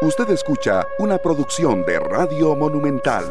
[0.00, 3.24] Usted escucha una producción de Radio Monumental.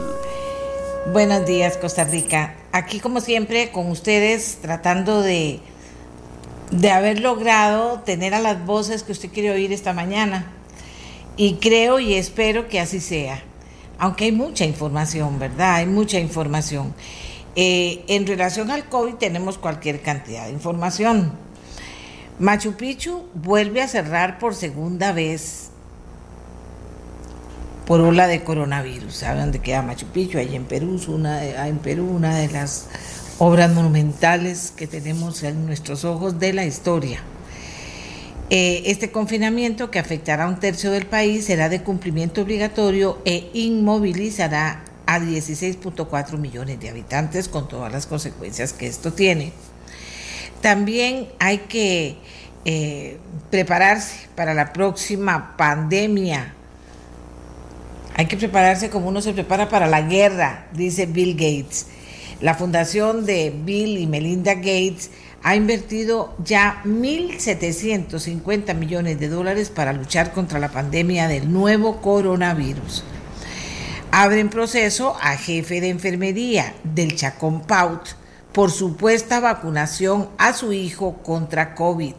[1.14, 2.58] Buenos días, Costa Rica.
[2.74, 5.62] Aquí, como siempre, con ustedes, tratando de,
[6.72, 10.52] de haber logrado tener a las voces que usted quiere oír esta mañana.
[11.38, 13.42] Y creo y espero que así sea.
[13.98, 15.76] Aunque hay mucha información, ¿verdad?
[15.76, 16.94] Hay mucha información.
[17.56, 21.32] Eh, en relación al COVID tenemos cualquier cantidad de información.
[22.40, 25.72] Machu Picchu vuelve a cerrar por segunda vez
[27.88, 29.16] por ola de coronavirus.
[29.16, 30.38] ¿Saben dónde queda Machu Picchu?
[30.38, 32.88] Ahí en Perú, una en Perú, una de las
[33.40, 37.22] obras monumentales que tenemos en nuestros ojos de la historia.
[38.50, 43.50] Eh, este confinamiento, que afectará a un tercio del país, será de cumplimiento obligatorio e
[43.54, 49.54] inmovilizará a 16.4 millones de habitantes con todas las consecuencias que esto tiene.
[50.62, 52.18] También hay que
[52.66, 53.18] eh,
[53.50, 56.57] prepararse para la próxima pandemia
[58.18, 61.86] hay que prepararse como uno se prepara para la guerra, dice Bill Gates.
[62.42, 65.12] La fundación de Bill y Melinda Gates
[65.44, 73.04] ha invertido ya 1.750 millones de dólares para luchar contra la pandemia del nuevo coronavirus.
[74.10, 78.10] Abren proceso a jefe de enfermería del Chacón Paut
[78.52, 82.16] por supuesta vacunación a su hijo contra COVID.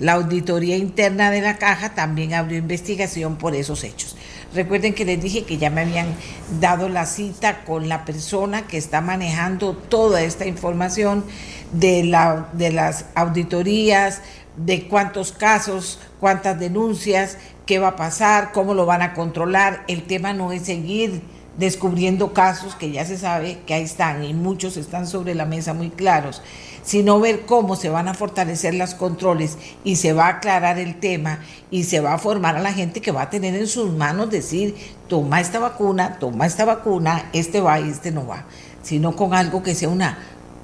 [0.00, 4.16] La auditoría interna de la caja también abrió investigación por esos hechos.
[4.54, 6.14] Recuerden que les dije que ya me habían
[6.60, 11.24] dado la cita con la persona que está manejando toda esta información
[11.72, 14.22] de, la, de las auditorías,
[14.56, 19.84] de cuántos casos, cuántas denuncias, qué va a pasar, cómo lo van a controlar.
[19.86, 21.20] El tema no es seguir
[21.58, 25.74] descubriendo casos que ya se sabe que ahí están y muchos están sobre la mesa
[25.74, 26.40] muy claros,
[26.82, 30.98] sino ver cómo se van a fortalecer los controles y se va a aclarar el
[31.00, 33.92] tema y se va a formar a la gente que va a tener en sus
[33.92, 34.76] manos decir,
[35.08, 38.44] toma esta vacuna, toma esta vacuna, este va y este no va,
[38.82, 40.16] sino con algo que sea una,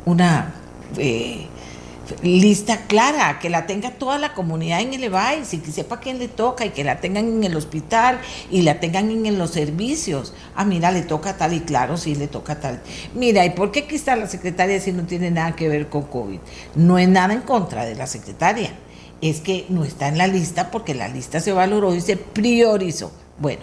[0.07, 0.55] una
[0.97, 1.49] eh,
[2.23, 6.19] lista clara, que la tenga toda la comunidad en el EVAIS y que sepa quién
[6.19, 8.21] le toca y que la tengan en el hospital
[8.51, 10.35] y la tengan en, los servicios.
[10.55, 12.81] Ah, mira, le toca tal y claro, sí, le toca tal.
[13.15, 16.03] Mira, ¿y por qué aquí está la secretaria si no tiene nada que ver con
[16.03, 16.39] COVID?
[16.75, 18.71] No es nada en contra de la secretaria,
[19.21, 23.13] es que no está en la lista porque la lista se valoró y se priorizó.
[23.39, 23.63] Bueno,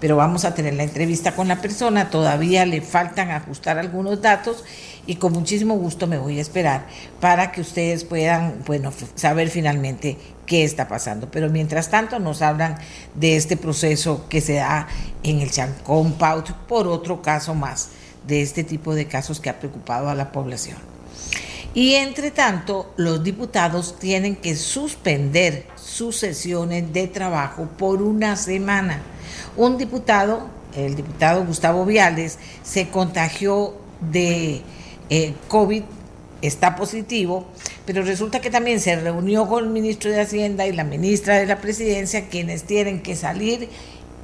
[0.00, 4.64] pero vamos a tener la entrevista con la persona, todavía le faltan ajustar algunos datos
[5.08, 6.86] y con muchísimo gusto me voy a esperar
[7.18, 11.30] para que ustedes puedan, bueno, saber finalmente qué está pasando.
[11.30, 12.76] Pero mientras tanto nos hablan
[13.14, 14.86] de este proceso que se da
[15.22, 17.88] en el Chancón Paut por otro caso más
[18.26, 20.76] de este tipo de casos que ha preocupado a la población.
[21.72, 29.00] Y entre tanto, los diputados tienen que suspender sus sesiones de trabajo por una semana.
[29.56, 34.62] Un diputado, el diputado Gustavo Viales, se contagió de
[35.10, 35.82] eh, COVID
[36.42, 37.46] está positivo,
[37.84, 41.46] pero resulta que también se reunió con el ministro de Hacienda y la ministra de
[41.46, 43.68] la Presidencia, quienes tienen que salir,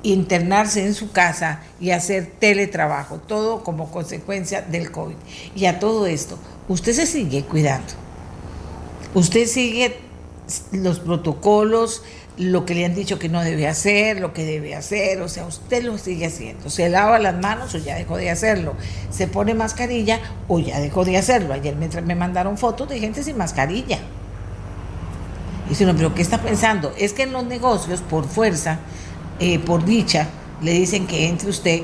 [0.02, 5.16] internarse en su casa y hacer teletrabajo, todo como consecuencia del COVID.
[5.56, 7.94] Y a todo esto, usted se sigue cuidando,
[9.14, 9.96] usted sigue
[10.72, 12.02] los protocolos,
[12.36, 15.46] lo que le han dicho que no debe hacer, lo que debe hacer, o sea,
[15.46, 16.68] usted lo sigue haciendo.
[16.68, 18.74] Se lava las manos o ya dejó de hacerlo.
[19.10, 21.54] Se pone mascarilla o ya dejó de hacerlo.
[21.54, 23.98] Ayer me, me mandaron fotos de gente sin mascarilla.
[25.66, 26.92] Y dice, no, pero ¿qué está pensando?
[26.98, 28.80] Es que en los negocios, por fuerza,
[29.38, 30.28] eh, por dicha,
[30.60, 31.82] le dicen que entre usted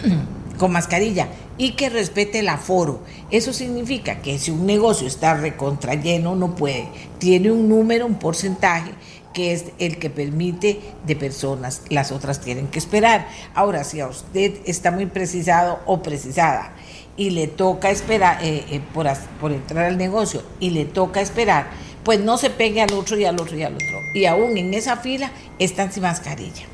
[0.58, 1.28] con mascarilla
[1.58, 3.00] y que respete el aforo.
[3.30, 6.88] Eso significa que si un negocio está recontrayeno, no puede.
[7.18, 8.92] Tiene un número, un porcentaje
[9.36, 13.28] que es el que permite de personas, las otras tienen que esperar.
[13.54, 16.72] Ahora, si a usted está muy precisado o precisada
[17.18, 19.06] y le toca esperar eh, eh, por,
[19.38, 21.66] por entrar al negocio y le toca esperar,
[22.02, 23.98] pues no se pegue al otro y al otro y al otro.
[24.14, 26.64] Y aún en esa fila están sin mascarilla.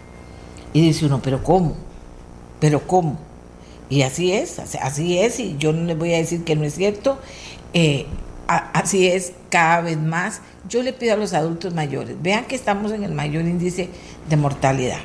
[0.72, 1.74] Y dice uno, pero ¿cómo?
[2.60, 3.18] ¿Pero cómo?
[3.92, 6.76] Y así es, así es, y yo no le voy a decir que no es
[6.76, 7.18] cierto.
[7.74, 8.06] Eh,
[8.46, 10.40] así es cada vez más.
[10.66, 13.90] Yo le pido a los adultos mayores, vean que estamos en el mayor índice
[14.30, 15.00] de mortalidad.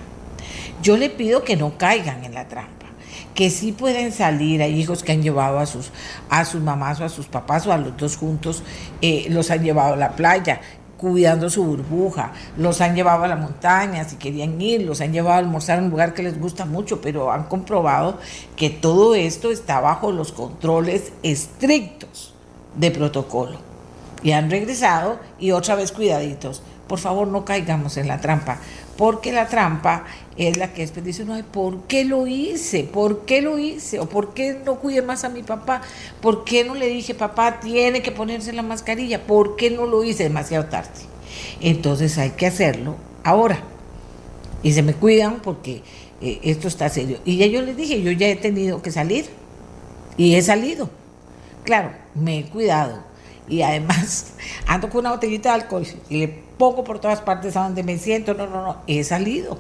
[0.81, 2.86] Yo le pido que no caigan en la trampa,
[3.36, 4.62] que sí pueden salir.
[4.62, 5.92] Hay hijos que han llevado a sus,
[6.30, 8.63] a sus mamás o a sus papás o a los dos juntos,
[9.01, 10.62] eh, los han llevado a la playa,
[10.98, 15.36] cuidando su burbuja, los han llevado a la montaña si querían ir, los han llevado
[15.36, 18.18] a almorzar en un lugar que les gusta mucho, pero han comprobado
[18.56, 22.34] que todo esto está bajo los controles estrictos
[22.76, 23.60] de protocolo.
[24.24, 28.58] Y han regresado y otra vez cuidaditos, por favor no caigamos en la trampa,
[28.98, 30.06] porque la trampa
[30.38, 32.84] es la que después dice, ¿por qué lo hice?
[32.84, 34.00] ¿Por qué lo hice?
[34.00, 35.81] ¿O por qué no cuidé más a mi papá?
[36.22, 39.25] ¿Por qué no le dije, papá, tiene que ponerse la mascarilla?
[39.25, 40.89] ¿Por qué no lo hice demasiado tarde?
[41.60, 43.63] Entonces hay que hacerlo ahora.
[44.62, 45.81] Y se me cuidan porque
[46.22, 47.19] eh, esto está serio.
[47.25, 49.25] Y ya yo les dije, yo ya he tenido que salir.
[50.18, 50.90] Y he salido.
[51.63, 53.04] Claro, me he cuidado.
[53.50, 54.33] Y además
[54.68, 57.98] ando con una botellita de alcohol y le pongo por todas partes a donde me
[57.98, 58.36] siento.
[58.36, 59.57] No, no, no, he salido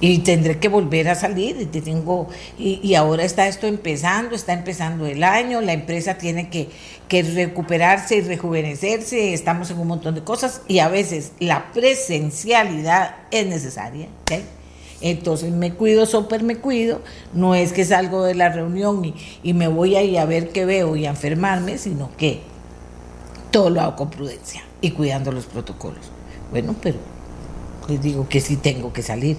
[0.00, 5.06] y tendré que volver a salir y tengo y, ahora está esto empezando está empezando
[5.06, 6.68] el año la empresa tiene que,
[7.08, 13.46] recuperarse y rejuvenecerse estamos en un montón de cosas y a veces la presencialidad es
[13.46, 14.08] necesaria
[15.00, 17.00] entonces me cuido súper me cuido
[17.32, 19.14] no es que salgo de la reunión y,
[19.44, 22.40] y me voy ahí a ver qué veo y a enfermarme sino que
[23.52, 26.10] todo lo hago con prudencia y cuidando los protocolos.
[26.50, 26.98] Bueno pero
[27.88, 29.36] les digo que sí tengo que salir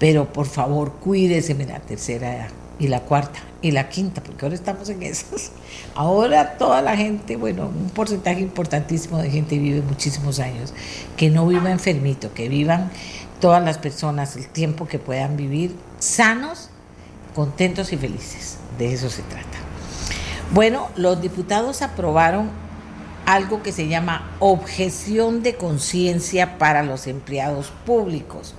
[0.00, 2.48] pero por favor cuídese la tercera
[2.80, 5.52] y la cuarta y la quinta, porque ahora estamos en esas.
[5.94, 10.72] Ahora toda la gente, bueno, un porcentaje importantísimo de gente vive muchísimos años,
[11.18, 12.90] que no viva enfermito, que vivan
[13.38, 16.70] todas las personas el tiempo que puedan vivir sanos,
[17.34, 18.56] contentos y felices.
[18.78, 19.58] De eso se trata.
[20.54, 22.48] Bueno, los diputados aprobaron
[23.26, 28.54] algo que se llama objeción de conciencia para los empleados públicos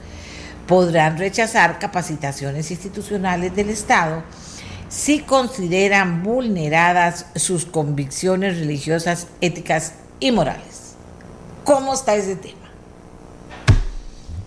[0.71, 4.23] podrán rechazar capacitaciones institucionales del Estado
[4.88, 10.94] si consideran vulneradas sus convicciones religiosas, éticas y morales.
[11.65, 12.71] ¿Cómo está ese tema?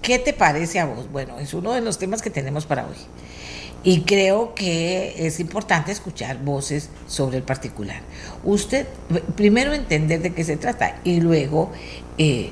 [0.01, 1.13] ¿Qué te parece a vos?
[1.13, 2.97] Bueno, es uno de los temas que tenemos para hoy.
[3.83, 8.01] Y creo que es importante escuchar voces sobre el particular.
[8.45, 8.87] Usted,
[9.37, 11.71] primero entender de qué se trata y luego
[12.17, 12.51] eh,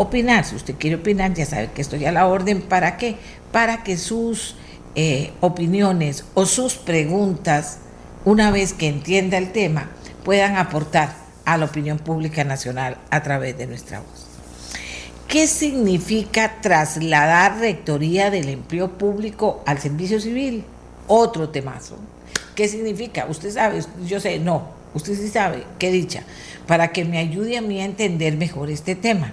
[0.00, 0.44] opinar.
[0.44, 2.62] Si usted quiere opinar, ya sabe que estoy a la orden.
[2.62, 3.16] ¿Para qué?
[3.52, 4.56] Para que sus
[4.94, 7.78] eh, opiniones o sus preguntas,
[8.24, 9.90] una vez que entienda el tema,
[10.24, 11.14] puedan aportar
[11.44, 14.26] a la opinión pública nacional a través de nuestra voz.
[15.28, 20.64] ¿Qué significa trasladar rectoría del empleo público al servicio civil?
[21.06, 21.98] Otro temazo.
[22.54, 23.26] ¿Qué significa?
[23.28, 26.24] Usted sabe, yo sé, no, usted sí sabe, qué dicha,
[26.66, 29.32] para que me ayude a mí a entender mejor este tema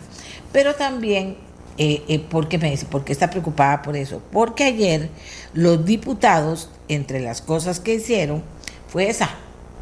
[0.51, 1.38] pero también,
[1.77, 2.85] eh, eh, ¿por me dice?
[2.85, 4.21] ¿Por qué está preocupada por eso?
[4.31, 5.09] Porque ayer
[5.53, 8.44] los diputados, entre las cosas que hicieron,
[8.88, 9.29] fue esa,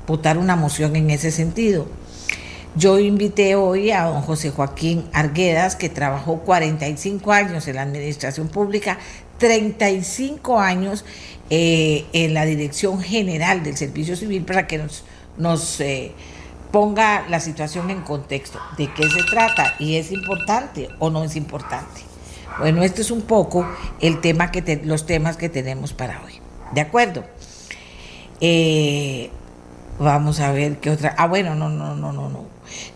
[0.07, 1.87] votar una moción en ese sentido.
[2.75, 8.49] Yo invité hoy a don José Joaquín Arguedas, que trabajó 45 años en la administración
[8.49, 8.99] pública,
[9.37, 11.05] 35 años
[11.49, 15.05] eh, en la Dirección General del Servicio Civil, para que nos,
[15.37, 15.79] nos
[16.75, 21.37] ponga la situación en contexto, de qué se trata y es importante o no es
[21.37, 22.01] importante.
[22.59, 23.65] Bueno, este es un poco
[24.01, 26.33] el tema que los temas que tenemos para hoy.
[26.73, 27.23] ¿De acuerdo?
[28.41, 29.29] Eh,
[29.99, 31.15] vamos a ver qué otra.
[31.17, 32.43] Ah, bueno, no, no, no, no, no.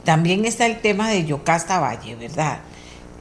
[0.03, 2.59] También está el tema de Yocasta Valle, ¿verdad?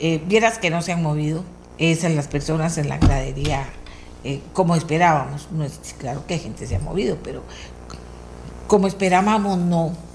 [0.00, 1.44] Eh, vieras que no se han movido
[1.78, 3.64] esas las personas en la gradería
[4.24, 5.52] eh, como esperábamos.
[5.52, 7.44] No es claro que gente se ha movido, pero
[8.66, 10.07] como esperábamos, no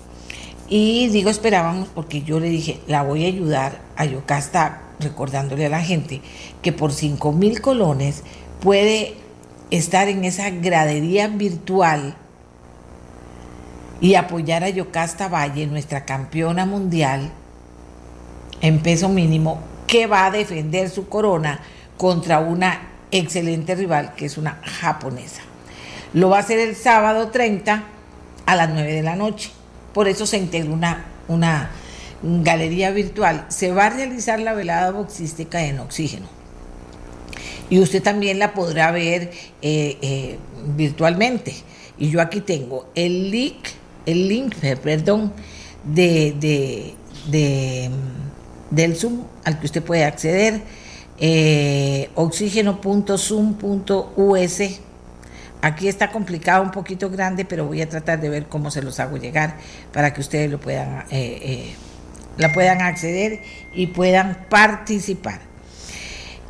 [0.75, 5.69] y digo esperábamos porque yo le dije, la voy a ayudar a Yocasta, recordándole a
[5.69, 6.19] la gente
[6.63, 8.23] que por 5 mil colones
[8.59, 9.13] puede
[9.69, 12.15] estar en esa gradería virtual
[14.01, 17.29] y apoyar a Yocasta Valle, nuestra campeona mundial
[18.61, 21.59] en peso mínimo, que va a defender su corona
[21.97, 22.81] contra una
[23.11, 25.43] excelente rival que es una japonesa.
[26.15, 27.83] Lo va a hacer el sábado 30
[28.47, 29.51] a las 9 de la noche.
[29.93, 31.71] Por eso se integra una, una
[32.21, 33.45] galería virtual.
[33.49, 36.27] Se va a realizar la velada boxística en oxígeno.
[37.69, 39.31] Y usted también la podrá ver
[39.61, 40.37] eh, eh,
[40.75, 41.55] virtualmente.
[41.97, 43.67] Y yo aquí tengo el link,
[44.05, 45.31] el link, eh, perdón,
[45.83, 46.93] de,
[48.69, 50.61] del Zoom al que usted puede acceder,
[51.19, 54.61] eh, oxígeno.zoom.us
[55.63, 58.99] Aquí está complicado, un poquito grande, pero voy a tratar de ver cómo se los
[58.99, 59.55] hago llegar
[59.93, 61.73] para que ustedes lo puedan, eh, eh,
[62.37, 63.39] la puedan acceder
[63.73, 65.39] y puedan participar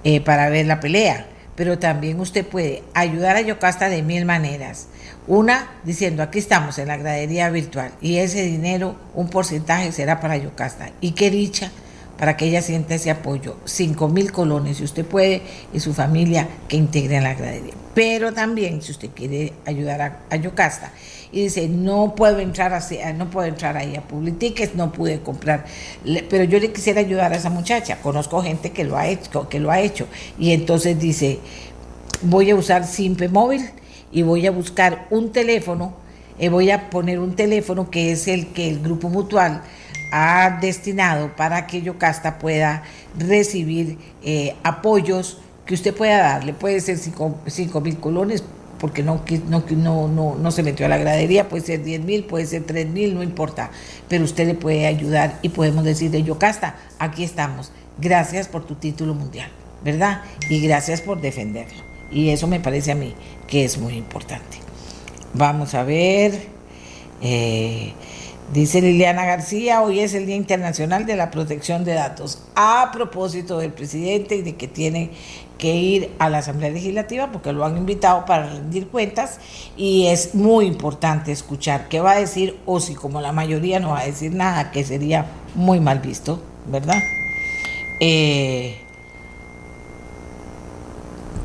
[0.03, 1.27] eh, para ver la pelea.
[1.55, 4.87] Pero también usted puede ayudar a Yocasta de mil maneras.
[5.27, 10.37] Una, diciendo, aquí estamos en la gradería virtual y ese dinero, un porcentaje será para
[10.37, 10.89] Yocasta.
[11.01, 11.71] Y qué dicha
[12.17, 13.57] para que ella sienta ese apoyo.
[13.65, 15.41] 5 mil colones, si usted puede,
[15.73, 17.73] y su familia que integre en la gradería.
[17.93, 20.91] Pero también, si usted quiere ayudar a, a Yocasta
[21.31, 25.65] y dice, no puedo entrar así, no puedo entrar ahí a Publitiques, no pude comprar,
[26.29, 27.97] pero yo le quisiera ayudar a esa muchacha.
[28.01, 30.07] Conozco gente que lo ha hecho, que lo ha hecho.
[30.37, 31.39] Y entonces dice,
[32.21, 33.69] voy a usar Simpe Móvil
[34.11, 35.95] y voy a buscar un teléfono,
[36.39, 39.63] y eh, voy a poner un teléfono que es el que el Grupo Mutual
[40.15, 42.83] ha destinado para que Yocasta pueda
[43.17, 46.53] recibir eh, apoyos que usted pueda darle.
[46.53, 48.43] Puede ser 5 mil colones
[48.77, 52.45] porque no, no, no, no, se metió a la gradería, puede ser 10 mil, puede
[52.45, 53.71] ser 3 mil, no importa,
[54.07, 58.75] pero usted le puede ayudar y podemos decir de Yocasta, aquí estamos, gracias por tu
[58.75, 59.49] título mundial,
[59.83, 60.21] ¿verdad?
[60.47, 61.81] Y gracias por defenderlo.
[62.11, 63.15] Y eso me parece a mí
[63.47, 64.59] que es muy importante.
[65.33, 66.39] Vamos a ver.
[67.21, 67.93] Eh,
[68.51, 72.39] Dice Liliana García, hoy es el Día Internacional de la Protección de Datos.
[72.55, 75.11] A propósito del presidente y de que tiene
[75.57, 79.39] que ir a la Asamblea Legislativa porque lo han invitado para rendir cuentas
[79.77, 83.91] y es muy importante escuchar qué va a decir o si como la mayoría no
[83.91, 87.01] va a decir nada, que sería muy mal visto, ¿verdad?
[87.99, 88.82] Eh,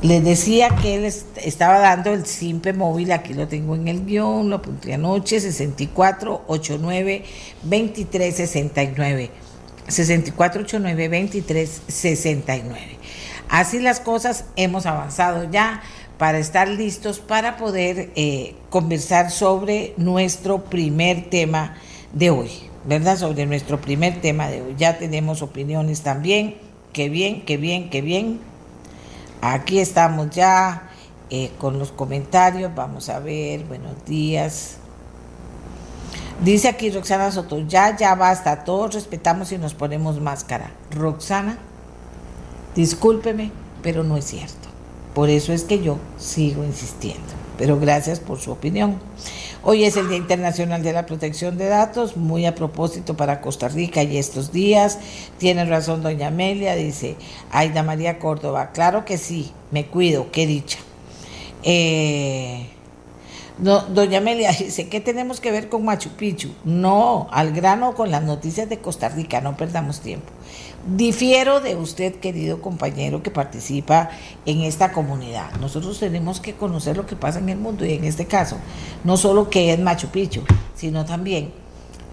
[0.03, 4.49] les decía que él estaba dando el simple móvil, aquí lo tengo en el guion,
[4.49, 7.25] lo apunté anoche, 64 89
[7.65, 9.31] 23 69.
[9.89, 12.81] 64 89 23 69.
[13.49, 15.83] Así las cosas, hemos avanzado ya
[16.19, 21.77] para estar listos para poder eh, conversar sobre nuestro primer tema
[22.13, 22.51] de hoy,
[22.85, 23.17] ¿verdad?
[23.17, 24.75] Sobre nuestro primer tema de hoy.
[24.77, 26.57] Ya tenemos opiniones también.
[26.93, 28.41] Qué bien, qué bien, qué bien.
[29.41, 30.91] Aquí estamos ya
[31.31, 32.75] eh, con los comentarios.
[32.75, 34.77] Vamos a ver, buenos días.
[36.43, 40.71] Dice aquí Roxana Soto, ya, ya basta, todos respetamos y nos ponemos máscara.
[40.91, 41.59] Roxana,
[42.75, 43.51] discúlpeme,
[43.83, 44.69] pero no es cierto.
[45.15, 47.27] Por eso es que yo sigo insistiendo.
[47.59, 48.99] Pero gracias por su opinión.
[49.65, 53.67] Hoy es el Día Internacional de la Protección de Datos, muy a propósito para Costa
[53.69, 55.01] Rica y estos días.
[55.39, 57.17] Tiene razón doña Amelia, dice
[57.51, 58.71] Aida María Córdoba.
[58.73, 60.79] Claro que sí, me cuido, qué dicha.
[61.65, 62.69] Eh,
[63.59, 66.51] doña Amelia dice, ¿qué tenemos que ver con Machu Picchu?
[66.63, 70.31] No, al grano con las noticias de Costa Rica, no perdamos tiempo.
[70.97, 74.09] Difiero de usted, querido compañero que participa
[74.47, 75.53] en esta comunidad.
[75.61, 78.57] Nosotros tenemos que conocer lo que pasa en el mundo y en este caso,
[79.05, 81.53] no solo qué es Machu Picchu, sino también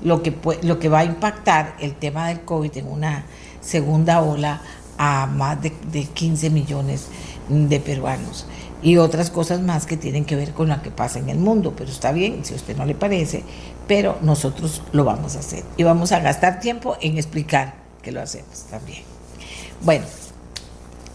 [0.04, 3.24] lo que, lo que va a impactar el tema del COVID en una
[3.62, 4.62] segunda ola
[4.98, 7.08] a más de, de 15 millones
[7.48, 8.46] de peruanos
[8.84, 11.74] y otras cosas más que tienen que ver con lo que pasa en el mundo.
[11.78, 13.42] Pero está bien, si a usted no le parece,
[13.88, 18.22] pero nosotros lo vamos a hacer y vamos a gastar tiempo en explicar que lo
[18.22, 19.02] hacemos también.
[19.82, 20.06] Bueno,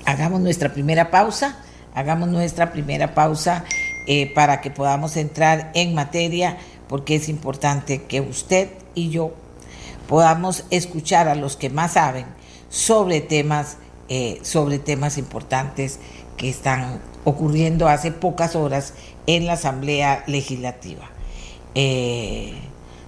[0.05, 1.57] hagamos nuestra primera pausa,
[1.95, 3.65] hagamos nuestra primera pausa
[4.07, 9.33] eh, para que podamos entrar en materia, porque es importante que usted y yo
[10.09, 12.27] podamos escuchar a los que más saben
[12.69, 13.77] sobre temas,
[14.09, 16.01] eh, sobre temas importantes
[16.37, 18.95] que están ocurriendo hace pocas horas
[19.29, 21.09] en la Asamblea Legislativa.
[21.77, 22.55] Eh,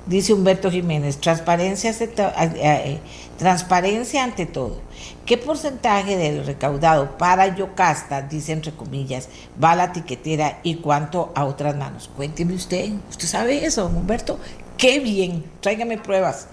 [0.07, 2.99] dice Humberto Jiménez, transparencia, eh,
[3.39, 4.81] transparencia ante todo.
[5.27, 9.29] ¿Qué porcentaje del recaudado para Yocasta, dice entre comillas,
[9.63, 12.11] va a la tiquetera y cuánto a otras manos?
[12.17, 14.39] Cuénteme usted, ¿usted sabe eso, Humberto?
[14.77, 16.49] Qué bien, tráigame pruebas.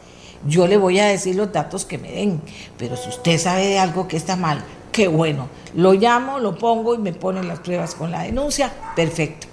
[0.46, 2.42] Yo le voy a decir los datos que me den,
[2.78, 5.50] pero si usted sabe de algo que está mal, qué bueno.
[5.76, 8.72] Lo llamo, lo pongo y me ponen las pruebas con la denuncia.
[8.96, 9.48] Perfecto,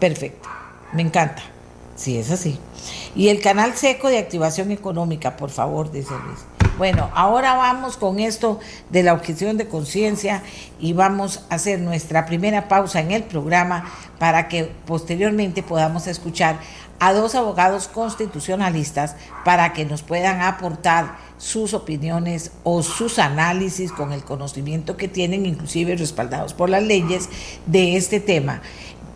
[0.00, 0.48] perfecto.
[0.92, 1.42] Me encanta.
[1.98, 2.56] Sí, es así.
[3.16, 6.38] Y el canal seco de activación económica, por favor, dice Luis.
[6.78, 10.44] Bueno, ahora vamos con esto de la objeción de conciencia
[10.78, 13.90] y vamos a hacer nuestra primera pausa en el programa
[14.20, 16.60] para que posteriormente podamos escuchar
[17.00, 24.12] a dos abogados constitucionalistas para que nos puedan aportar sus opiniones o sus análisis con
[24.12, 27.28] el conocimiento que tienen, inclusive respaldados por las leyes
[27.66, 28.62] de este tema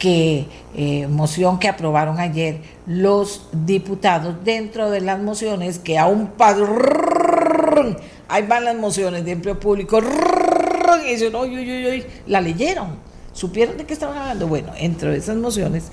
[0.03, 6.27] que eh, moción que aprobaron ayer los diputados dentro de las mociones que a un
[6.27, 12.97] padrón, ahí van las mociones de empleo público, y dicen, uy, uy, uy, la leyeron,
[13.33, 14.49] supieron de qué estaban hablando.
[14.49, 15.85] Bueno, entre esas mociones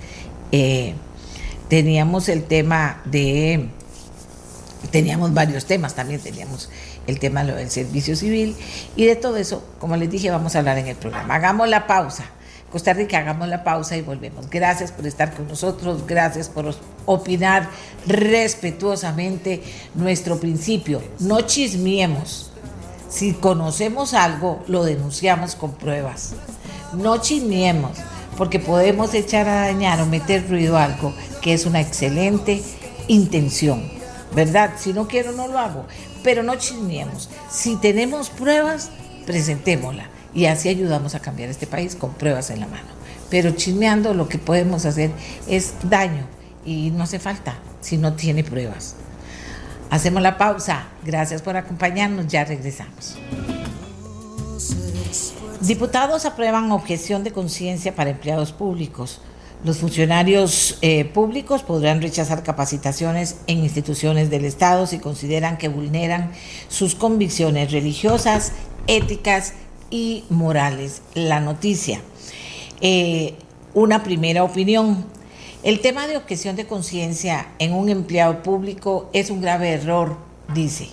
[0.51, 0.95] eh,
[1.67, 3.69] teníamos el tema de,
[4.89, 6.71] teníamos varios temas, también teníamos
[7.05, 8.55] el tema del servicio civil
[8.95, 11.35] y de todo eso, como les dije, vamos a hablar en el programa.
[11.35, 12.31] Hagamos la pausa
[12.71, 14.47] Costa Rica, hagamos la pausa y volvemos.
[14.49, 17.67] Gracias por estar con nosotros, gracias por opinar
[18.05, 19.63] respetuosamente
[19.95, 21.01] nuestro principio.
[21.19, 22.51] No chismiemos.
[23.09, 26.33] Si conocemos algo, lo denunciamos con pruebas.
[26.93, 27.97] No chismiemos,
[28.37, 32.61] porque podemos echar a dañar o meter ruido a algo que es una excelente
[33.07, 33.91] intención.
[34.35, 34.73] ¿Verdad?
[34.77, 35.85] Si no quiero, no lo hago.
[36.23, 37.31] Pero no chismiemos.
[37.49, 38.91] Si tenemos pruebas,
[39.25, 42.87] presentémosla y así ayudamos a cambiar este país con pruebas en la mano.
[43.29, 45.11] Pero chismeando lo que podemos hacer
[45.47, 46.25] es daño
[46.65, 48.95] y no hace falta si no tiene pruebas.
[49.89, 50.87] Hacemos la pausa.
[51.03, 52.27] Gracias por acompañarnos.
[52.27, 53.17] Ya regresamos.
[55.61, 59.21] Diputados aprueban objeción de conciencia para empleados públicos.
[59.63, 66.31] Los funcionarios eh, públicos podrán rechazar capacitaciones en instituciones del Estado si consideran que vulneran
[66.69, 68.53] sus convicciones religiosas,
[68.87, 69.53] éticas
[69.89, 71.01] y Morales.
[71.13, 72.01] La noticia.
[72.81, 73.35] Eh,
[73.73, 75.05] una primera opinión.
[75.61, 80.17] El tema de objeción de conciencia en un empleado público es un grave error,
[80.53, 80.87] dice.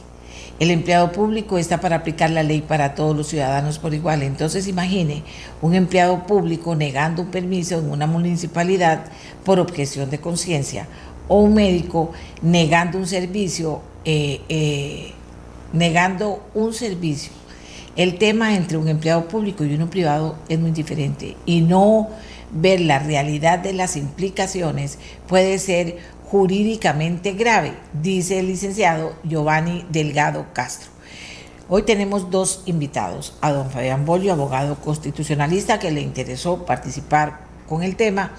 [0.58, 4.22] El empleado público está para aplicar la ley para todos los ciudadanos por igual.
[4.22, 5.22] Entonces imagine
[5.60, 9.04] un empleado público negando un permiso en una municipalidad
[9.44, 10.88] por objeción de conciencia
[11.28, 15.12] o un médico negando un servicio, eh, eh,
[15.72, 17.35] negando un servicio
[17.96, 22.08] el tema entre un empleado público y uno privado es muy diferente y no
[22.52, 25.98] ver la realidad de las implicaciones puede ser
[26.30, 30.90] jurídicamente grave, dice el licenciado Giovanni Delgado Castro.
[31.68, 37.82] Hoy tenemos dos invitados, a don Fabián Bolio, abogado constitucionalista, que le interesó participar con
[37.82, 38.32] el tema,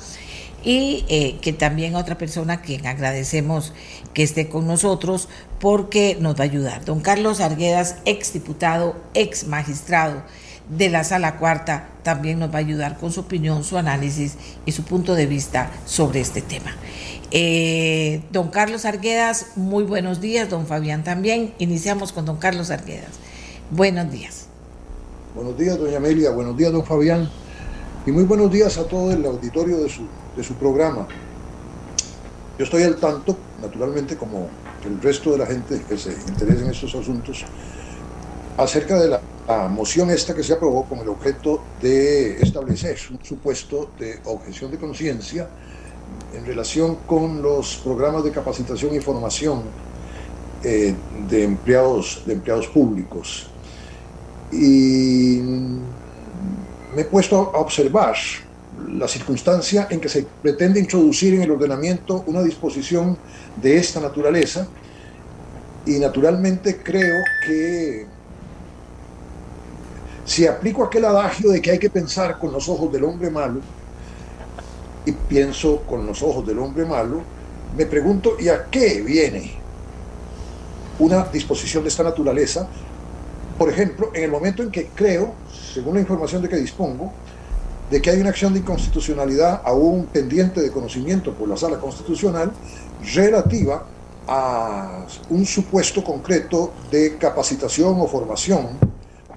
[0.67, 3.71] y eh, que también otra persona a quien agradecemos
[4.13, 5.29] que esté con nosotros
[5.61, 6.83] porque nos va a ayudar.
[6.83, 10.23] Don Carlos Arguedas, ex diputado, ex magistrado
[10.69, 14.73] de la Sala Cuarta, también nos va a ayudar con su opinión, su análisis y
[14.73, 16.75] su punto de vista sobre este tema.
[17.31, 21.53] Eh, don Carlos Arguedas, muy buenos días, don Fabián también.
[21.59, 23.11] Iniciamos con don Carlos Arguedas.
[23.71, 24.47] Buenos días.
[25.33, 27.29] Buenos días, doña Amelia, buenos días, don Fabián,
[28.05, 30.01] y muy buenos días a todo el auditorio de su
[30.37, 31.07] de su programa.
[32.57, 34.47] Yo estoy al tanto, naturalmente, como
[34.85, 37.43] el resto de la gente que se interesa en estos asuntos,
[38.57, 39.21] acerca de la,
[39.69, 44.77] moción esta que se aprobó con el objeto de establecer un supuesto de objeción de
[44.77, 45.47] conciencia
[46.35, 49.61] en relación con los programas de capacitación y formación
[50.65, 50.93] eh,
[51.29, 53.47] de, empleados, de empleados públicos.
[54.51, 55.39] Y
[56.93, 58.17] me he puesto a observar
[58.85, 63.17] la circunstancia en que se pretende introducir en el ordenamiento una disposición
[63.55, 64.67] de esta naturaleza
[65.85, 68.05] y naturalmente creo que
[70.25, 73.61] si aplico aquel adagio de que hay que pensar con los ojos del hombre malo
[75.05, 77.21] y pienso con los ojos del hombre malo,
[77.77, 79.53] me pregunto, ¿y a qué viene
[80.99, 82.67] una disposición de esta naturaleza?
[83.57, 85.33] Por ejemplo, en el momento en que creo,
[85.73, 87.13] según la información de que dispongo,
[87.89, 92.51] de que hay una acción de inconstitucionalidad aún pendiente de conocimiento por la sala constitucional
[93.13, 93.85] relativa
[94.27, 98.77] a un supuesto concreto de capacitación o formación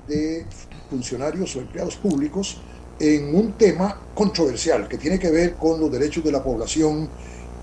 [0.09, 0.45] de
[0.89, 2.61] funcionarios o empleados públicos
[2.99, 7.09] en un tema controversial que tiene que ver con los derechos de la población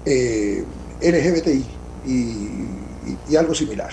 [0.05, 0.63] eh,
[1.01, 1.65] LGBTI
[3.29, 3.91] y algo similar.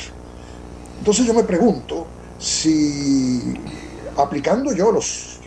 [1.01, 2.07] Entonces yo me pregunto
[2.39, 3.43] si
[4.17, 5.41] aplicando yo los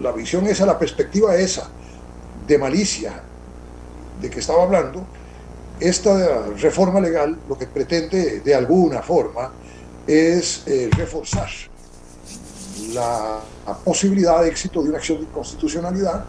[0.00, 1.68] la visión esa, la perspectiva esa
[2.46, 3.22] de malicia
[4.20, 5.04] de que estaba hablando,
[5.80, 9.50] esta reforma legal lo que pretende de alguna forma
[10.06, 11.48] es eh, reforzar
[12.92, 13.40] la,
[13.82, 16.24] posibilidad de éxito de una acción de constitucionalidad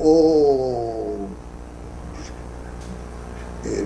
[0.00, 1.16] o
[3.64, 3.84] eh,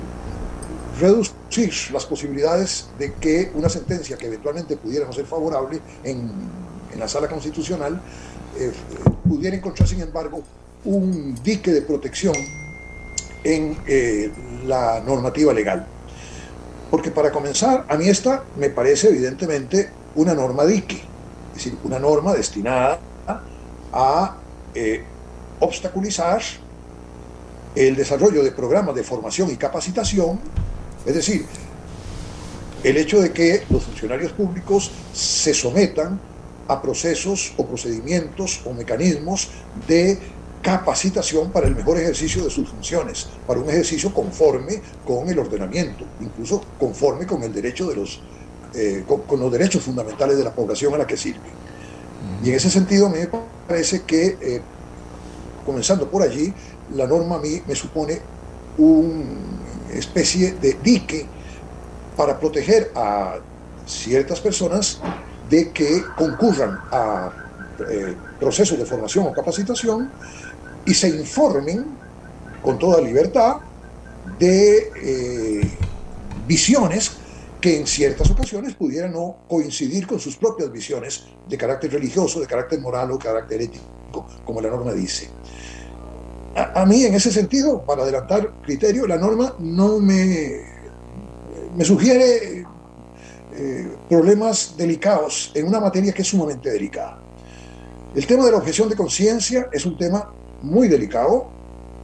[1.01, 6.31] reducir las posibilidades de que una sentencia que eventualmente pudiera no ser favorable en,
[6.93, 8.01] en la sala constitucional
[8.59, 8.73] eh,
[9.29, 10.43] pudiera encontrar, sin embargo,
[10.85, 12.35] un dique de protección
[13.45, 14.31] en eh,
[14.65, 15.87] la normativa legal.
[16.91, 21.03] Porque para comenzar, a mí esta me parece evidentemente una norma dique,
[21.51, 23.01] es decir, una norma destinada
[23.93, 24.37] a
[24.75, 25.03] eh,
[25.61, 26.41] obstaculizar
[27.75, 30.41] el desarrollo de programas de formación y capacitación,
[31.05, 31.45] es decir,
[32.83, 36.21] el hecho de que los funcionarios públicos se sometan
[36.69, 39.51] a procesos o procedimientos o mecanismos
[39.87, 40.19] de
[40.63, 46.05] capacitación para el mejor ejercicio de sus funciones, para un ejercicio conforme con el ordenamiento,
[46.21, 48.21] incluso conforme con el derecho de los,
[48.75, 51.49] eh, con, los derechos fundamentales de la población a la que sirve.
[52.43, 53.29] Y en ese sentido me
[53.69, 54.61] parece que eh,
[55.65, 56.53] comenzando por allí,
[56.95, 58.21] la norma a mí me supone
[58.79, 59.25] una
[59.93, 61.27] especie de dique
[62.17, 63.37] para proteger a
[63.87, 65.01] ciertas personas
[65.49, 67.31] de que concurran a
[67.91, 70.11] eh, procesos de formación o capacitación
[70.85, 71.85] y se informen
[72.63, 73.57] con toda libertad
[74.39, 75.71] de eh,
[76.47, 77.13] visiones
[77.61, 82.47] que en ciertas ocasiones pudieran no coincidir con sus propias visiones de carácter religioso, de
[82.47, 85.29] carácter moral o carácter ético, como la norma dice.
[86.55, 90.63] A, mí, en ese sentido, para adelantar criterio, la norma no me,
[91.77, 92.65] me sugiere
[93.59, 97.19] eh, problemas delicados en una materia que es sumamente delicada.
[98.15, 100.31] El tema de la objeción de conciencia es un tema
[100.63, 101.49] muy delicado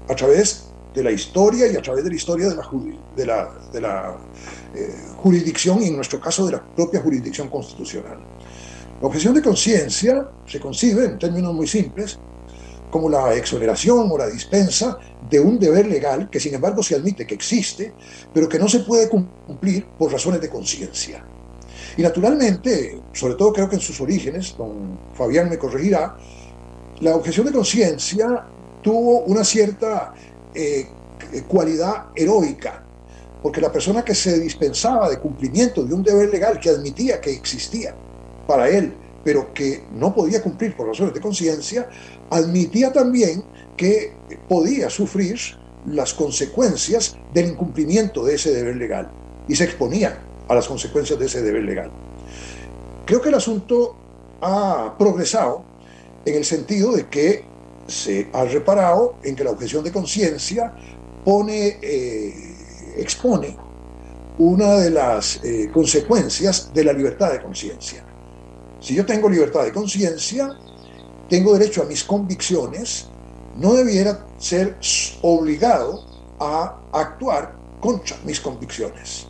[0.08, 4.16] a través de la historia y a través de la historia de la,
[4.74, 8.18] eh, jurisdicción y en nuestro caso de la propia jurisdicción constitucional.
[9.00, 12.18] La objeción de conciencia se concibe en términos muy simples
[12.90, 14.98] como la exoneración o la dispensa
[15.30, 17.92] de un deber legal que sin embargo se admite que existe,
[18.34, 21.24] pero que no se puede cumplir por razones de conciencia.
[21.96, 26.16] Y naturalmente, sobre todo creo que en sus orígenes, don Fabián me corregirá,
[27.00, 28.44] la objeción de conciencia
[28.82, 30.14] tuvo una cierta
[30.54, 30.86] eh,
[31.48, 32.82] cualidad heroica,
[33.42, 37.32] porque la persona que se dispensaba de cumplimiento de un deber legal que admitía que
[37.32, 37.94] existía
[38.46, 41.88] para él, pero que no podía cumplir por razones de conciencia,
[42.30, 43.44] admitía también
[43.76, 44.12] que
[44.48, 45.38] podía sufrir
[45.86, 49.10] las consecuencias del incumplimiento de ese deber legal
[49.48, 51.90] y se exponía a las consecuencias de ese deber legal.
[53.06, 53.96] Creo que el asunto
[54.40, 55.64] ha progresado
[56.24, 57.44] en el sentido de que
[57.86, 60.72] se ha reparado en que la objeción de conciencia
[61.24, 62.34] pone, eh,
[62.96, 63.56] expone
[64.38, 68.04] una de las eh, consecuencias de la libertad de conciencia.
[68.80, 70.56] Si yo tengo libertad de conciencia,
[71.28, 73.06] tengo derecho a mis convicciones,
[73.56, 74.76] no debiera ser
[75.22, 76.04] obligado
[76.40, 79.26] a actuar contra mis convicciones.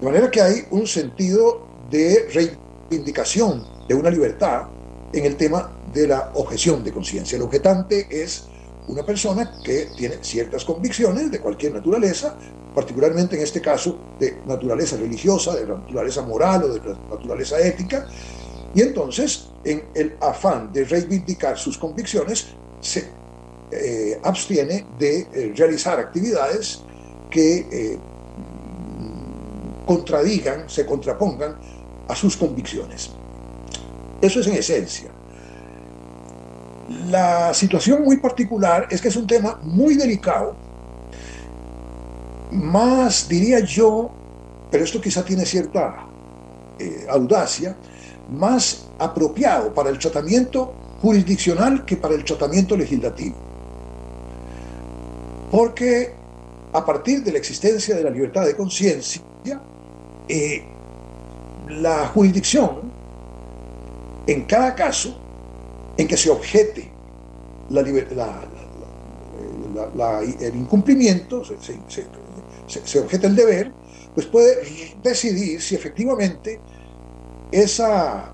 [0.00, 4.64] De manera que hay un sentido de reivindicación de una libertad
[5.12, 7.36] en el tema de la objeción de conciencia.
[7.36, 8.44] El objetante es
[8.88, 12.36] una persona que tiene ciertas convicciones de cualquier naturaleza,
[12.74, 16.80] particularmente en este caso de naturaleza religiosa, de naturaleza moral o de
[17.10, 18.06] naturaleza ética,
[18.74, 22.48] y entonces en el afán de reivindicar sus convicciones
[22.80, 23.08] se
[23.72, 26.82] eh, abstiene de eh, realizar actividades
[27.30, 27.98] que eh,
[29.86, 31.56] contradigan, se contrapongan
[32.08, 33.10] a sus convicciones.
[34.20, 35.10] Eso es en esencia.
[37.08, 40.54] La situación muy particular es que es un tema muy delicado,
[42.52, 44.10] más diría yo,
[44.70, 46.06] pero esto quizá tiene cierta
[46.78, 47.76] eh, audacia,
[48.30, 53.36] más apropiado para el tratamiento jurisdiccional que para el tratamiento legislativo.
[55.50, 56.12] Porque
[56.72, 59.22] a partir de la existencia de la libertad de conciencia,
[60.28, 60.64] eh,
[61.68, 62.92] la jurisdicción,
[64.26, 65.16] en cada caso
[65.96, 66.90] en que se objete
[67.70, 67.88] el
[70.56, 71.56] incumplimiento, se,
[72.84, 73.72] se, objeta el deber,
[74.14, 76.60] pues puede decidir si efectivamente
[77.52, 78.32] esa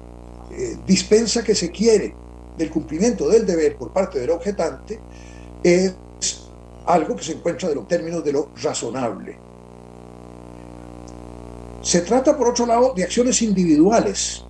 [0.50, 2.14] eh, dispensa que se quiere
[2.56, 5.00] del cumplimiento del deber por parte del objetante
[5.62, 5.94] es
[6.86, 9.36] algo que se encuentra de los términos de lo razonable.
[11.82, 14.44] Se trata, por otro lado, de acciones individuales,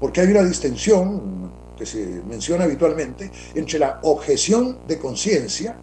[0.00, 5.76] porque hay una distinción que se menciona habitualmente entre la objeción de conciencia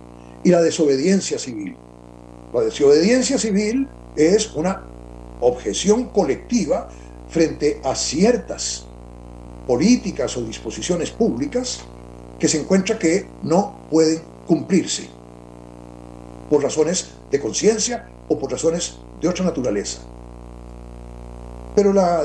[0.43, 1.75] y la desobediencia civil.
[2.51, 4.81] La desobediencia civil es una
[5.41, 6.89] objeción colectiva
[7.29, 8.85] frente a ciertas
[9.67, 11.81] políticas o disposiciones públicas
[12.39, 15.07] que se encuentra que no pueden cumplirse
[16.49, 20.01] por razones de conciencia o por razones de otra naturaleza.
[21.75, 22.21] Pero la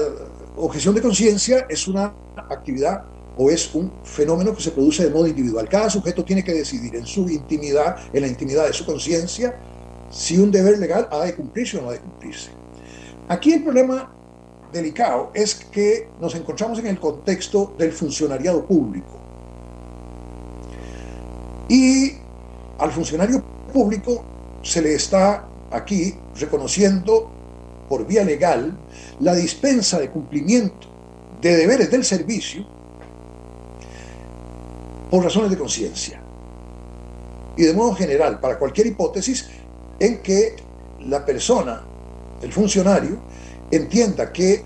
[0.57, 3.05] objeción de conciencia es una actividad
[3.37, 5.69] o es un fenómeno que se produce de modo individual.
[5.69, 9.57] Cada sujeto tiene que decidir en su intimidad, en la intimidad de su conciencia,
[10.11, 12.51] si un deber legal ha de cumplirse o no ha de cumplirse.
[13.29, 14.13] Aquí el problema
[14.73, 19.19] delicado es que nos encontramos en el contexto del funcionariado público.
[21.69, 22.13] Y
[22.79, 24.25] al funcionario público
[24.63, 27.31] se le está aquí reconociendo
[27.89, 28.77] por vía legal
[29.21, 30.89] la dispensa de cumplimiento
[31.41, 32.67] de deberes del servicio
[35.11, 36.21] por razones de conciencia.
[37.57, 39.49] Y de modo general, para cualquier hipótesis
[39.99, 40.57] en que
[41.01, 41.83] la persona,
[42.43, 43.19] el funcionario,
[43.71, 44.63] entienda que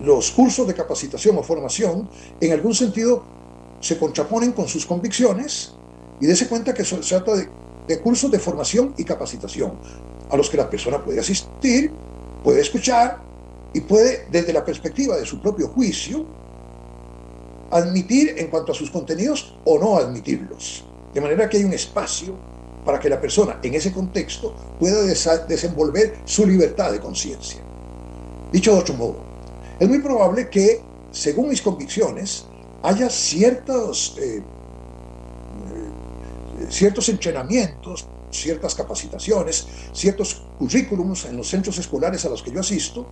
[0.00, 2.08] los cursos de capacitación o formación
[2.40, 3.24] en algún sentido
[3.80, 5.72] se contraponen con sus convicciones
[6.20, 7.48] y dése cuenta que se trata de,
[7.88, 9.72] de cursos de formación y capacitación
[10.34, 11.92] a los que la persona puede asistir,
[12.42, 13.22] puede escuchar
[13.72, 16.26] y puede, desde la perspectiva de su propio juicio,
[17.70, 20.84] admitir en cuanto a sus contenidos o no admitirlos.
[21.12, 22.34] De manera que hay un espacio
[22.84, 27.60] para que la persona en ese contexto pueda desenvolver su libertad de conciencia.
[28.52, 29.16] Dicho de otro modo,
[29.78, 32.44] es muy probable que, según mis convicciones,
[32.82, 34.42] haya ciertos, eh,
[36.60, 42.60] eh, ciertos entrenamientos, ciertas capacitaciones, ciertos currículums en los centros escolares a los que yo
[42.60, 43.06] asisto,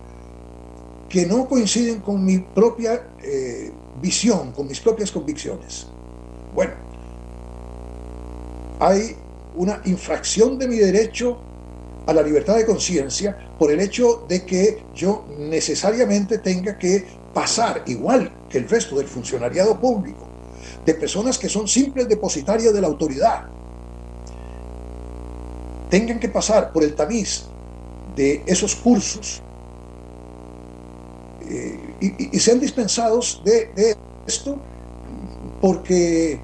[1.09, 5.87] que no coinciden con mi propia eh, visión, con mis propias convicciones.
[6.53, 6.73] Bueno,
[8.79, 9.15] hay
[9.55, 11.37] una infracción de mi derecho
[12.05, 17.83] a la libertad de conciencia por el hecho de que yo necesariamente tenga que pasar,
[17.85, 20.27] igual que el resto del funcionariado público,
[20.85, 23.45] de personas que son simples depositarias de la autoridad,
[25.93, 27.43] tengan que pasar por el tamiz
[28.15, 29.43] de esos cursos
[31.47, 34.57] eh, y, sean dispensados de, de esto
[35.61, 36.39] porque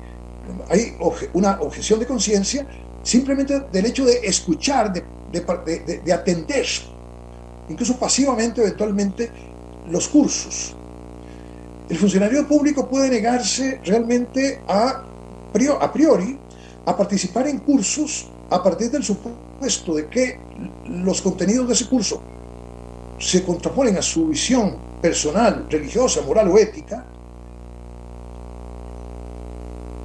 [0.70, 0.96] hay
[1.34, 2.68] una objeción de conciencia
[3.02, 5.04] simplemente del hecho de escuchar, de,
[6.06, 6.68] de, atender,
[7.70, 9.32] incluso pasivamente eventualmente,
[9.90, 10.76] los cursos.
[11.90, 15.06] El funcionario público puede negarse realmente a,
[15.82, 16.38] a priori
[16.86, 20.40] a participar en cursos a partir del supuesto de que
[20.88, 22.22] los contenidos de ese curso
[23.20, 27.06] se contraponen a su visión personal, religiosa, moral o ética,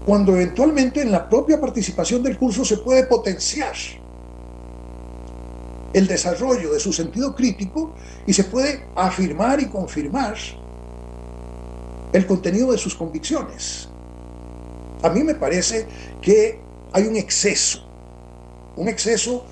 [0.05, 3.75] cuando eventualmente en la propia participación del curso se puede potenciar
[5.95, 7.95] el desarrollo de su sentido crítico
[8.27, 10.35] y se puede afirmar y confirmar
[12.13, 13.89] el contenido de sus convicciones.
[15.03, 15.87] A mí me parece
[16.21, 16.61] que
[16.93, 17.84] hay un exceso,
[18.77, 19.45] un exceso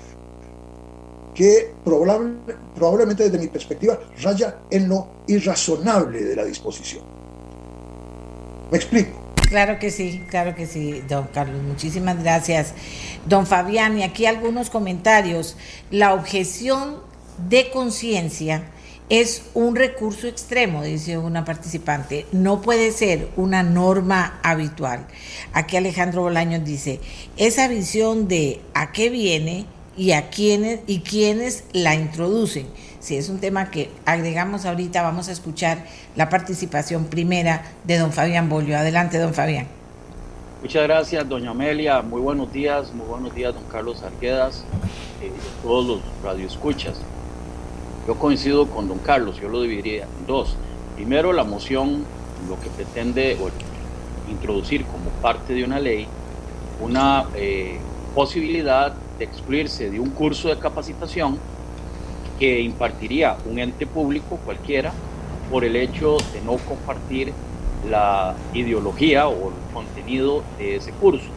[1.33, 7.03] que probablemente desde mi perspectiva raya en lo irrazonable de la disposición.
[8.71, 9.19] Me explico.
[9.49, 11.61] Claro que sí, claro que sí, don Carlos.
[11.61, 12.73] Muchísimas gracias.
[13.25, 15.57] Don Fabián, y aquí algunos comentarios.
[15.91, 16.97] La objeción
[17.49, 18.63] de conciencia
[19.09, 22.25] es un recurso extremo, dice una participante.
[22.31, 25.07] No puede ser una norma habitual.
[25.53, 26.99] Aquí Alejandro Bolaños dice,
[27.37, 32.65] esa visión de a qué viene y a quiénes y quiénes la introducen
[33.03, 35.85] si es un tema que agregamos ahorita, vamos a escuchar
[36.15, 38.77] la participación primera de don Fabián Bolio.
[38.77, 39.67] Adelante, don Fabián.
[40.61, 42.01] Muchas gracias, doña Amelia.
[42.01, 44.63] Muy buenos días, muy buenos días, don Carlos Arquedas,
[45.21, 46.93] eh, todos los radioescuchas.
[48.07, 50.55] Yo coincido con don Carlos, yo lo dividiría en dos.
[50.95, 52.03] Primero, la moción
[52.49, 53.37] lo que pretende
[54.29, 56.07] introducir como parte de una ley
[56.81, 57.79] una eh,
[58.13, 61.37] posibilidad de excluirse de un curso de capacitación
[62.39, 64.91] que impartiría un ente público cualquiera
[65.49, 67.31] por el hecho de no compartir
[67.89, 71.29] la ideología o el contenido de ese curso.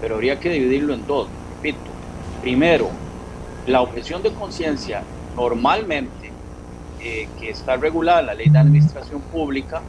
[0.00, 1.78] Pero habría que dividirlo en dos, repito.
[2.40, 2.88] Primero,
[3.66, 5.04] la objeción de conciencia
[5.36, 6.32] normalmente
[7.00, 9.82] eh, que está regulada la ley de administración pública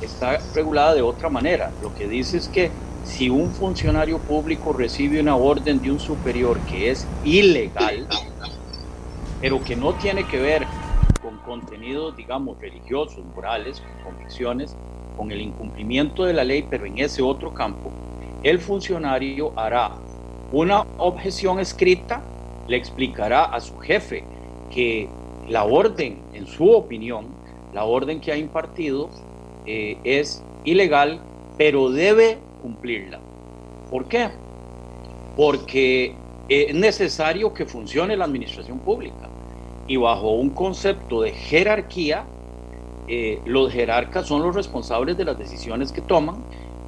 [0.00, 1.70] está regulada de otra manera.
[1.82, 2.70] Lo que dice es que
[3.04, 8.06] si un funcionario público recibe una orden de un superior que es ilegal,
[9.40, 10.66] pero que no tiene que ver
[11.20, 14.76] con contenidos, digamos, religiosos, morales, con convicciones,
[15.16, 17.90] con el incumplimiento de la ley, pero en ese otro campo,
[18.42, 19.92] el funcionario hará
[20.52, 22.22] una objeción escrita,
[22.68, 24.24] le explicará a su jefe
[24.72, 25.08] que
[25.48, 27.26] la orden, en su opinión,
[27.72, 29.08] la orden que ha impartido
[29.66, 31.20] eh, es ilegal,
[31.58, 33.20] pero debe cumplirla.
[33.90, 34.30] ¿Por qué?
[35.36, 36.14] Porque
[36.48, 39.28] es necesario que funcione la administración pública
[39.86, 42.24] y bajo un concepto de jerarquía,
[43.08, 46.36] eh, los jerarcas son los responsables de las decisiones que toman,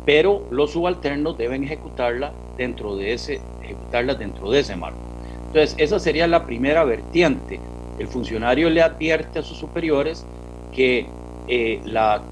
[0.06, 4.98] pero los subalternos deben ejecutarla dentro de ese, ejecutarlas dentro de ese marco.
[5.46, 7.60] Entonces, esa sería la primera vertiente.
[7.98, 10.24] El funcionario le advierte a sus superiores
[10.72, 11.06] que
[11.46, 12.22] eh, la,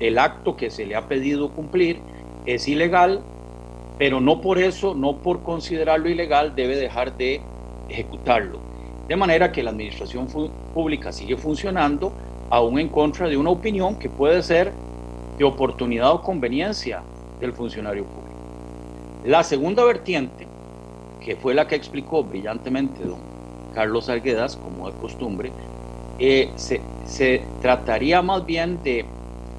[0.00, 1.98] el acto que se le ha pedido cumplir
[2.46, 3.20] es ilegal,
[3.98, 7.40] pero no por eso, no por considerarlo ilegal, debe dejar de
[7.88, 8.58] ejecutarlo.
[9.08, 10.26] De manera que la administración
[10.72, 12.12] pública sigue funcionando
[12.50, 14.72] aún en contra de una opinión que puede ser
[15.38, 17.02] de oportunidad o conveniencia
[17.40, 18.36] del funcionario público.
[19.24, 20.46] La segunda vertiente,
[21.24, 23.31] que fue la que explicó brillantemente don
[23.72, 25.52] Carlos Arguedas, como de costumbre,
[26.18, 29.04] eh, se, trataría más bien de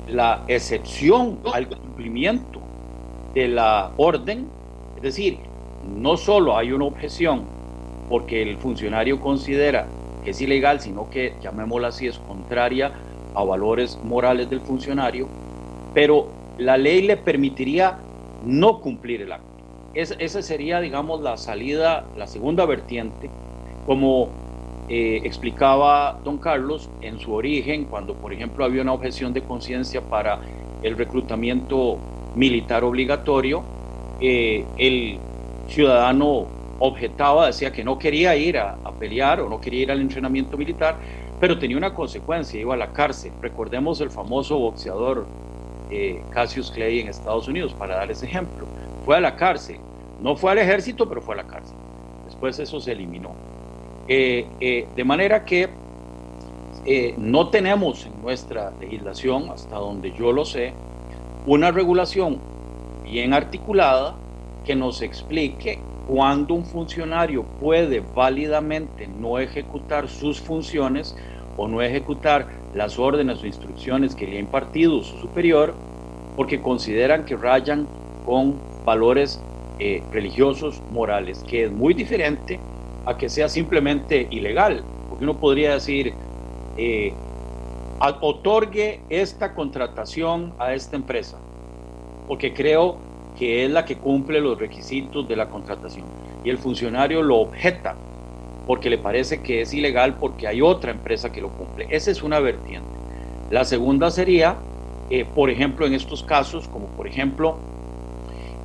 [0.08, 2.60] la excepción al cumplimiento
[3.34, 4.48] de la orden,
[4.96, 5.40] es decir,
[5.98, 7.44] no solo hay una objeción
[8.10, 9.88] porque el funcionario considera
[10.24, 12.92] que es ilegal, sino que, llamémosla así, es contraria
[13.36, 15.28] a valores morales del funcionario,
[15.94, 17.98] pero la ley le permitiría
[18.46, 19.48] no cumplir el acto.
[19.94, 23.30] Es, esa sería, digamos, la salida, la segunda vertiente,
[23.86, 24.30] como
[24.90, 30.02] eh, explicaba don Carlos en su origen, cuando, por ejemplo, había una objeción de conciencia
[30.02, 30.40] para
[30.82, 31.98] el reclutamiento
[32.36, 33.64] militar obligatorio,
[34.20, 35.18] eh, el
[35.70, 36.46] ciudadano
[36.80, 40.96] objetaba, decía que no quería ir a, pelear o no quería ir al entrenamiento militar,
[41.40, 43.32] pero tenía una consecuencia, iba a la cárcel.
[43.42, 45.26] Recordemos el famoso boxeador
[45.90, 48.66] eh, Cassius Clay en Estados Unidos, para dar ese ejemplo.
[49.06, 49.78] Fue a la cárcel,
[50.22, 51.76] no fue al ejército, pero fue a la cárcel.
[52.26, 53.32] Después eso se eliminó.
[54.08, 55.70] Eh, eh, de manera que
[57.18, 60.74] no tenemos en nuestra legislación, hasta donde yo lo sé,
[61.46, 62.40] una regulación
[63.04, 64.16] bien articulada
[64.66, 71.16] que nos explique cuándo un funcionario puede válidamente no ejecutar sus funciones
[71.58, 75.74] o no ejecutar las órdenes o instrucciones que le ha impartido su superior
[76.36, 77.88] porque consideran que rayan
[78.26, 79.40] con valores
[79.80, 82.60] eh, religiosos, morales, que es muy diferente
[83.06, 86.14] a que sea simplemente ilegal, porque uno podría decir,
[86.78, 87.14] eh,
[88.22, 91.38] otorgue esta contratación a esta empresa,
[92.28, 92.98] porque creo
[93.38, 96.06] que es la que cumple los requisitos de la contratación.
[96.44, 97.96] Y el funcionario lo objeta
[98.68, 101.88] porque le parece que es ilegal porque hay otra empresa que lo cumple.
[101.90, 102.88] Esa es una vertiente.
[103.50, 104.56] La segunda sería,
[105.10, 107.58] eh, por ejemplo, en estos casos, como por ejemplo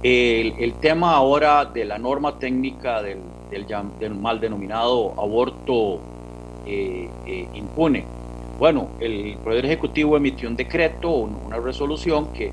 [0.03, 3.19] el, tema ahora de la norma técnica del,
[3.51, 5.99] del, mal denominado aborto
[6.67, 8.05] eh, eh, impune.
[8.59, 12.53] Bueno, el Poder Ejecutivo emitió un decreto, una resolución que,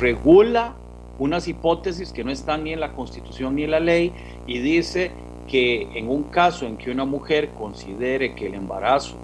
[0.00, 0.74] regula
[1.20, 4.12] unas hipótesis que no están ni en la Constitución ni en la ley
[4.48, 5.12] y dice
[5.46, 9.14] que en un caso en que una mujer considere que el embarazo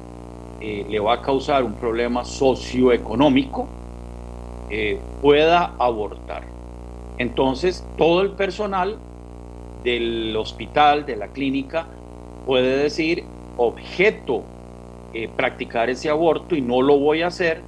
[0.61, 3.67] eh, le va a causar un problema socioeconómico,
[4.69, 6.45] eh, pueda abortar.
[7.19, 8.99] Entonces, todo el personal
[9.83, 11.87] del hospital, de la clínica,
[12.47, 13.25] puede decir,
[13.57, 14.43] objeto
[15.13, 17.63] eh, practicar ese aborto y no lo voy a hacer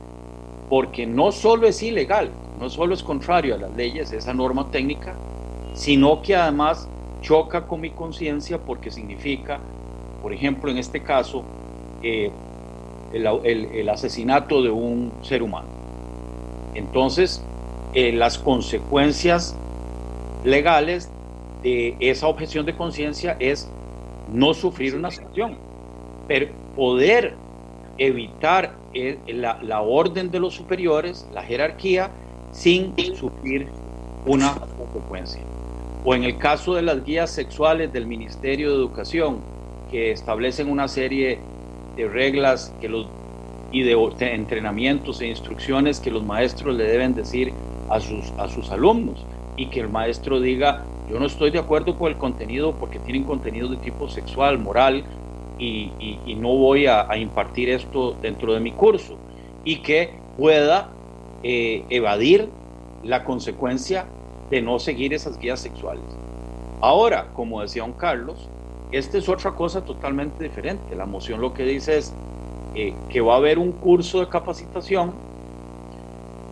[0.68, 5.14] porque no solo es ilegal, no solo es contrario a las leyes, esa norma técnica,
[5.74, 6.88] sino que además
[7.20, 9.60] choca con mi conciencia porque significa,
[10.22, 11.42] por ejemplo, en este caso,
[12.02, 12.30] eh,
[13.12, 15.68] el, asesinato de un ser humano.
[16.74, 17.42] Entonces,
[17.94, 19.54] eh, las consecuencias
[20.44, 21.10] legales
[21.62, 23.68] de esa objeción de conciencia es
[24.32, 25.56] no sufrir una sanción,
[26.26, 27.34] pero poder
[27.98, 32.10] evitar eh, la, la, orden de los superiores, la jerarquía,
[32.52, 33.68] sin sufrir
[34.26, 35.42] una consecuencia.
[36.04, 39.38] O en el caso de las guías sexuales del Ministerio de Educación,
[39.90, 41.38] que establecen una serie
[41.96, 42.72] de reglas
[43.70, 47.52] y de, entrenamientos e instrucciones que los maestros le deben decir
[47.90, 49.24] a sus, a sus alumnos
[49.56, 53.24] y que el maestro diga, yo no estoy de acuerdo con el contenido porque tienen
[53.24, 55.04] contenido de tipo sexual, moral,
[55.58, 55.92] y,
[56.38, 59.18] no voy a, impartir esto dentro de mi curso,
[59.62, 60.88] y que pueda
[61.42, 62.48] eh, evadir
[63.04, 64.06] la consecuencia
[64.50, 66.02] de no seguir esas guías sexuales.
[66.80, 68.48] Ahora, como decía don Carlos,
[68.90, 70.96] esta es otra cosa totalmente diferente.
[70.96, 72.14] La moción lo que dice es
[72.74, 75.12] eh, que va a haber un curso de capacitación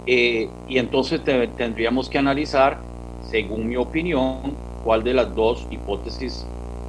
[0.07, 2.90] eh, y entonces tendríamos que analizar,
[3.31, 6.45] según mi opinión, cuál de las dos hipótesis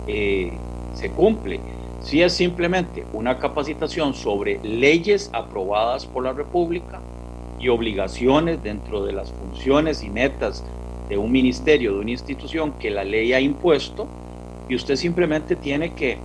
[0.08, 0.52] eh,
[0.96, 1.60] se cumple.
[2.02, 7.00] Si es simplemente una capacitación sobre leyes aprobadas por la República
[7.60, 10.64] y obligaciones dentro de las funciones y metas
[11.10, 14.08] de un ministerio, de una institución que la ley ha impuesto
[14.68, 16.18] y usted simplemente tiene que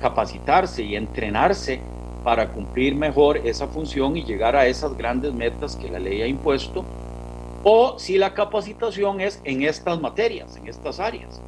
[0.00, 1.80] capacitarse y entrenarse
[2.22, 6.26] para cumplir mejor esa función y llegar a esas grandes metas que la ley ha
[6.26, 6.84] impuesto,
[7.64, 11.40] o si la capacitación es en estas materias, en estas áreas.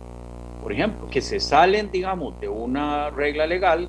[0.63, 3.89] Por ejemplo, que se salen, digamos, de una regla legal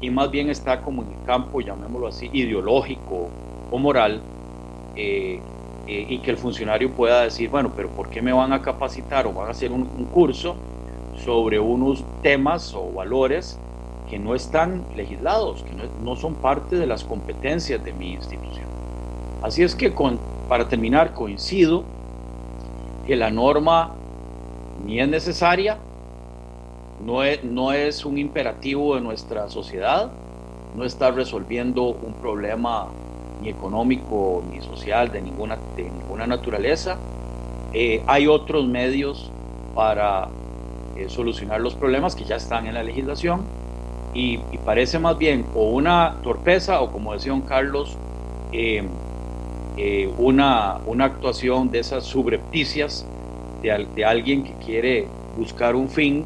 [0.00, 3.28] y más bien está como en el campo, llamémoslo así, ideológico
[3.70, 4.22] o moral,
[4.96, 5.40] eh,
[5.86, 9.26] eh, y que el funcionario pueda decir, bueno, pero ¿por qué me van a capacitar
[9.26, 10.56] o van a hacer un, curso
[11.24, 13.58] sobre unos temas o valores
[14.08, 15.72] que no están legislados, que
[16.02, 18.73] no, son parte de las competencias de mi institución?
[19.44, 19.92] Así es que
[20.48, 21.84] para terminar, coincido
[23.06, 23.94] que la norma
[24.86, 25.76] ni es necesaria,
[27.04, 30.10] no es, un imperativo de nuestra sociedad,
[30.74, 32.86] no está resolviendo un problema
[33.42, 36.96] ni económico, ni social, de ninguna, de ninguna naturaleza.
[37.74, 39.30] Eh, hay otros medios
[39.74, 40.28] para
[40.96, 43.42] eh, solucionar los problemas que ya están en la legislación
[44.14, 47.98] y, parece más bien o una torpeza o como decía don Carlos,
[48.50, 48.88] eh,
[50.18, 53.04] una, una actuación de esas subrepticias
[53.62, 56.24] de, de alguien que quiere buscar un fin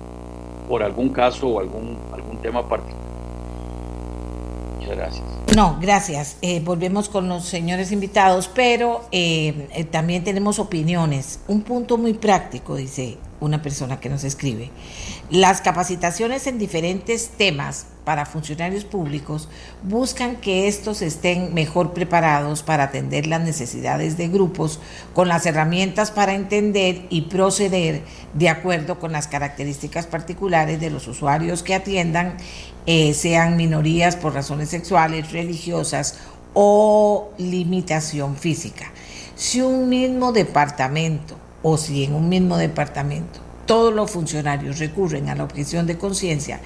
[0.68, 3.09] por algún caso o algún, algún tema particular.
[4.78, 5.24] Muchas gracias.
[5.57, 6.36] No, gracias.
[6.42, 11.40] Eh, volvemos con los señores invitados, pero eh, eh, también tenemos opiniones.
[11.49, 14.70] Un punto muy práctico, dice una persona que nos escribe.
[15.30, 19.49] Las capacitaciones en diferentes temas para funcionarios públicos
[19.82, 24.80] buscan que estos estén mejor preparados para atender las necesidades de grupos
[25.14, 31.07] con las herramientas para entender y proceder de acuerdo con las características particulares de los
[31.07, 32.39] usuarios que atiendan,
[32.86, 36.18] eh, sean minorías por razones sexuales, religiosas
[36.55, 38.91] o limitación física.
[39.36, 45.34] Si un mismo departamento o si en un mismo departamento todos los funcionarios recurren a
[45.34, 46.59] la objeción de conciencia,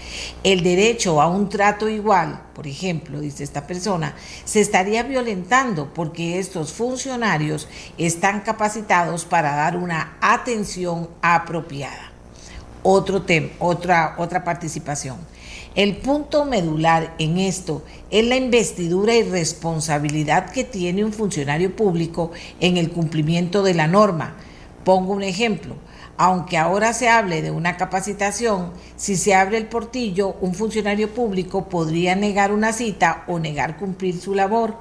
[0.45, 4.14] el derecho a un trato igual, por ejemplo, dice esta persona,
[4.45, 7.66] se estaría violentando porque estos funcionarios
[7.99, 12.12] están capacitados para dar una atención apropiada.
[12.84, 15.16] Otro tema, otra, otra participación.
[15.74, 22.30] El punto medular en esto es la investidura y responsabilidad que tiene un funcionario público
[22.61, 24.36] en el cumplimiento de la norma
[24.85, 25.76] Pongo un ejemplo.
[26.16, 31.68] Aunque ahora se hable de una capacitación, si se abre el portillo, un funcionario público
[31.68, 34.76] podría negar una cita o negar cumplir su labor.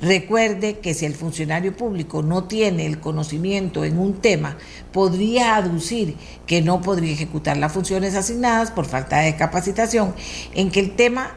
[0.00, 4.56] Recuerde que si el funcionario público no tiene el conocimiento en un tema,
[4.92, 10.14] podría aducir que no podría ejecutar las funciones asignadas por falta de capacitación
[10.54, 11.32] en que el tema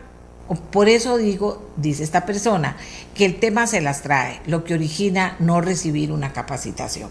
[0.56, 2.76] por eso digo, dice esta persona,
[3.16, 7.10] que el tema se las trae, lo que origina no recibir una capacitación.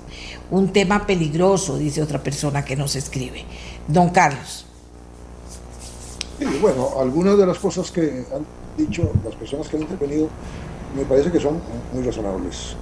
[0.50, 3.44] Un tema peligroso, dice otra persona que nos escribe.
[3.88, 4.66] Don Carlos.
[6.38, 10.28] Sí, bueno, algunas de las cosas que han dicho las personas que han intervenido
[10.96, 11.60] me parece que son
[11.92, 12.76] muy razonables.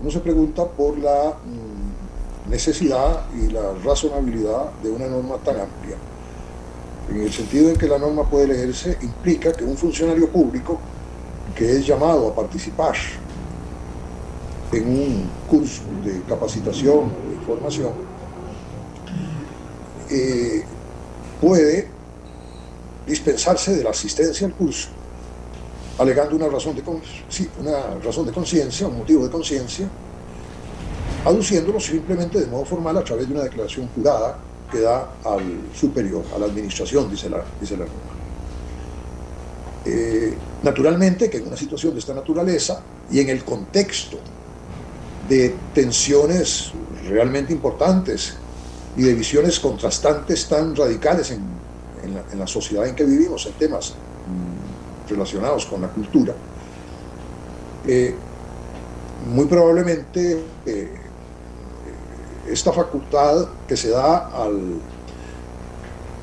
[0.00, 5.96] Uno se pregunta por la mm, necesidad y la razonabilidad de una norma tan amplia
[7.10, 10.78] en el sentido en que la norma puede leerse, implica que un funcionario público
[11.54, 12.94] que es llamado a participar
[14.72, 17.92] en un curso de capacitación o de formación,
[20.10, 20.64] eh,
[21.40, 21.88] puede
[23.06, 24.88] dispensarse de la asistencia al curso,
[25.98, 26.82] alegando una razón de,
[27.60, 29.88] una razón de conciencia, un motivo de conciencia,
[31.24, 34.38] aduciéndolo simplemente de modo formal a través de una declaración jurada
[34.70, 35.42] que da al
[35.74, 37.86] superior, a la administración, dice la, dice la.
[39.84, 44.18] Eh, naturalmente que en una situación de esta naturaleza y en el contexto
[45.28, 46.72] de tensiones
[47.08, 48.34] realmente importantes
[48.96, 55.08] y de visiones contrastantes tan radicales en, la, sociedad en que vivimos, en temas mm,
[55.10, 56.34] relacionados con la cultura,
[57.86, 58.14] eh,
[59.26, 61.05] muy probablemente eh,
[62.48, 64.80] esta facultad que se da al,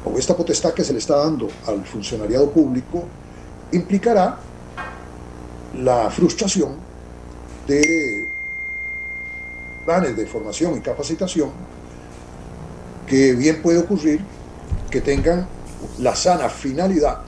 [0.05, 3.03] o esta potestad que se le está dando al funcionariado público,
[3.71, 4.37] implicará
[5.75, 6.75] la frustración
[7.67, 8.27] de
[9.85, 11.49] planes de formación y capacitación
[13.07, 14.21] que bien puede ocurrir
[14.89, 15.47] que tengan
[15.99, 17.19] la sana finalidad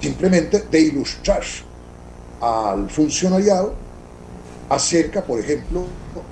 [0.00, 1.42] simplemente de ilustrar
[2.40, 3.74] al funcionariado
[4.68, 5.84] acerca, por ejemplo,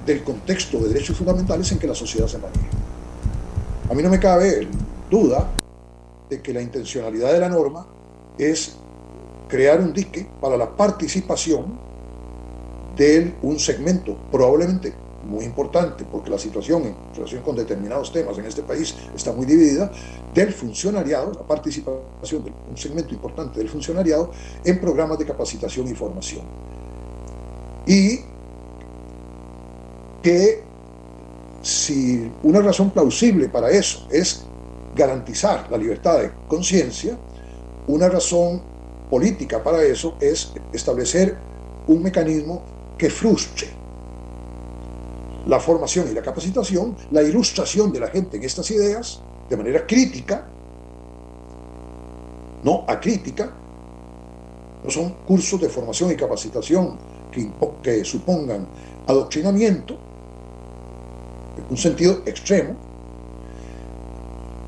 [0.09, 2.67] del contexto de derechos fundamentales en que la sociedad se maneja.
[3.91, 4.67] A mí no me cabe
[5.11, 5.51] duda
[6.31, 7.87] de que la intencionalidad de la norma
[8.39, 8.75] es
[9.49, 11.79] crear un dique para la participación
[12.97, 14.95] de un segmento probablemente
[15.25, 19.45] muy importante, porque la situación en relación con determinados temas en este país está muy
[19.45, 19.93] dividida,
[20.33, 24.31] del funcionariado, la participación de un segmento importante del funcionariado
[24.65, 26.45] en programas de capacitación y formación
[27.87, 28.21] y
[30.29, 30.63] que
[31.63, 34.43] si una razón plausible para eso es
[34.95, 37.17] garantizar la libertad de conciencia,
[37.87, 38.61] una razón
[39.09, 41.35] política para eso es establecer
[41.87, 42.63] un mecanismo
[42.99, 43.69] que frustre
[45.47, 49.87] la formación y la capacitación, la ilustración de la gente en estas ideas de manera
[49.87, 50.47] crítica,
[52.63, 53.51] no acrítica,
[54.85, 56.99] no son cursos de formación y capacitación
[57.83, 58.69] que, supongan
[59.07, 60.08] adoctrinamiento, en
[61.71, 62.75] un sentido extremo,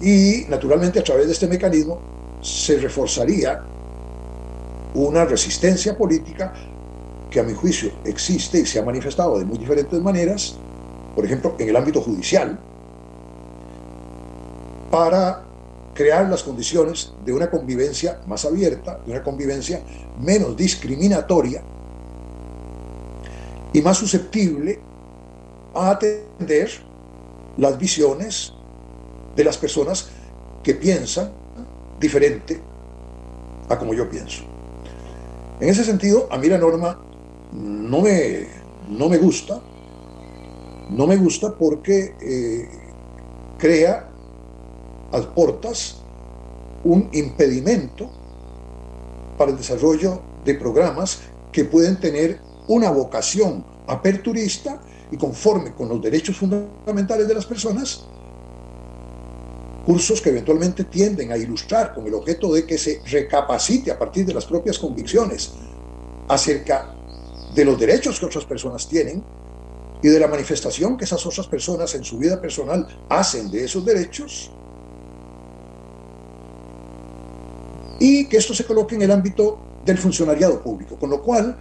[0.01, 1.99] y naturalmente a través de este mecanismo
[2.41, 3.63] se reforzaría
[4.95, 6.53] una resistencia política
[7.31, 10.57] que a mi juicio existe y se ha manifestado de muy diferentes maneras,
[11.15, 12.59] por ejemplo, en el ámbito judicial,
[14.91, 15.45] para
[15.95, 19.83] crear las condiciones de una convivencia más abierta, de una convivencia
[20.19, 21.63] menos discriminatoria
[23.73, 24.81] y más susceptible
[25.75, 26.90] a atender
[27.57, 28.53] las visiones
[29.37, 30.09] de las personas
[30.63, 31.33] que piensan
[31.99, 32.61] diferente
[33.69, 34.43] a como yo pienso.
[35.61, 36.99] En ese sentido, a mí la norma
[37.53, 38.47] no me,
[38.89, 39.61] no me gusta,
[40.91, 42.69] no me gusta porque eh,
[43.59, 44.09] crea
[45.13, 45.99] a portas
[46.85, 48.11] un impedimento
[49.37, 51.21] para el desarrollo de programas
[51.53, 54.81] que pueden tener una vocación aperturista
[55.11, 58.05] y conforme con los derechos fundamentales de las personas,
[59.85, 64.25] cursos que eventualmente tienden a ilustrar con el objeto de que se recapacite a partir
[64.27, 65.53] de las propias convicciones
[66.29, 66.95] acerca
[67.55, 69.23] de los derechos que otras personas tienen
[70.03, 73.85] y de la manifestación que esas otras personas en su vida personal hacen de esos
[73.85, 74.51] derechos,
[78.01, 81.57] y que esto se coloque en el ámbito del funcionariado público, con lo cual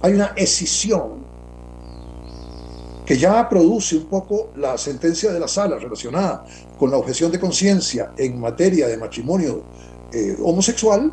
[0.00, 1.19] hay una escisión
[3.10, 6.46] que ya produce un poco la sentencia de la sala relacionada
[6.78, 9.64] con la objeción de conciencia en materia de matrimonio
[10.12, 11.12] eh, homosexual,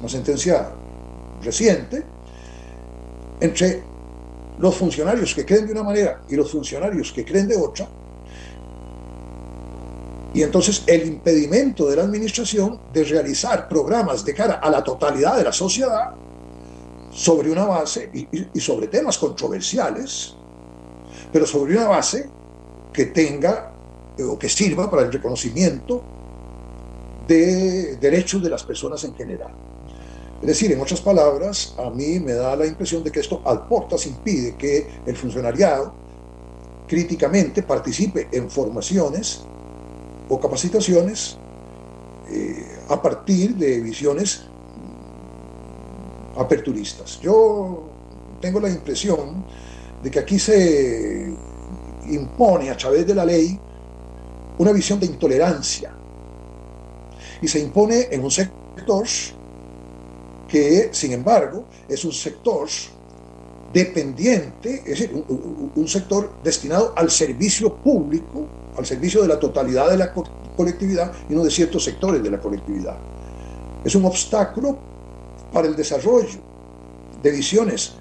[0.00, 0.72] una sentencia
[1.40, 2.02] reciente,
[3.38, 3.84] entre
[4.58, 7.88] los funcionarios que creen de una manera y los funcionarios que creen de otra,
[10.34, 15.36] y entonces el impedimento de la administración de realizar programas de cara a la totalidad
[15.36, 16.16] de la sociedad
[17.12, 20.34] sobre una base y, sobre temas controversiales,
[21.32, 22.28] pero sobre una base
[22.92, 23.72] que tenga
[24.18, 26.02] eh, o que sirva para el reconocimiento
[27.26, 29.52] de derechos de las personas en general.
[30.40, 33.66] Es decir, en otras palabras, a mí me da la impresión de que esto al
[33.68, 35.94] portas impide que el funcionariado
[36.88, 39.42] críticamente participe en formaciones
[40.28, 41.36] o capacitaciones
[42.28, 44.42] eh, a partir de visiones
[46.36, 47.20] aperturistas.
[47.20, 47.84] Yo
[48.40, 49.44] tengo la impresión
[50.02, 51.32] de que aquí se
[52.08, 53.58] impone a través de la ley
[54.58, 55.94] una visión de intolerancia
[57.40, 59.06] y se impone en un sector
[60.48, 62.68] que, sin embargo, es un sector
[63.72, 68.46] dependiente, es decir, un, sector destinado al servicio público,
[68.76, 72.38] al servicio de la totalidad de la colectividad y no de ciertos sectores de la
[72.38, 72.98] colectividad.
[73.82, 74.78] Es un obstáculo
[75.52, 76.38] para el desarrollo
[77.22, 77.94] de visiones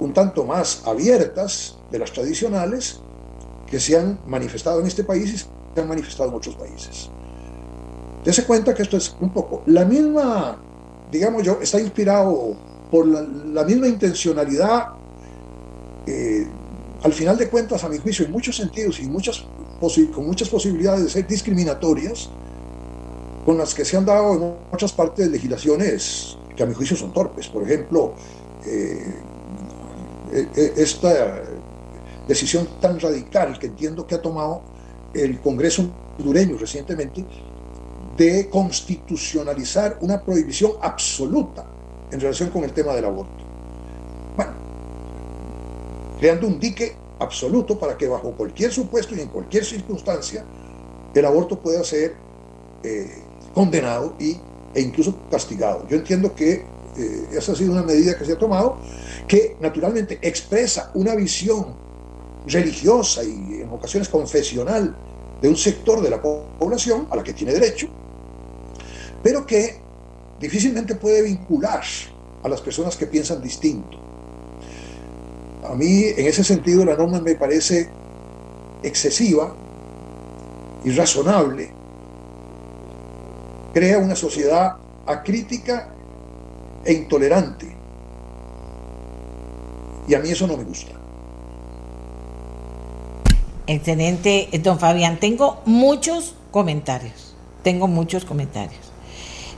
[0.00, 3.00] un tanto más abiertas de las tradicionales
[3.70, 7.08] que se han manifestado en este país y se han manifestado en otros países.
[8.24, 10.58] Dese cuenta que esto es un poco la misma
[11.10, 12.56] digamos yo, está inspirado
[12.90, 14.88] por la, misma intencionalidad,
[16.06, 16.46] eh,
[17.02, 19.44] al final de cuentas, a mi juicio, en muchos sentidos y muchas
[20.14, 22.28] con muchas posibilidades de ser discriminatorias,
[23.46, 26.96] con las que se han dado en muchas partes de legislaciones que a mi juicio
[26.96, 27.48] son torpes.
[27.48, 28.12] Por ejemplo,
[28.66, 29.14] eh,
[30.32, 31.42] esta
[32.28, 34.62] decisión tan radical que entiendo que ha tomado
[35.14, 37.24] el Congreso hondureño recientemente
[38.16, 41.66] de constitucionalizar una prohibición absoluta
[42.10, 43.44] en relación con el tema del aborto.
[44.36, 44.52] Bueno,
[46.18, 50.44] creando un dique absoluto para que bajo cualquier supuesto y en cualquier circunstancia
[51.14, 52.14] el aborto pueda ser
[52.82, 53.22] eh,
[53.54, 54.36] condenado y,
[54.74, 55.86] e incluso castigado.
[55.88, 56.64] Yo entiendo que
[56.96, 58.78] eh, esa ha sido una medida que se ha tomado
[59.28, 61.74] que naturalmente expresa una visión
[62.46, 64.96] religiosa y en ocasiones confesional
[65.40, 67.88] de un sector de la población a la que tiene derecho,
[69.22, 69.80] pero que
[70.38, 71.82] difícilmente puede vincular
[72.42, 73.98] a las personas que piensan distinto.
[75.68, 77.88] A mí, en ese sentido, la norma me parece
[78.82, 79.54] excesiva,
[80.84, 81.70] irrazonable,
[83.72, 84.76] crea una sociedad
[85.06, 85.94] acrítica
[86.84, 87.76] e intolerante.
[90.08, 90.92] Y a mí eso no me gusta.
[93.66, 95.20] Excelente, don Fabián.
[95.20, 97.34] Tengo muchos comentarios.
[97.62, 98.90] Tengo muchos comentarios.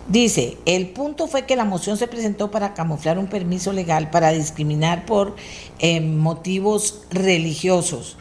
[0.09, 4.33] Dice, el punto fue que la moción se presentó para camuflar un permiso legal para
[4.33, 5.37] discriminar por
[5.79, 8.16] eh, motivos religiosos.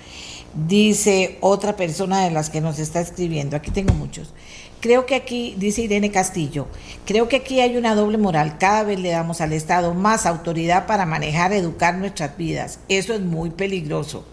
[0.68, 4.34] Dice otra persona de las que nos está escribiendo, aquí tengo muchos.
[4.82, 6.66] Creo que aquí, dice Irene Castillo,
[7.06, 8.58] creo que aquí hay una doble moral.
[8.58, 12.80] Cada vez le damos al Estado más autoridad para manejar, educar nuestras vidas.
[12.90, 14.26] Eso es muy peligroso.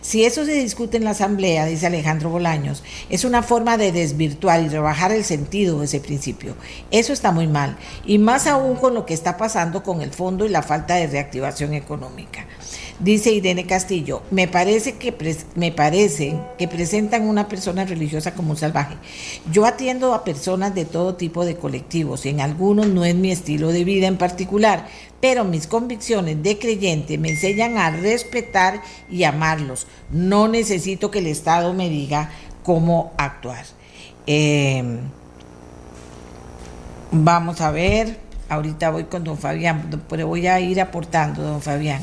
[0.00, 4.62] Si eso se discute en la Asamblea, dice Alejandro Bolaños, es una forma de desvirtuar
[4.62, 6.56] y rebajar el sentido de ese principio.
[6.90, 10.44] Eso está muy mal, y más aún con lo que está pasando con el fondo
[10.44, 12.46] y la falta de reactivación económica.
[13.02, 15.12] Dice Irene Castillo, me parece que
[15.56, 18.94] me parece que presentan una persona religiosa como un salvaje.
[19.50, 23.32] Yo atiendo a personas de todo tipo de colectivos y en algunos no es mi
[23.32, 24.86] estilo de vida en particular,
[25.20, 28.80] pero mis convicciones de creyente me enseñan a respetar
[29.10, 29.88] y amarlos.
[30.12, 32.30] No necesito que el Estado me diga
[32.62, 33.64] cómo actuar.
[34.28, 35.00] Em,
[37.10, 38.16] vamos a ver,
[38.48, 42.02] ahorita voy con don Fabián, pero voy a ir aportando, don Fabián.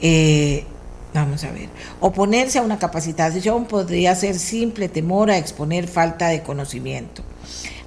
[0.00, 0.64] Eh,
[1.14, 1.68] vamos a ver,
[2.00, 7.22] oponerse a una capacitación podría ser simple temor a exponer falta de conocimiento.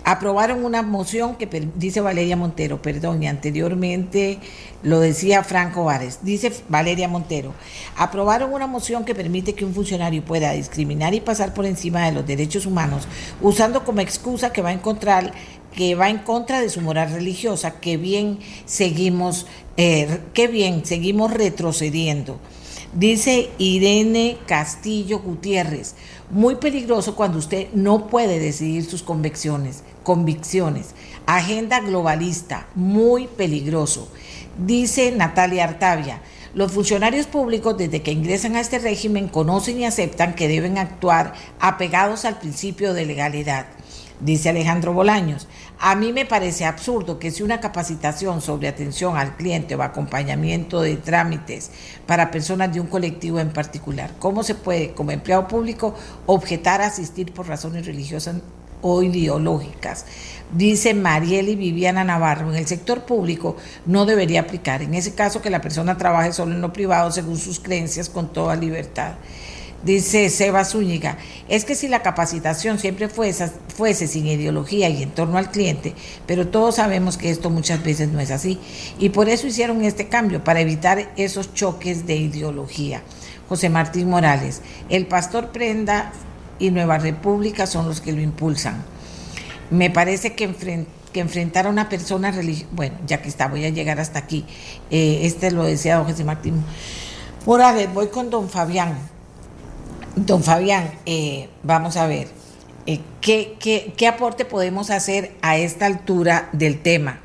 [0.04, 4.40] Aprobaron una moción que dice Valeria Montero, perdón, y anteriormente
[4.82, 7.54] lo decía Franco Vares, dice Valeria Montero,
[7.96, 12.14] aprobaron una moción que permite que un funcionario pueda discriminar y pasar por encima de
[12.14, 13.08] los derechos humanos
[13.42, 15.32] usando como excusa que va a encontrar
[15.74, 19.46] que va en contra de su moral religiosa, que bien seguimos,
[19.78, 22.40] eh, que bien seguimos retrocediendo.
[22.94, 25.94] Dice Irene Castillo Gutiérrez,
[26.32, 30.96] muy peligroso cuando usted no puede decidir sus convicciones, convicciones.
[31.28, 34.10] Agenda globalista, muy peligroso.
[34.58, 36.22] Dice Natalia Artavia,
[36.56, 41.34] los funcionarios públicos desde que ingresan a este régimen conocen y aceptan que deben actuar
[41.60, 43.68] apegados al principio de legalidad.
[44.20, 45.48] Dice Alejandro Bolaños,
[45.80, 50.82] a mí me parece absurdo que si una capacitación sobre atención al cliente o acompañamiento
[50.82, 51.72] de trámites
[52.06, 55.96] para personas de un colectivo en particular, ¿cómo se puede como empleado público
[56.26, 58.36] objetar asistir por razones religiosas
[58.82, 60.06] o ideológicas?
[60.52, 63.56] Dice Marieli Viviana Navarro, en el sector público
[63.86, 64.82] no debería aplicar.
[64.82, 68.34] En ese caso que la persona trabaje solo en lo privado según sus creencias con
[68.34, 69.14] toda libertad.
[69.84, 71.18] Dice Seba Zúñiga,
[71.48, 75.96] es que si la capacitación siempre fuese, fuese, sin ideología y en torno al cliente,
[76.26, 78.60] pero todos sabemos que esto muchas veces no es así.
[79.00, 83.04] Y por eso hicieron este cambio, para evitar esos choques de ideología.
[83.48, 86.12] José Martín Morales, el pastor Prenda
[86.60, 88.84] y Nueva República son los que lo impulsan.
[89.70, 90.54] Me parece que,
[91.14, 94.46] enfrentar a una persona religiosa, bueno, ya que está, voy a llegar hasta aquí.
[94.92, 96.64] Eh, este lo decía don José Martín
[97.46, 99.19] Morales, voy con don Fabián.
[100.16, 102.28] Don Fabián, eh, vamos a ver,
[102.86, 103.58] eh, ¿qué,
[103.96, 107.20] qué, aporte podemos hacer a esta altura del tema?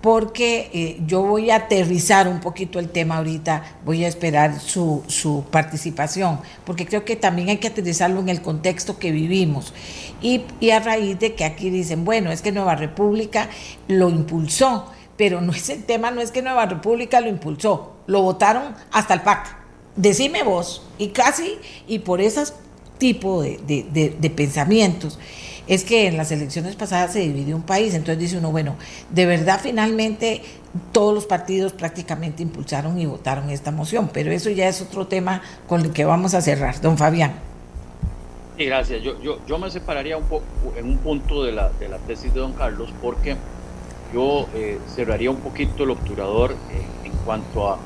[0.00, 5.04] Porque eh, yo voy a aterrizar un poquito el tema ahorita, voy a esperar su,
[5.06, 9.74] su, participación, porque creo que también hay que aterrizarlo en el contexto que vivimos.
[10.20, 13.48] Y, y a raíz de que aquí dicen, bueno, es que Nueva República
[13.86, 18.22] lo impulsó, pero no es el tema, no es que Nueva República lo impulsó, lo
[18.22, 19.61] votaron hasta el PAC
[19.96, 22.54] decime vos, y casi, y por esos
[22.98, 25.18] tipo de, pensamientos,
[25.66, 28.76] es que en las elecciones pasadas se dividió un país, entonces dice uno, bueno,
[29.10, 30.42] de verdad finalmente
[30.92, 35.42] todos los partidos prácticamente impulsaron y votaron esta moción, pero eso ya es otro tema
[35.66, 36.80] con el que vamos a cerrar.
[36.80, 37.34] Don Fabián.
[38.56, 39.02] Sí, gracias.
[39.02, 40.44] Yo, yo, yo me separaría un poco
[40.76, 43.36] en un punto de la, de la tesis de don Carlos porque
[44.12, 46.54] yo eh, cerraría un poquito el obturador
[47.04, 47.78] en cuanto a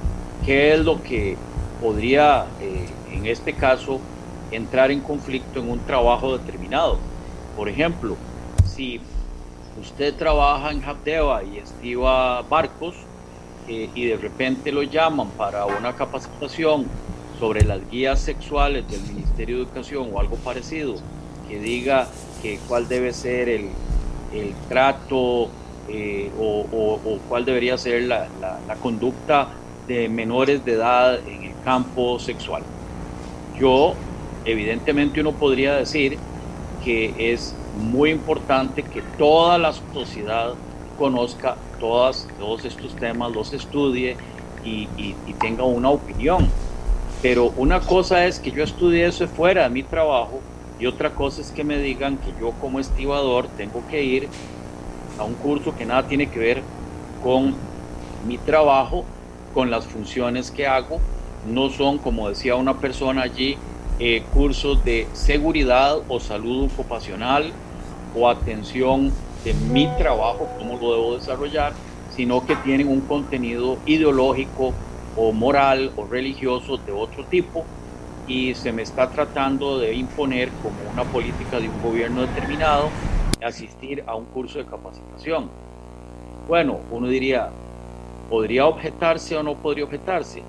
[0.45, 1.37] qué es lo que
[1.81, 4.01] podría, eh, en este caso,
[4.51, 6.99] entrar en conflicto en un trabajo determinado.
[7.57, 8.17] Por ejemplo,
[8.65, 9.01] si
[9.81, 12.95] usted trabaja en Habdeba y estiva barcos
[13.69, 16.87] eh, y de repente lo llaman para una capacitación
[17.39, 20.95] sobre las guías sexuales del Ministerio de Educación o algo parecido,
[21.49, 22.07] que diga
[22.43, 23.69] que cuál debe ser el,
[24.33, 25.49] el trato
[25.89, 29.49] eh, o, cuál debería ser la, la, la conducta
[29.87, 32.63] de menores de edad en el campo sexual.
[33.59, 33.95] Yo,
[34.45, 36.19] evidentemente uno podría decir
[36.83, 40.55] que es muy importante que toda la sociedad
[40.97, 44.17] conozca todos estos temas, los estudie
[44.63, 46.49] y, tenga una opinión.
[47.21, 50.43] Pero una cosa es que yo estudie eso fuera de mi trabajo
[50.79, 54.29] y otra cosa es que me digan que yo como estibador tengo que ir
[55.19, 56.63] a un curso que nada tiene que ver
[57.23, 57.57] con
[58.23, 59.05] mi trabajo
[59.57, 61.01] con las funciones que hago.
[61.49, 63.57] No son, como decía una persona allí,
[63.99, 67.51] eh, cursos de seguridad o salud ocupacional
[68.15, 69.11] o atención
[69.47, 71.73] de mi trabajo, cómo lo debo desarrollar,
[72.15, 74.75] sino que tienen un contenido ideológico
[75.17, 77.65] o moral o religioso de otro tipo
[78.29, 82.91] y se me está tratando de imponer como una política de un gobierno determinado
[83.43, 85.49] asistir a un curso de capacitación.
[86.47, 87.49] Bueno, uno diría,
[88.29, 90.43] ¿Podría objetarse o no podría objetarse?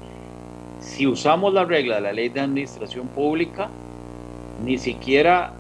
[0.88, 3.70] si usamos la regla de la ley de administración pública,
[4.64, 5.54] ni siquiera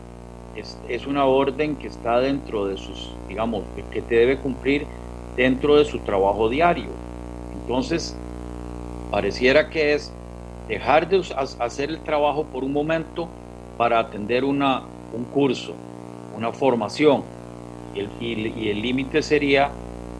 [0.55, 4.87] es, una orden que está dentro de sus, digamos, que te debe cumplir
[5.35, 6.89] dentro de su trabajo diario.
[7.61, 8.15] Entonces,
[9.11, 10.11] pareciera que es
[10.67, 11.21] dejar de
[11.59, 13.27] hacer el trabajo por un momento
[13.77, 14.81] para atender una,
[15.13, 15.73] un curso,
[16.35, 17.23] una formación.
[18.19, 19.71] Y el límite sería,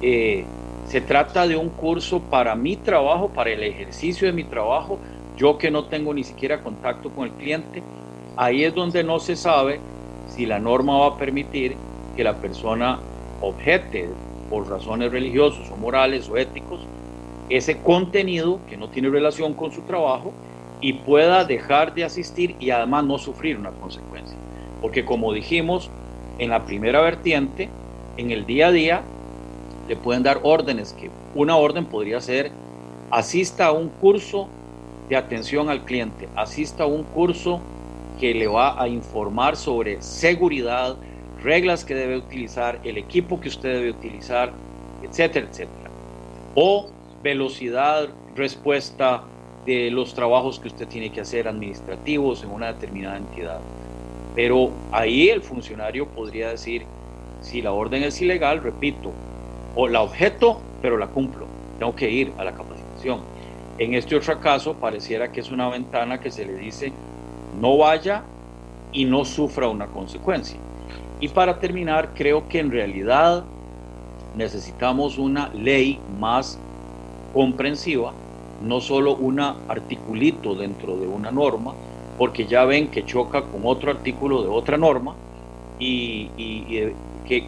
[0.02, 0.46] eh,
[0.88, 5.00] se trata de un curso para mi trabajo, para el ejercicio de mi trabajo,
[5.36, 7.84] yo que no tengo ni siquiera contacto con el cliente,
[8.38, 9.80] ahí es donde no se sabe
[10.30, 11.76] si la norma va a permitir
[12.16, 13.00] que la persona
[13.42, 14.10] objete
[14.50, 16.80] por razones religiosas o morales o éticos
[17.50, 20.34] ese contenido que no tiene relación con su trabajo
[20.82, 24.38] y pueda dejar de asistir y además no sufrir una consecuencia.
[24.82, 25.90] Porque como dijimos
[26.40, 27.70] en la primera vertiente,
[28.18, 29.02] en el día a día
[29.88, 32.52] le pueden dar órdenes, que una orden podría ser
[33.10, 34.48] asista a un curso
[35.10, 37.62] de atención al cliente, asista a un curso
[38.20, 40.98] que le va a informar sobre seguridad,
[41.42, 44.52] reglas que debe utilizar, el equipo que usted debe utilizar,
[45.04, 45.90] etcétera, etcétera.
[46.56, 46.90] O
[47.24, 49.24] velocidad, respuesta
[49.66, 53.60] de los trabajos que usted tiene que hacer administrativos en una determinada entidad.
[54.36, 56.84] Pero ahí el funcionario podría decir,
[57.42, 59.12] si la orden es ilegal, repito,
[59.78, 61.46] o la objeto, pero la cumplo,
[61.78, 63.20] tengo que ir a la capacitación.
[63.78, 66.92] En este otro caso, pareciera que es una ventana que se le dice,
[67.62, 68.24] no vaya
[68.92, 70.58] y no sufra una consecuencia.
[71.20, 73.44] Y para terminar, creo que en realidad
[74.36, 76.58] necesitamos una ley más
[77.32, 78.14] comprensiva,
[78.64, 81.74] no solo un articulito dentro de una norma,
[82.18, 85.14] porque ya ven que choca con otro artículo de otra norma
[85.80, 86.30] y,
[87.28, 87.48] que,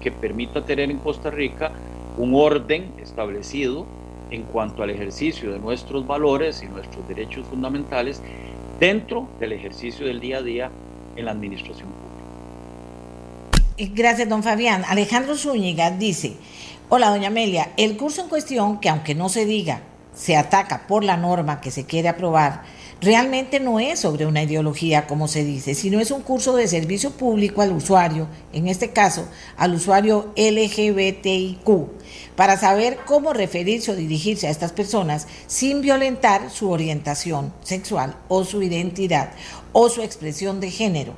[0.00, 1.72] que permita tener en Costa Rica
[2.16, 3.86] un orden establecido
[4.30, 8.22] en cuanto al ejercicio de nuestros valores y nuestros derechos fundamentales
[8.78, 10.70] dentro del ejercicio del día a día
[11.16, 12.10] en la administración pública.
[13.94, 14.84] Gracias, don Fabián.
[14.86, 16.34] Alejandro Zúñiga dice,
[16.88, 19.82] hola, doña Amelia, el curso en cuestión, que aunque no se diga,
[20.14, 22.62] se ataca por la norma que se quiere aprobar,
[23.00, 27.12] realmente no es sobre una ideología, como se dice, sino es un curso de servicio
[27.12, 29.26] público al usuario, en este caso
[29.56, 31.68] al usuario LGBTIQ,
[32.36, 38.44] para saber cómo referirse o dirigirse a estas personas sin violentar su orientación sexual o
[38.44, 39.32] su identidad
[39.72, 41.14] o su expresión de género.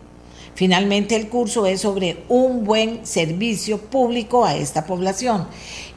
[0.54, 5.48] Finalmente, el curso es sobre un buen servicio público a esta población.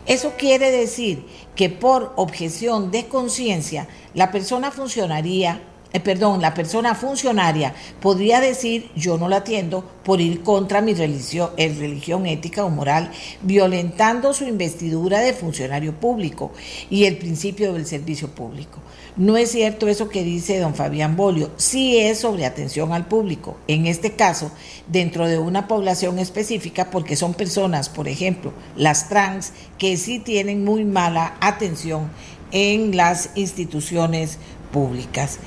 [0.06, 1.26] Eso quiere decir
[1.56, 5.62] que por objeción de conciencia, la persona funcionaría
[5.96, 10.94] eh, perdón, la persona funcionaria podría decir yo no la atiendo por ir contra mi
[10.94, 13.12] religión, eh, religión ética o moral,
[13.44, 16.52] violentando su investidura de funcionario público
[16.90, 18.80] y el principio del servicio público.
[19.16, 23.56] No es cierto eso que dice don Fabián Bolio, sí es sobre atención al público,
[23.70, 24.52] en este caso
[24.88, 30.66] dentro de una población específica porque son personas, por ejemplo, las trans, que sí tienen
[30.66, 32.10] muy mala atención
[32.52, 34.40] en las instituciones
[34.74, 35.40] públicas.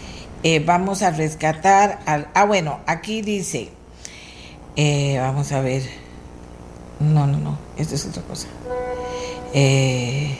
[0.42, 2.28] Eh, vamos a rescatar al...
[2.32, 3.70] Ah, bueno, aquí dice,
[4.76, 5.82] eh, vamos a ver,
[7.00, 8.46] no, no, no, esto es otra cosa.
[9.52, 10.38] Eh,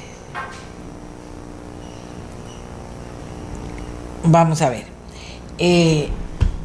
[4.23, 4.87] vamos a ver.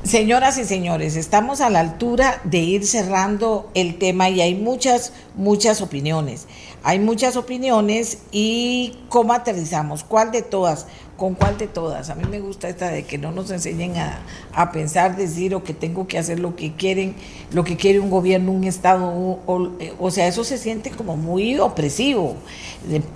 [0.03, 5.11] señoras y señores, estamos a la altura de ir cerrando el tema y hay muchas,
[5.33, 6.45] muchas opiniones.
[6.83, 10.85] Hay muchas opiniones y cómo aterrizamos, cuál de todas
[11.23, 12.09] con cuál de todas.
[12.09, 15.73] A mí me gusta esta de que no nos enseñen a, pensar, decir o que
[15.73, 17.15] tengo que hacer lo que quieren,
[17.53, 22.35] lo que quiere un gobierno, un Estado, o, sea, eso se siente como muy opresivo.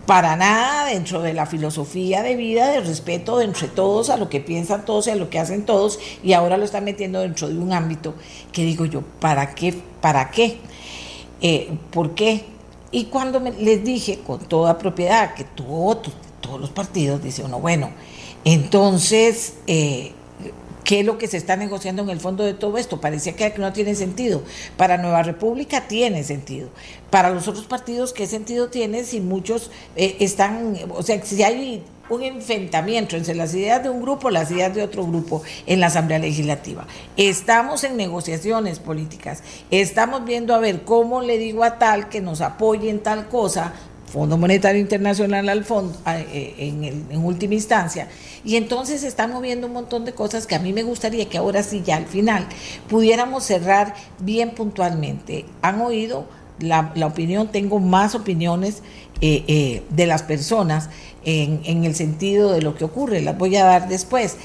[0.05, 4.39] Para nada dentro de la filosofía de vida, de respeto entre todos, a lo que
[4.39, 7.57] piensan todos y a lo que hacen todos, y ahora lo están metiendo dentro de
[7.57, 8.13] un ámbito
[8.53, 9.75] que digo yo, ¿para qué?
[9.99, 10.59] ¿Para qué?
[11.41, 12.45] Eh, ¿Por qué?
[12.89, 15.97] Y cuando les dije con toda propiedad que tú,
[16.41, 17.91] todos los partidos, dice uno, bueno,
[18.45, 20.13] entonces, eh,
[20.83, 23.01] ¿qué es lo que se está negociando en el fondo de todo esto?
[23.01, 24.41] Parecía que no tiene sentido.
[24.77, 26.69] Para Nueva República tiene sentido.
[27.09, 31.83] Para los otros partidos, ¿qué sentido tiene si muchos eh, están, o sea, si hay
[32.09, 35.87] un enfrentamiento entre las ideas de un grupo, las ideas de otro grupo en la
[35.87, 36.85] Asamblea Legislativa.
[37.17, 42.41] Estamos en negociaciones políticas, estamos viendo a ver cómo le digo a tal que nos
[42.41, 43.73] apoye en tal cosa
[44.17, 48.07] Fondo Monetario Internacional al fondo, eh, en, en, última instancia.
[48.43, 51.61] Y entonces están moviendo un montón de cosas que a mí me gustaría que ahora
[51.61, 52.47] sí, ya al final,
[52.89, 55.45] pudiéramos cerrar bien puntualmente.
[55.61, 56.25] Han oído
[56.59, 58.81] la, opinión, tengo más opiniones
[59.21, 60.89] eh, eh, de las personas
[61.23, 64.37] en, en, el sentido de lo que ocurre, las voy a dar después.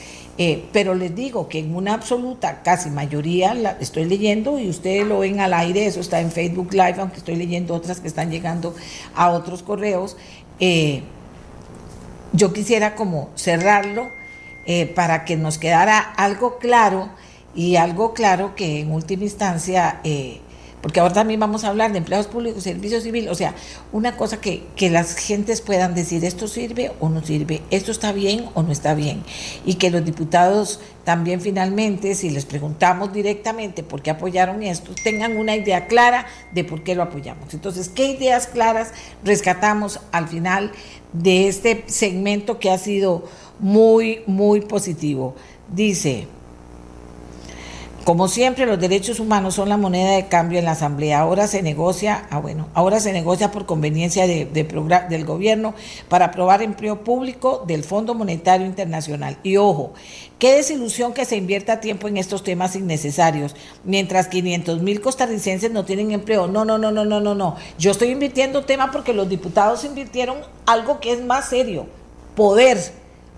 [0.45, 5.07] Eh, pero les digo que en una absoluta casi mayoría la estoy leyendo y ustedes
[5.07, 8.30] lo ven al aire, eso está en Facebook Live, aunque estoy leyendo otras que están
[8.30, 8.74] llegando
[9.14, 10.16] a otros correos.
[12.32, 14.09] yo quisiera como cerrarlo
[14.95, 17.11] para que nos quedara algo claro
[17.55, 20.40] y algo claro que en última instancia, eh,
[20.83, 23.55] porque ahora también vamos a hablar de empleados públicos, servicio civil, o sea,
[23.93, 28.12] una cosa que, que las gentes puedan decir, esto sirve o no sirve, esto está
[28.12, 29.22] bien o no está bien,
[29.64, 35.37] y que los diputados también finalmente, si les preguntamos directamente por qué apoyaron esto, tengan
[35.37, 37.55] una idea clara de por qué lo apoyamos.
[37.55, 38.93] Entonces, ¿qué ideas claras
[39.24, 40.72] rescatamos al final
[41.12, 43.24] de este segmento que ha sido
[43.61, 45.35] muy, muy positivo?
[45.72, 46.26] Dice...
[48.05, 51.20] Como siempre, los derechos humanos son la moneda de cambio en la Asamblea.
[51.20, 55.74] Ahora se negocia, ah, bueno, ahora se negocia por conveniencia de, del gobierno
[56.09, 59.38] para aprobar empleo público del Fondo Monetario Internacional.
[59.44, 59.92] Y ojo,
[60.40, 65.84] qué desilusión que se invierta tiempo en estos temas innecesarios, mientras 500 mil costarricenses no
[65.84, 66.48] tienen empleo.
[66.48, 67.55] No, no, no, no, no, no, no.
[67.78, 71.86] Yo estoy invirtiendo tema porque los diputados invirtieron algo que es más serio,
[72.34, 72.78] poder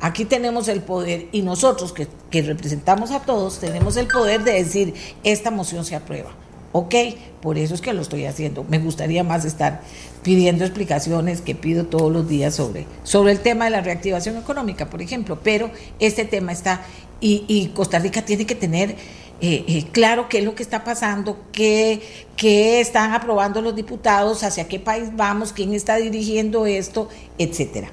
[0.01, 4.95] Aquí tenemos el poder y nosotros que, representamos a todos tenemos el poder de decir
[5.23, 6.31] esta moción se aprueba.
[6.73, 6.95] Ok,
[7.41, 8.65] por eso es que lo estoy haciendo.
[8.65, 9.83] Me gustaría más estar
[10.25, 14.91] pidiendo explicaciones que pido todos los días sobre, sobre el tema de la reactivación económica,
[14.91, 15.71] por ejemplo, pero
[16.01, 16.83] este tema está
[17.21, 18.97] y, Costa Rica tiene que tener
[19.41, 22.03] eh, eh, claro qué es lo que está pasando, qué,
[22.37, 27.91] qué están aprobando los diputados, hacia qué país vamos, quién está dirigiendo esto, etcétera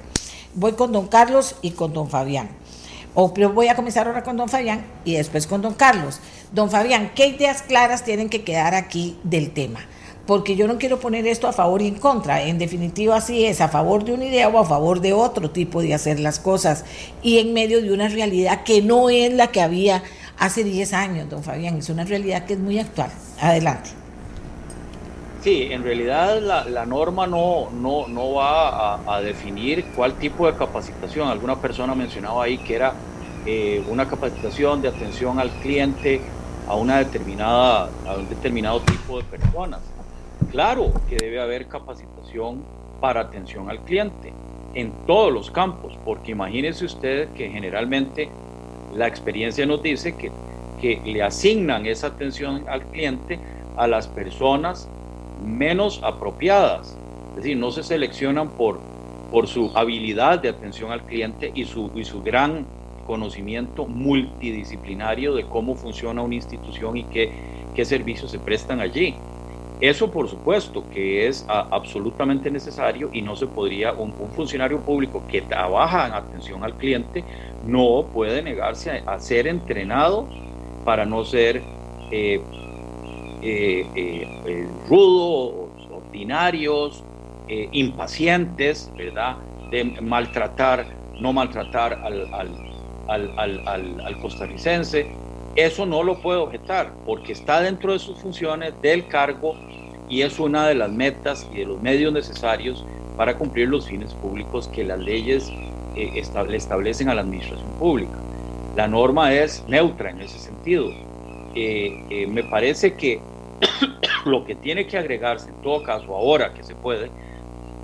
[0.54, 2.50] voy con don Carlos y con don Fabián.
[3.14, 6.20] O pero voy a comenzar ahora con don Fabián y después con don Carlos.
[6.52, 9.80] Don Fabián, ¿qué ideas claras tienen que quedar aquí del tema?
[10.26, 12.42] Porque yo no quiero poner esto a favor y en contra.
[12.42, 15.82] En definitiva, así es, a favor de una idea o a favor de otro tipo
[15.82, 16.84] de hacer las cosas.
[17.22, 20.02] Y en medio de una realidad que no es la que había
[20.38, 21.78] hace 10 años, don Fabián.
[21.78, 23.10] Es una realidad que es muy actual.
[23.40, 24.01] Adelante.
[25.42, 31.26] Sí, en realidad la, norma no, no, no va a, definir cuál tipo de capacitación.
[31.26, 32.94] Alguna persona mencionaba ahí que era
[33.44, 36.20] eh, una capacitación de atención al cliente
[36.68, 39.80] a una determinada, a un determinado tipo de personas.
[40.52, 42.62] Claro que debe haber capacitación
[43.00, 44.32] para atención al cliente
[44.74, 48.28] en todos los campos, porque imagínese usted que generalmente
[48.94, 50.30] la experiencia nos dice que,
[50.80, 53.40] que le asignan esa atención al cliente
[53.76, 54.88] a las personas
[55.42, 56.96] menos apropiadas.
[57.30, 58.80] Es decir, no se seleccionan por,
[59.30, 62.66] por su habilidad de atención al cliente y su, y su gran
[63.06, 67.32] conocimiento multidisciplinario de cómo funciona una institución y qué,
[67.74, 69.14] qué servicios se prestan allí.
[69.82, 75.42] Eso por supuesto que es absolutamente necesario y no se podría, un, funcionario público que
[75.42, 77.24] trabaja en atención al cliente
[77.66, 80.28] no puede negarse a, ser entrenado
[80.84, 81.62] para no ser
[82.12, 82.40] eh,
[83.44, 87.02] eh, eh, eh, rudos, ordinarios,
[87.72, 89.36] impacientes, ¿verdad?
[89.70, 90.86] De maltratar,
[91.20, 92.32] no maltratar al,
[93.08, 95.08] al, costarricense.
[95.56, 99.54] Eso no lo puede objetar porque está dentro de sus funciones del cargo
[100.08, 102.86] y es una de las metas y de los medios necesarios
[103.16, 105.50] para cumplir los fines públicos que las leyes
[105.96, 106.22] eh,
[106.52, 108.16] establecen a la administración pública.
[108.76, 110.86] La norma es neutra en ese sentido.
[111.54, 113.20] me parece que
[114.24, 117.10] lo que tiene que agregarse en todo caso ahora que se puede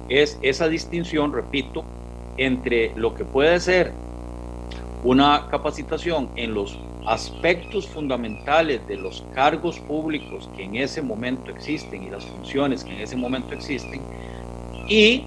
[0.09, 1.85] es esa distinción, repito,
[2.37, 3.93] entre lo que puede ser
[5.05, 12.03] una capacitación en los aspectos fundamentales de los cargos públicos que en ese momento existen
[12.03, 14.01] y las funciones que en ese momento existen
[14.89, 15.25] y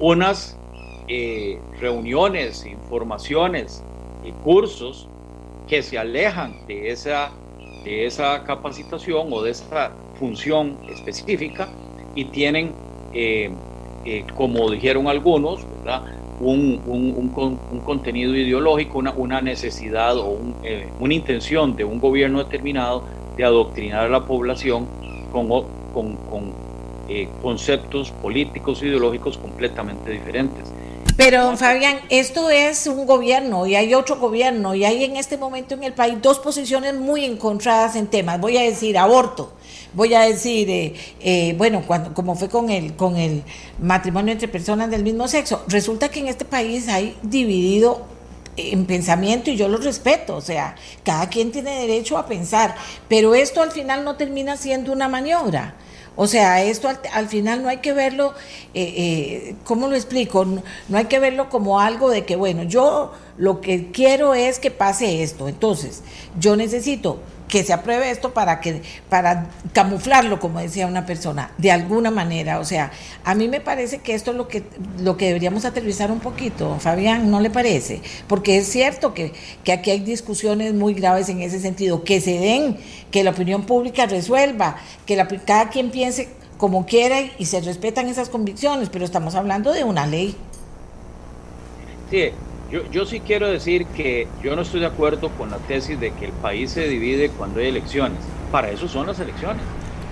[0.00, 0.56] unas
[1.08, 3.82] eh, reuniones, informaciones
[4.24, 5.08] y cursos
[5.68, 7.30] que se alejan de esa
[7.84, 11.68] de esa capacitación o de esa función específica
[12.14, 12.72] y tienen,
[13.14, 13.50] eh,
[14.04, 15.60] eh, como dijeron algunos,
[16.42, 23.02] Un, un, contenido ideológico, una, una necesidad o eh, una intención de un gobierno determinado
[23.36, 24.86] de adoctrinar a la población
[25.32, 25.48] con,
[25.92, 26.70] con, con
[27.42, 30.69] conceptos políticos ideológicos completamente diferentes.
[31.16, 35.74] Pero, Fabián, esto es un gobierno y hay otro gobierno y hay en este momento
[35.74, 38.40] en el país dos posiciones muy encontradas en temas.
[38.40, 39.52] Voy a decir aborto,
[39.92, 43.42] voy a decir, eh, eh, bueno, cuando, como fue con el, con el
[43.80, 45.62] matrimonio entre personas del mismo sexo.
[45.68, 48.06] Resulta que en este país hay dividido
[48.56, 52.74] en pensamiento y yo lo respeto, o sea, cada quien tiene derecho a pensar,
[53.08, 55.76] pero esto al final no termina siendo una maniobra.
[56.16, 58.34] O sea, esto al, final no hay que verlo,
[58.74, 60.44] eh, eh, ¿cómo lo explico?
[60.44, 64.58] No, no, hay que verlo como algo de que, bueno, yo lo que quiero es
[64.58, 65.48] que pase esto.
[65.48, 66.02] Entonces,
[66.38, 71.70] yo necesito que se apruebe esto para que para camuflarlo como decía una persona de
[71.70, 72.60] alguna manera.
[72.60, 72.92] O sea
[73.24, 74.62] a mí me parece que esto es lo que
[75.00, 79.32] lo que deberíamos aterrizar un poquito Fabián no le parece porque es cierto que,
[79.64, 82.78] que aquí hay discusiones muy graves en ese sentido que se den
[83.10, 88.08] que la opinión pública resuelva que la, cada quien piense como quiera y se respetan
[88.08, 90.36] esas convicciones pero estamos hablando de una ley.
[92.10, 92.30] Sí
[92.70, 96.12] yo, yo sí quiero decir que yo no estoy de acuerdo con la tesis de
[96.12, 98.18] que el país se divide cuando hay elecciones.
[98.50, 99.62] Para eso son las elecciones.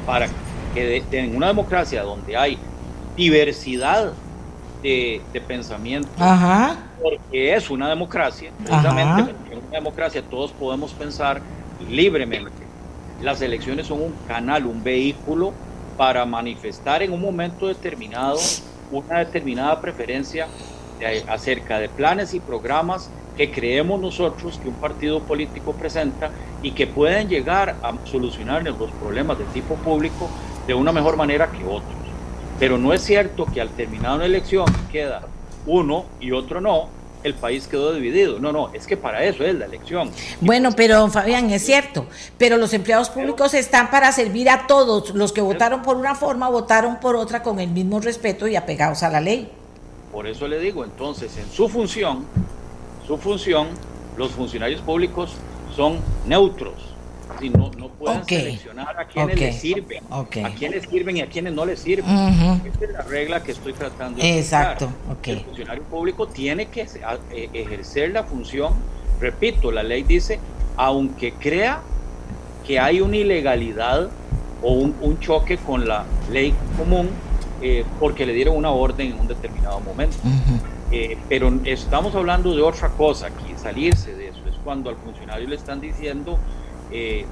[0.07, 0.29] Para
[0.75, 2.59] que en una democracia donde hay
[3.17, 4.13] diversidad
[4.83, 6.09] de, de pensamiento,
[7.03, 11.43] porque es una democracia, precisamente en una democracia todos podemos pensar
[11.89, 12.53] libremente.
[13.21, 15.53] Las elecciones son un canal, un vehículo
[15.97, 18.39] para manifestar en un momento determinado
[18.91, 20.49] una determinada preferencia
[21.29, 26.31] acerca de planes y programas que creemos nosotros que un partido político presenta
[26.63, 30.29] y que pueden llegar a solucionar los problemas de tipo público
[30.67, 31.95] de una mejor manera que otros.
[32.59, 35.23] Pero no es cierto que al terminar una elección queda
[35.67, 36.89] uno y otro no,
[37.23, 38.41] el país quedó dividido.
[38.41, 40.11] No, no, es que para eso es la elección.
[40.41, 45.15] Bueno, pero Fabián, es cierto, pero los empleados públicos están para servir a todos.
[45.15, 49.03] Los que votaron por una forma, votaron por otra con el mismo respeto y apegados
[49.03, 49.51] a la ley.
[50.19, 52.25] Por eso le digo, entonces, en su función,
[53.07, 53.69] su función,
[54.17, 55.37] los funcionarios públicos
[55.77, 56.75] son neutros.
[57.39, 61.53] Si no, no pueden seleccionar a quienes les sirven, a quienes sirven y a quienes
[61.53, 62.11] no les sirven.
[62.11, 64.91] Esa es la regla que estoy tratando de Exacto.
[65.23, 68.73] El funcionario público tiene que eh, ejercer la función,
[69.21, 70.41] repito, la ley dice,
[70.77, 71.81] aunque crea
[72.67, 74.11] que hay una ilegalidad
[74.63, 77.09] o un choque con la ley común,
[77.61, 80.17] eh, porque le dieron una orden en un determinado momento.
[80.93, 84.41] Eh, pero estamos hablando de otra cosa aquí, salirse de eso.
[84.49, 86.39] Es cuando al funcionario le están diciendo,
[86.93, 87.27] eh,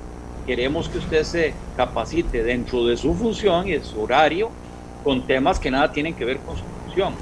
[0.44, 4.50] queremos que usted se capacite dentro de su función y de su horario
[5.04, 7.14] con temas que nada tienen que ver con su función,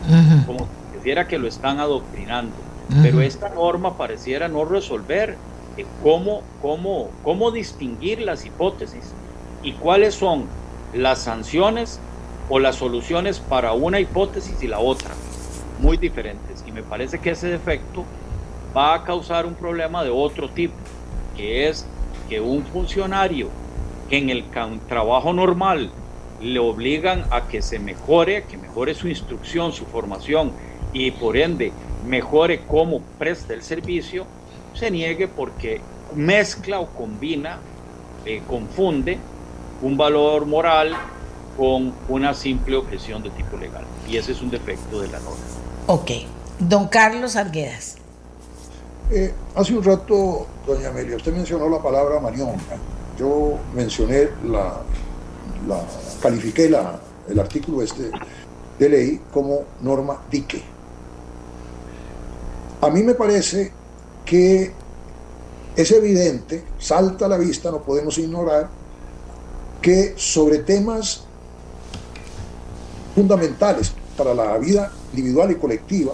[0.47, 2.57] como si quisiera que lo están adoctrinando.
[3.03, 5.37] Pero esta norma pareciera no resolver
[6.03, 9.05] cómo, cómo, cómo distinguir las hipótesis
[9.63, 10.45] y cuáles son
[10.95, 12.01] las sanciones
[12.49, 15.11] o las soluciones para una hipótesis y la otra,
[15.79, 16.65] muy diferentes.
[16.67, 18.05] Y me parece que ese defecto
[18.77, 20.75] va a causar un problema de otro tipo,
[21.37, 21.87] que es
[22.29, 23.49] que un funcionario
[24.09, 24.45] que en el
[24.89, 25.91] trabajo normal
[26.41, 30.53] le obligan a que se mejore, que mejore su instrucción, su formación
[30.93, 31.73] y por ende
[32.07, 34.27] mejore cómo presta el servicio,
[34.75, 35.81] se niegue porque
[36.15, 37.59] mezcla o combina,
[38.27, 39.19] eh, confunde
[39.83, 40.95] un valor moral
[41.57, 43.85] con una simple objeción de tipo legal.
[44.09, 45.45] Y ese es un defecto de la norma.
[45.87, 46.11] Ok.
[46.59, 47.97] Don Carlos Arguedas.
[49.11, 52.57] Eh, hace un rato, doña Amelia, usted mencionó la palabra maniobra.
[53.19, 54.81] Yo mencioné la,
[55.69, 55.83] la
[56.23, 56.99] califiqué la,
[57.29, 58.11] el artículo este
[58.79, 60.63] de ley como norma dique.
[62.81, 63.73] A mí me parece
[64.25, 64.73] que
[65.77, 68.69] es evidente, salta a la vista, no podemos ignorar,
[69.81, 71.24] que sobre temas
[73.15, 76.13] fundamentales para la vida individual y colectiva,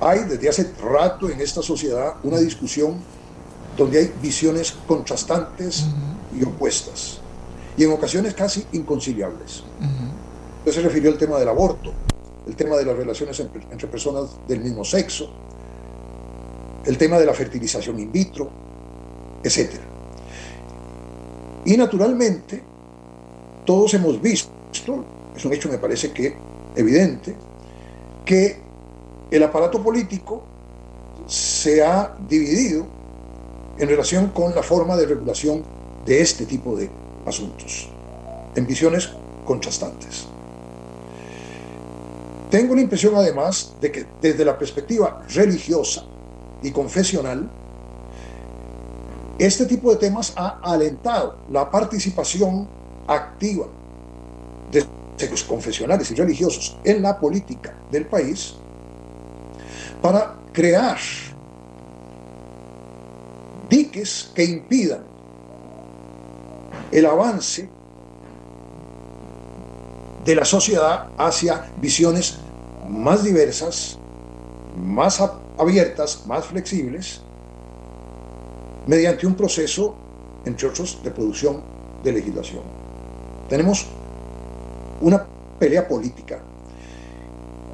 [0.00, 2.96] hay desde hace rato en esta sociedad una discusión
[3.76, 5.86] donde hay visiones contrastantes
[6.38, 7.18] y opuestas,
[7.76, 9.62] y en ocasiones casi inconciliables.
[10.58, 11.92] Usted se refirió al tema del aborto,
[12.46, 15.30] el tema de las relaciones entre personas del mismo sexo,
[16.84, 18.50] el tema de la fertilización in vitro,
[19.42, 19.70] etc.
[21.64, 22.62] Y naturalmente,
[23.64, 24.50] todos hemos visto
[25.40, 26.36] es un hecho, me parece que
[26.76, 27.34] evidente,
[28.26, 28.60] que
[29.30, 30.42] el aparato político
[31.26, 32.86] se ha dividido
[33.78, 35.64] en relación con la forma de regulación
[36.04, 36.90] de este tipo de
[37.24, 37.88] asuntos,
[38.54, 39.10] en visiones
[39.46, 40.26] contrastantes.
[42.50, 46.04] Tengo la impresión además de que desde la perspectiva religiosa
[46.62, 47.48] y confesional,
[49.38, 52.68] este tipo de temas ha alentado la participación
[53.06, 53.66] activa
[55.46, 58.54] confesionales y religiosos en la política del país
[60.00, 60.98] para crear
[63.68, 65.04] diques que impidan
[66.90, 67.68] el avance
[70.24, 72.38] de la sociedad hacia visiones
[72.88, 73.98] más diversas,
[74.76, 75.22] más
[75.56, 77.20] abiertas, más flexibles,
[78.86, 79.94] mediante un proceso,
[80.44, 81.62] entre otros, de producción
[82.02, 82.62] de legislación.
[83.48, 83.86] tenemos
[85.00, 85.26] una
[85.58, 86.40] pelea política.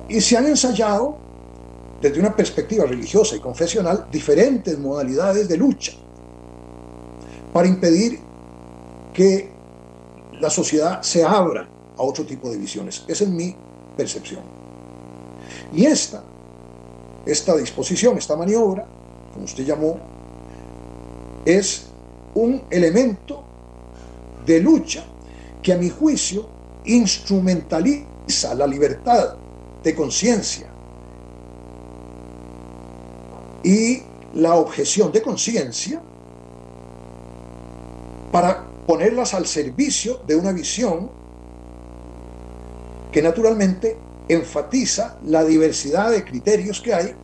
[0.09, 1.17] Y se han ensayado
[2.01, 5.93] desde una perspectiva religiosa y confesional diferentes modalidades de lucha
[7.53, 8.21] para impedir
[9.15, 9.51] que
[10.41, 11.67] la sociedad se abra
[11.97, 13.05] a otro tipo de visiones.
[13.09, 13.57] Esa es mi
[13.97, 14.43] percepción.
[15.73, 16.23] Y esta,
[17.25, 18.87] esta disposición, esta maniobra,
[19.33, 19.99] como usted llamó,
[21.45, 21.87] es
[22.35, 23.43] un elemento
[24.45, 25.05] de lucha
[25.63, 26.56] que a mi juicio
[26.87, 29.35] instrumentaliza la libertad
[29.83, 30.69] de conciencia
[33.63, 34.03] y
[34.35, 36.01] la objeción de conciencia
[38.31, 41.11] para ponerlas al servicio de una visión
[43.11, 43.97] que naturalmente
[44.29, 47.15] enfatiza la diversidad de criterios que hay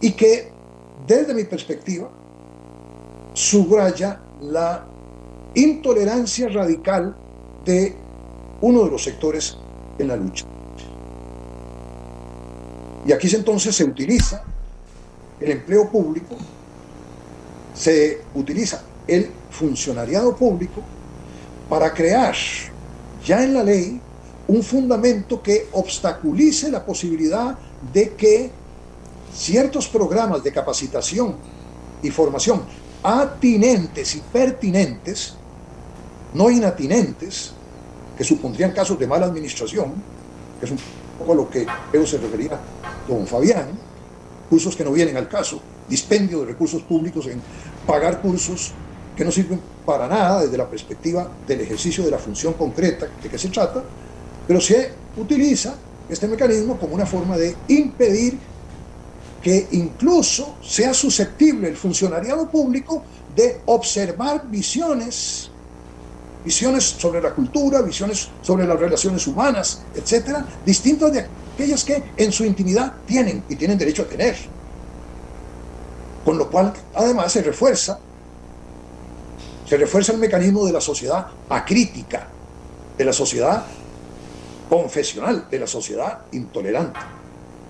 [0.00, 0.50] y que
[1.06, 2.10] desde mi perspectiva
[3.34, 4.84] subraya la
[5.54, 7.14] intolerancia radical
[7.64, 8.01] de
[8.62, 9.56] uno de los sectores
[9.98, 10.46] en la lucha.
[13.04, 14.42] Y aquí entonces se utiliza
[15.40, 16.36] el empleo público,
[17.74, 20.82] se utiliza el funcionariado público
[21.68, 22.34] para crear
[23.24, 24.00] ya en la ley
[24.48, 27.58] un fundamento que obstaculice la posibilidad
[27.92, 28.50] de que
[29.34, 31.36] ciertos programas de capacitación
[32.02, 32.62] y formación
[33.02, 35.34] atinentes y pertinentes,
[36.34, 37.52] no inatinentes,
[38.22, 39.94] que supondrían casos de mala administración,
[40.60, 40.78] que es un
[41.18, 42.56] poco a lo que Pedro se refería
[43.08, 43.70] don Fabián,
[44.48, 47.42] cursos que no vienen al caso, dispendio de recursos públicos en
[47.84, 48.70] pagar cursos
[49.16, 53.28] que no sirven para nada desde la perspectiva del ejercicio de la función concreta de
[53.28, 53.82] que se trata,
[54.46, 55.74] pero se utiliza
[56.08, 58.38] este mecanismo como una forma de impedir
[59.42, 63.02] que incluso sea susceptible el funcionariado público
[63.34, 65.50] de observar visiones,
[66.44, 72.32] visiones sobre la cultura, visiones sobre las relaciones humanas, etcétera, distintas de aquellas que en
[72.32, 74.36] su intimidad tienen y tienen derecho a tener.
[76.24, 77.98] Con lo cual, además, se refuerza,
[79.68, 82.28] se refuerza el mecanismo de la sociedad acrítica,
[82.96, 83.64] de la sociedad
[84.68, 87.00] confesional, de la sociedad intolerante.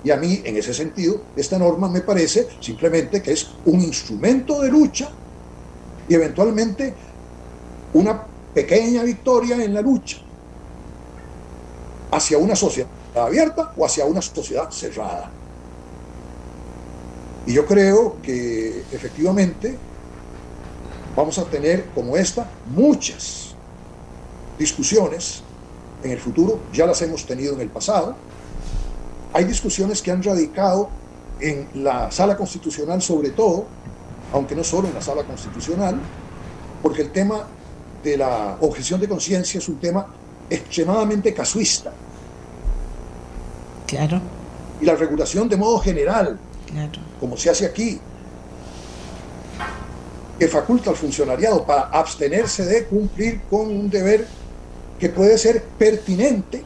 [0.04, 4.60] Y a mí, en ese sentido, esta norma me parece simplemente que es un instrumento
[4.60, 5.10] de lucha
[6.08, 6.94] y eventualmente
[7.94, 10.18] una pequeña victoria en la lucha
[12.10, 15.30] hacia una sociedad abierta o hacia una sociedad cerrada.
[17.46, 19.76] Y yo creo que efectivamente
[21.16, 23.54] vamos a tener como esta muchas
[24.58, 25.42] discusiones
[26.04, 28.16] en el futuro, ya las hemos tenido en el pasado,
[29.32, 30.90] hay discusiones que han radicado
[31.40, 33.66] en la sala constitucional sobre todo,
[34.32, 35.98] aunque no solo en la sala constitucional,
[36.82, 37.46] porque el tema
[38.02, 40.06] de la objeción de conciencia es un tema
[40.50, 41.92] extremadamente casuista.
[43.86, 44.20] Claro.
[44.80, 46.38] Y la regulación de modo general,
[47.20, 48.00] como se hace aquí,
[50.38, 54.26] que faculta al funcionariado para abstenerse de cumplir con un deber
[54.98, 56.64] que puede ser pertinente,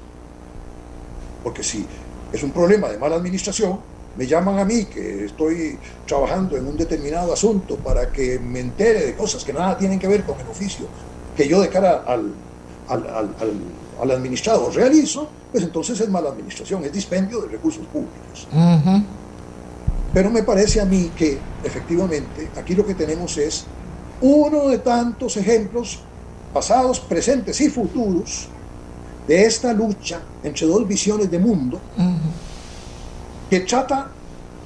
[1.43, 1.87] porque si
[2.33, 3.79] es un problema de mala administración,
[4.17, 9.05] me llaman a mí que estoy trabajando en un determinado asunto para que me entere
[9.05, 10.87] de cosas que nada tienen que ver con el oficio
[11.37, 12.33] que yo de cara al,
[12.89, 18.49] al, administrado realizo, pues entonces es mala administración, es dispendio de recursos públicos.
[20.13, 23.65] Pero me parece a mí que efectivamente aquí lo que tenemos es
[24.21, 26.01] uno de tantos ejemplos
[26.55, 28.49] pasados, presentes y futuros
[29.29, 31.81] de esta lucha entre dos visiones de mundo
[33.51, 34.09] que trata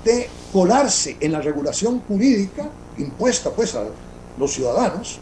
[0.04, 2.68] de colarse en la regulación jurídica
[2.98, 3.84] impuesta pues a
[4.38, 5.18] los ciudadanos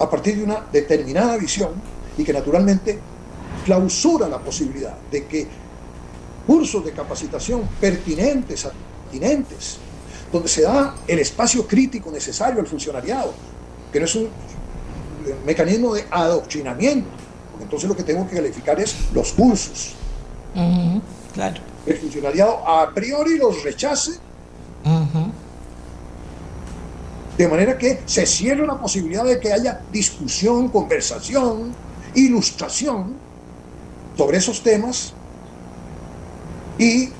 [0.00, 1.70] a partir de una determinada visión
[2.16, 2.98] y que naturalmente
[3.64, 5.46] clausura la posibilidad de que
[6.46, 9.76] cursos de capacitación pertinentes, atinentes,
[10.32, 13.32] donde se da el espacio crítico necesario al funcionariado,
[13.92, 14.28] que no es un
[15.44, 17.08] mecanismo de adoctrinamiento,
[17.60, 19.94] entonces lo que tengo que calificar es los cursos.
[21.34, 21.60] claro.
[21.86, 24.12] El funcionariado a priori los rechace.
[27.36, 31.72] De manera que se cierra la posibilidad de que haya discusión, conversación,
[32.14, 33.16] ilustración
[34.16, 35.14] sobre esos temas
[36.78, 37.10] y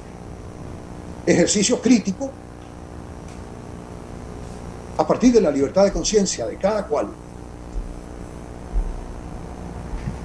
[1.26, 2.30] ejercicio crítico
[4.96, 7.08] a partir de la libertad de conciencia de cada cual.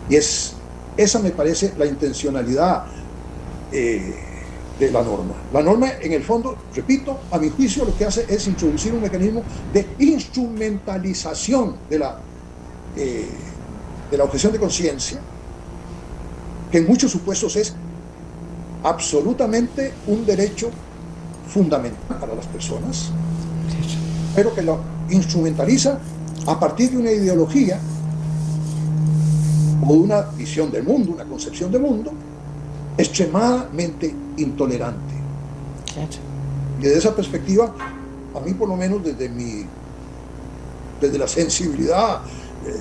[0.10, 0.54] Y es,
[0.98, 2.86] esa me parece la intencionalidad
[3.72, 4.35] eh,
[4.80, 5.34] de la norma.
[5.54, 9.02] La norma, en el fondo, repito, a mi juicio lo que hace es introducir un
[9.02, 9.44] mecanismo
[9.74, 12.20] de instrumentalización de la,
[12.96, 13.28] eh,
[14.12, 15.20] de la objeción de conciencia,
[16.72, 17.74] que en muchos supuestos es
[18.84, 20.70] absolutamente un derecho
[21.48, 23.12] fundamental para las personas,
[24.36, 24.80] pero que lo
[25.10, 26.00] instrumentaliza
[26.48, 27.80] a partir de una ideología
[29.88, 32.12] o una visión del mundo, una concepción del mundo
[32.98, 35.14] extremadamente intolerante.
[36.80, 37.74] Y desde esa perspectiva,
[38.36, 39.66] a mí por lo menos desde mi
[41.00, 42.22] desde la sensibilidad
[42.66, 42.72] eh,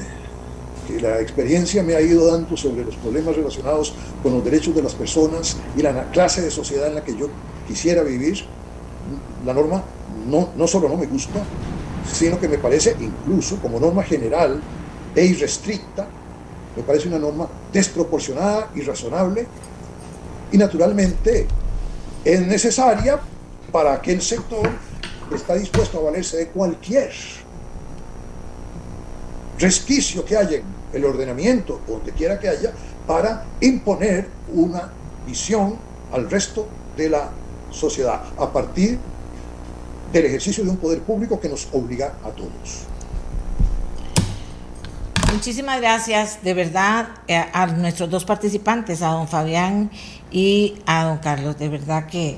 [0.86, 4.82] que la experiencia me ha ido dando sobre los problemas relacionados con los derechos de
[4.82, 7.28] las personas y la clase de sociedad en la que yo
[7.66, 8.44] quisiera vivir,
[9.44, 9.82] la norma
[10.26, 11.42] no, no solo no me gusta,
[12.10, 14.60] sino que me parece incluso como norma general
[15.14, 16.06] e irrestricta,
[16.76, 19.46] me parece una norma desproporcionada, irrazonable
[20.54, 21.48] y naturalmente
[22.24, 23.18] es necesaria
[23.72, 24.70] para aquel sector
[25.28, 27.10] que está dispuesto a valerse de cualquier
[29.58, 32.72] resquicio que haya en el ordenamiento, donde quiera que haya,
[33.04, 34.92] para imponer una
[35.26, 35.76] visión
[36.12, 37.30] al resto de la
[37.72, 39.00] sociedad a partir
[40.12, 42.86] del ejercicio de un poder público que nos obliga a todos.
[45.32, 49.90] Muchísimas gracias de verdad eh, a nuestros dos participantes, a don Fabián
[50.34, 51.56] y a don Carlos.
[51.58, 52.36] De verdad que,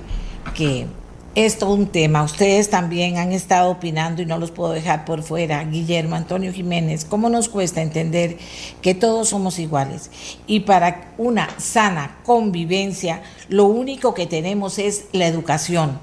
[0.55, 0.87] que
[1.35, 2.23] es todo un tema.
[2.23, 5.65] Ustedes también han estado opinando y no los puedo dejar por fuera.
[5.65, 8.37] Guillermo Antonio Jiménez, ¿cómo nos cuesta entender
[8.83, 10.11] que todos somos iguales?
[10.47, 15.99] Y para una sana convivencia, lo único que tenemos es la educación.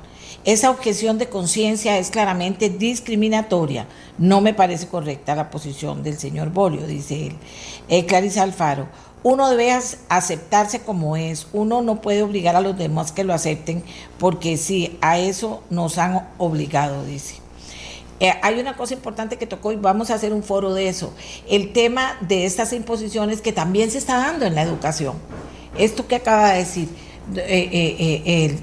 [0.45, 3.87] Esa objeción de conciencia es claramente discriminatoria.
[4.17, 7.35] No me parece correcta la posición del señor Bolio, dice él.
[7.87, 8.89] Eh, Clarisa Alfaro,
[9.23, 9.71] uno debe
[10.09, 13.83] aceptarse como es, uno no puede obligar a los demás que lo acepten,
[14.19, 17.35] porque sí, a eso nos han obligado, dice.
[18.19, 21.13] Eh, hay una cosa importante que tocó y vamos a hacer un foro de eso,
[21.49, 25.15] el tema de estas imposiciones que también se está dando en la educación.
[25.77, 26.89] Esto que acaba de decir
[27.35, 28.59] eh, eh, el,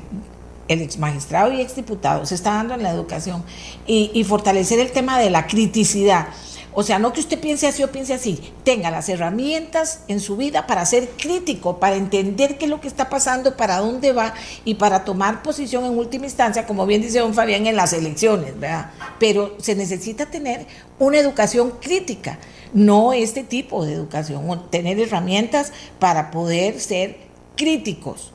[0.69, 3.43] el ex magistrado y ex diputado se está dando en la educación
[3.87, 6.29] y, y fortalecer el tema de la criticidad
[6.73, 10.37] o sea, no que usted piense así o piense así, tenga las herramientas en su
[10.37, 14.35] vida para ser crítico, para entender qué es lo que está pasando, para dónde va
[14.65, 18.59] y para tomar posición en última instancia, como bien dice don Fabián, en las elecciones,
[18.59, 18.91] ¿verdad?
[19.19, 20.67] Pero se necesita tener
[20.99, 22.39] una educación crítica,
[22.73, 27.19] no este tipo de educación, tener herramientas para poder ser
[27.57, 28.33] críticos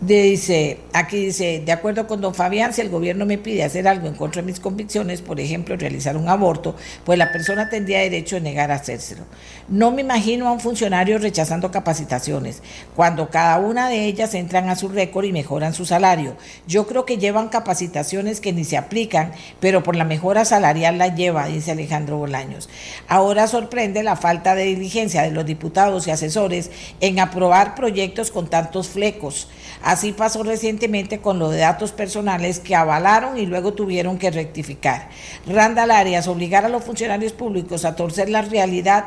[0.00, 4.06] Dice, aquí dice, de acuerdo con don Fabián, si el gobierno me pide hacer algo
[4.06, 8.36] en contra de mis convicciones, por ejemplo, realizar un aborto, pues la persona tendría derecho
[8.36, 9.24] a negar a hacérselo.
[9.66, 12.62] No me imagino a un funcionario rechazando capacitaciones,
[12.94, 16.36] cuando cada una de ellas entran a su récord y mejoran su salario.
[16.68, 21.12] Yo creo que llevan capacitaciones que ni se aplican, pero por la mejora salarial la
[21.12, 22.68] lleva, dice Alejandro Bolaños.
[23.08, 26.70] Ahora sorprende la falta de diligencia de los diputados y asesores
[27.00, 29.48] en aprobar proyectos con tantos flecos.
[29.88, 35.08] Así pasó recientemente con lo de datos personales que avalaron y luego tuvieron que rectificar.
[35.46, 39.06] Randall Arias obligar a los funcionarios públicos a torcer la realidad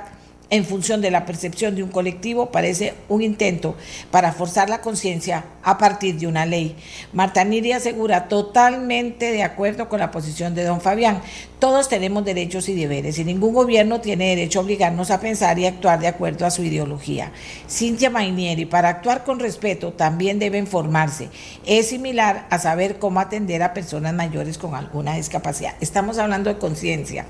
[0.52, 3.76] en función de la percepción de un colectivo parece un intento
[4.12, 6.76] para forzar la conciencia a partir de una ley.
[7.14, 11.22] Marta Niri asegura totalmente de acuerdo con la posición de don Fabián.
[11.58, 15.68] Todos tenemos derechos y deberes y ningún gobierno tiene derecho a obligarnos a pensar y
[15.68, 17.32] actuar de acuerdo a su ideología.
[17.70, 21.30] Cintia Mainieri, para actuar con respeto también deben formarse.
[21.66, 25.76] Es similar a saber cómo atender a personas mayores con alguna discapacidad.
[25.80, 27.26] Estamos hablando de conciencia.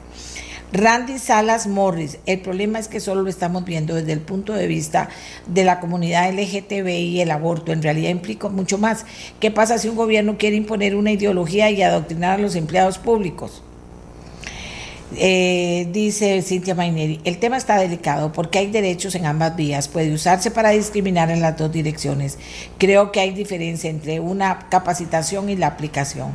[0.73, 4.67] Randy Salas Morris, el problema es que solo lo estamos viendo desde el punto de
[4.67, 5.09] vista
[5.47, 7.73] de la comunidad LGTB y el aborto.
[7.73, 9.05] En realidad implica mucho más.
[9.41, 13.63] ¿Qué pasa si un gobierno quiere imponer una ideología y adoctrinar a los empleados públicos?
[15.17, 20.13] Eh, dice Cintia Maineri, el tema está delicado porque hay derechos en ambas vías, puede
[20.13, 22.37] usarse para discriminar en las dos direcciones.
[22.77, 26.31] Creo que hay diferencia entre una capacitación y la aplicación.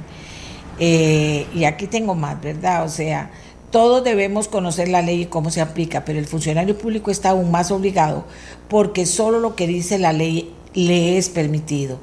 [0.79, 2.85] Eh, y aquí tengo más, ¿verdad?
[2.85, 3.31] O sea,
[3.71, 7.51] todos debemos conocer la ley y cómo se aplica, pero el funcionario público está aún
[7.51, 8.25] más obligado
[8.69, 11.99] porque solo lo que dice la ley le es permitido.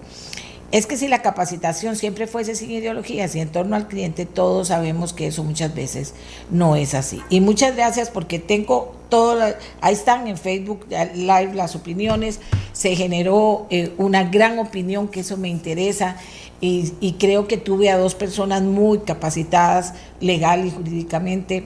[0.73, 4.69] Es que si la capacitación siempre fuese sin ideologías y en torno al cliente, todos
[4.69, 6.15] sabemos que eso muchas veces
[6.49, 7.21] no es así.
[7.29, 9.39] Y muchas gracias porque tengo todo,
[9.81, 12.39] ahí están en Facebook Live las opiniones,
[12.71, 16.17] se generó eh, una gran opinión que eso me interesa
[16.65, 21.65] y, creo que tuve a dos personas muy capacitadas legal y jurídicamente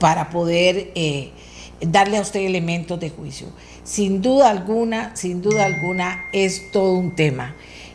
[0.00, 1.30] para poder eh,
[1.80, 3.46] darle a usted elementos de juicio.
[3.84, 7.54] Sin duda alguna, sin duda alguna, es todo un tema.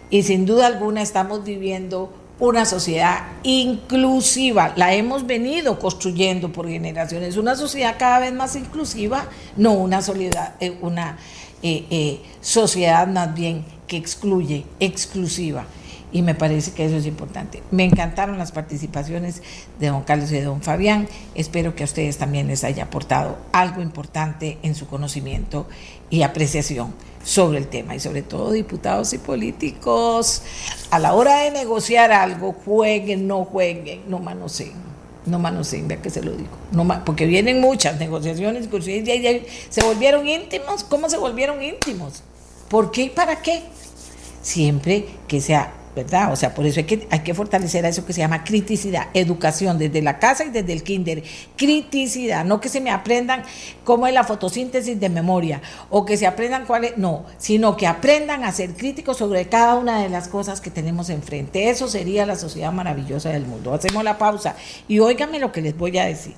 [0.10, 4.72] Y sin duda alguna estamos viviendo una sociedad inclusiva.
[4.78, 7.36] La hemos venido construyendo por generaciones.
[7.36, 9.28] Una sociedad cada vez más inclusiva,
[9.58, 10.00] no una,
[10.62, 11.18] eh, una
[11.62, 15.66] eh, sociedad más bien que excluye, exclusiva.
[16.12, 17.62] Y me parece que eso es importante.
[17.72, 19.44] Me encantaron las participaciones
[19.80, 21.08] de don Carlos y de don Fabián.
[21.36, 25.68] Espero que a ustedes también les haya aportado algo importante en su conocimiento
[26.10, 27.96] y apreciación sobre el tema.
[27.96, 30.42] Y sobre todo diputados y políticos
[30.90, 34.90] a la hora de negociar algo jueguen no jueguen no manoseen
[35.26, 36.50] no manoseen vea que se lo digo.
[36.72, 38.68] No porque vienen muchas negociaciones
[39.70, 40.84] se volvieron íntimos.
[40.84, 42.24] Cómo se volvieron íntimos
[42.70, 43.64] por qué y para qué
[44.42, 46.32] siempre que sea ¿verdad?
[46.32, 49.08] O sea, por eso hay que, hay que fortalecer a eso que se llama criticidad,
[49.14, 51.24] educación desde la casa y desde el kinder.
[51.56, 53.44] Criticidad, no que se me aprendan
[53.84, 57.88] cómo es la fotosíntesis de memoria o que se aprendan cuál es, no, sino que
[57.88, 61.70] aprendan a ser críticos sobre cada una de las cosas que tenemos enfrente.
[61.70, 63.74] Eso sería la sociedad maravillosa del mundo.
[63.74, 64.56] Hacemos la pausa
[64.88, 66.34] y óigame lo que les voy a decir.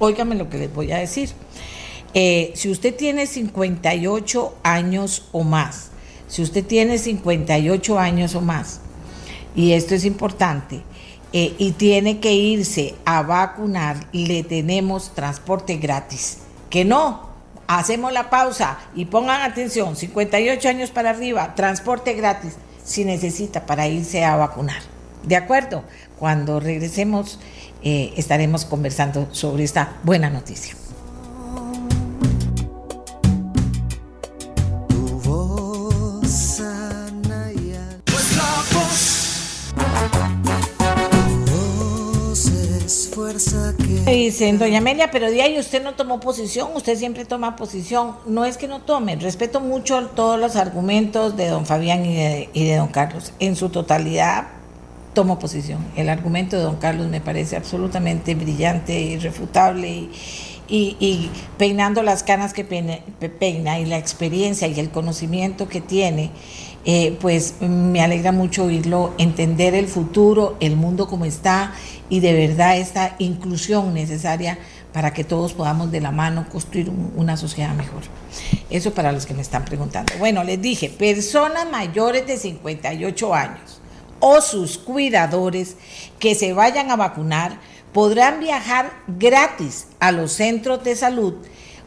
[0.00, 1.30] Óigame lo que les voy a decir.
[2.14, 5.90] Eh, si usted tiene 58 años o más,
[6.26, 8.80] si usted tiene 58 años o más,
[9.58, 10.82] y esto es importante,
[11.32, 16.38] eh, y tiene que irse a vacunar, le tenemos transporte gratis.
[16.70, 17.28] Que no,
[17.66, 22.54] hacemos la pausa y pongan atención, 58 años para arriba, transporte gratis,
[22.84, 24.80] si necesita para irse a vacunar.
[25.24, 25.82] ¿De acuerdo?
[26.20, 27.40] Cuando regresemos
[27.82, 30.76] eh, estaremos conversando sobre esta buena noticia.
[44.28, 48.16] Dicen, doña Amelia, pero de ahí usted no tomó posición, usted siempre toma posición.
[48.26, 52.76] No es que no tome, respeto mucho todos los argumentos de don Fabián y de,
[52.76, 53.32] don Carlos.
[53.38, 54.48] En su totalidad
[55.14, 55.78] tomo posición.
[55.96, 60.10] El argumento de don Carlos me parece absolutamente brillante, irrefutable y,
[60.68, 66.30] y, peinando las canas que peina, y la experiencia y el conocimiento que tiene.
[66.84, 71.74] Eh, pues me alegra mucho oírlo, entender el futuro, el mundo como está
[72.08, 74.58] y de verdad esta inclusión necesaria
[74.92, 78.04] para que todos podamos de la mano construir una sociedad mejor.
[78.70, 80.14] Eso para los que me están preguntando.
[80.18, 83.80] Bueno, les dije, personas mayores de 58 años
[84.20, 85.76] o sus cuidadores
[86.18, 87.60] que se vayan a vacunar
[87.92, 91.34] podrán viajar gratis a los centros de salud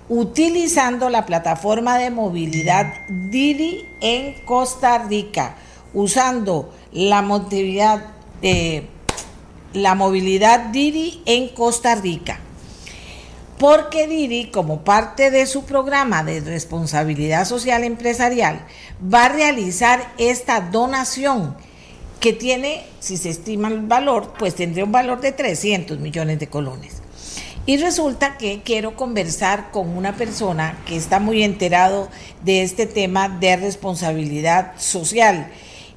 [0.09, 5.55] utilizando la plataforma de movilidad Didi en Costa Rica,
[5.93, 8.01] usando la movilidad
[9.73, 12.39] la movilidad Didi en Costa Rica.
[13.57, 18.65] Porque Didi, como parte de su programa de responsabilidad social empresarial,
[19.01, 21.55] va a realizar esta donación
[22.22, 26.48] que tiene, si se estima el valor, pues tendría un valor de 300 millones de
[26.48, 27.02] colones.
[27.65, 32.10] Y resulta que quiero conversar con una persona que está muy enterado
[32.43, 35.52] de este tema de responsabilidad social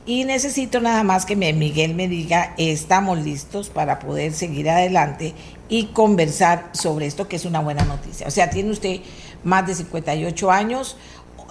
[0.06, 5.32] y necesito nada más que Miguel me diga, estamos listos para poder seguir adelante
[5.70, 8.26] y conversar sobre esto, que es una buena noticia.
[8.26, 9.00] O sea, tiene usted
[9.44, 10.98] más de 58 años,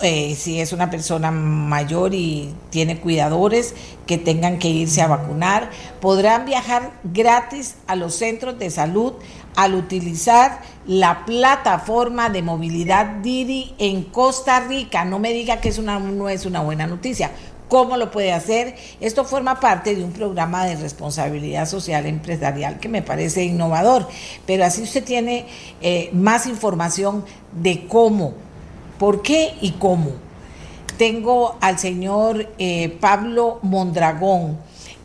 [0.02, 3.76] eh, si es una persona mayor y tiene cuidadores
[4.06, 5.70] que tengan que irse a vacunar,
[6.02, 9.14] podrán viajar gratis a los centros de salud
[9.56, 15.06] al utilizar la plataforma de movilidad Didi en Costa Rica.
[15.06, 17.32] No me diga que es una, no es una buena noticia,
[17.74, 18.76] ¿Cómo lo puede hacer?
[19.02, 24.08] Esto forma parte de un programa de responsabilidad social empresarial que me parece innovador,
[24.46, 25.48] pero así usted tiene
[25.82, 28.36] eh, más información de cómo,
[29.04, 30.12] por qué y cómo.
[30.98, 34.58] Tengo al señor eh, Pablo Mondragón.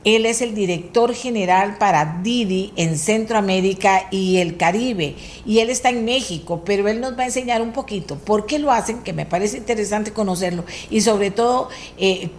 [0.05, 5.17] Él es el director general para Didi en Centroamérica y el Caribe.
[5.45, 8.61] Y él está en México, pero él nos va a enseñar un poquito por qué
[8.61, 10.65] lo hacen, que me parece interesante conocerlo.
[10.91, 12.31] Y sobre todo, eh,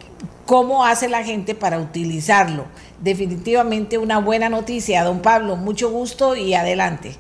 [0.46, 2.68] cómo hace la gente para utilizarlo.
[3.02, 7.18] Definitivamente una buena noticia, don Pablo, mucho gusto y adelante.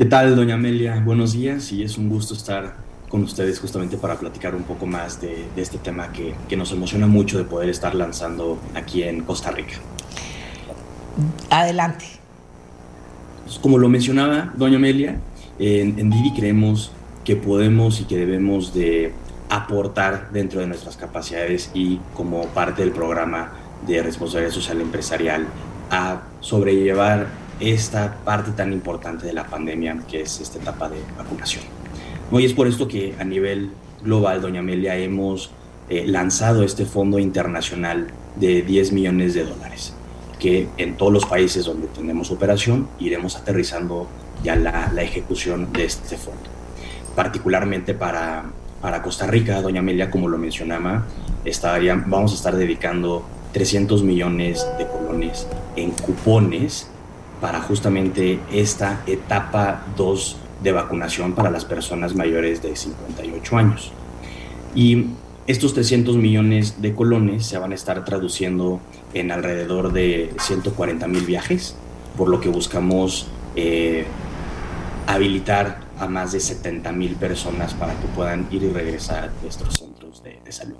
[0.00, 0.98] ¿Qué tal, doña Amelia?
[1.04, 2.74] Buenos días y es un gusto estar
[3.10, 7.36] con ustedes justamente para platicar un poco más de, este tema que, nos emociona mucho
[7.36, 9.74] de poder estar lanzando aquí en Costa Rica.
[11.50, 12.06] Adelante.
[13.44, 15.20] Pues, como lo mencionaba doña Amelia,
[15.58, 19.12] en, en Didi creemos que podemos y que debemos de
[19.50, 23.52] aportar dentro de nuestras capacidades y como parte del programa
[23.86, 25.44] de responsabilidad social empresarial
[25.90, 31.62] a sobrellevar esta parte tan importante de la pandemia que es esta etapa de vacunación.
[32.32, 33.70] Y es por esto que a nivel
[34.02, 35.50] global, doña Amelia, hemos
[35.88, 39.92] eh, lanzado este fondo internacional de 10 millones de dólares,
[40.38, 44.06] que en todos los países donde tenemos operación iremos aterrizando
[44.42, 46.40] ya la, la ejecución de este fondo.
[47.14, 48.44] Particularmente para,
[48.80, 51.06] para Costa Rica, doña Amelia, como lo mencionaba,
[51.44, 55.46] estaría, vamos a estar dedicando 300 millones de colones
[55.76, 56.88] en cupones
[57.40, 63.92] para justamente esta etapa 2 de vacunación para las personas mayores de 58 años.
[64.74, 65.06] Y
[65.46, 68.80] estos 300 millones de colones se van a estar traduciendo
[69.14, 71.76] en alrededor de 140 mil viajes,
[72.16, 73.26] por lo que buscamos
[73.56, 74.04] eh,
[75.06, 79.74] habilitar a más de 70 mil personas para que puedan ir y regresar a nuestros
[79.74, 80.76] centros de, de salud.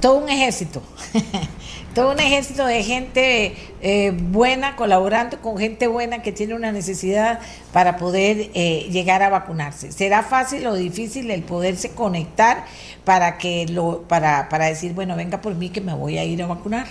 [0.00, 0.82] Todo un ejército.
[1.96, 7.40] todo un ejército de gente eh, buena, colaborando con gente buena que tiene una necesidad
[7.72, 9.92] para poder eh, llegar a vacunarse.
[9.92, 12.66] ¿Será fácil o difícil el poderse conectar
[13.06, 16.42] para que lo, para, para decir, bueno, venga por mí que me voy a ir
[16.42, 16.86] a vacunar?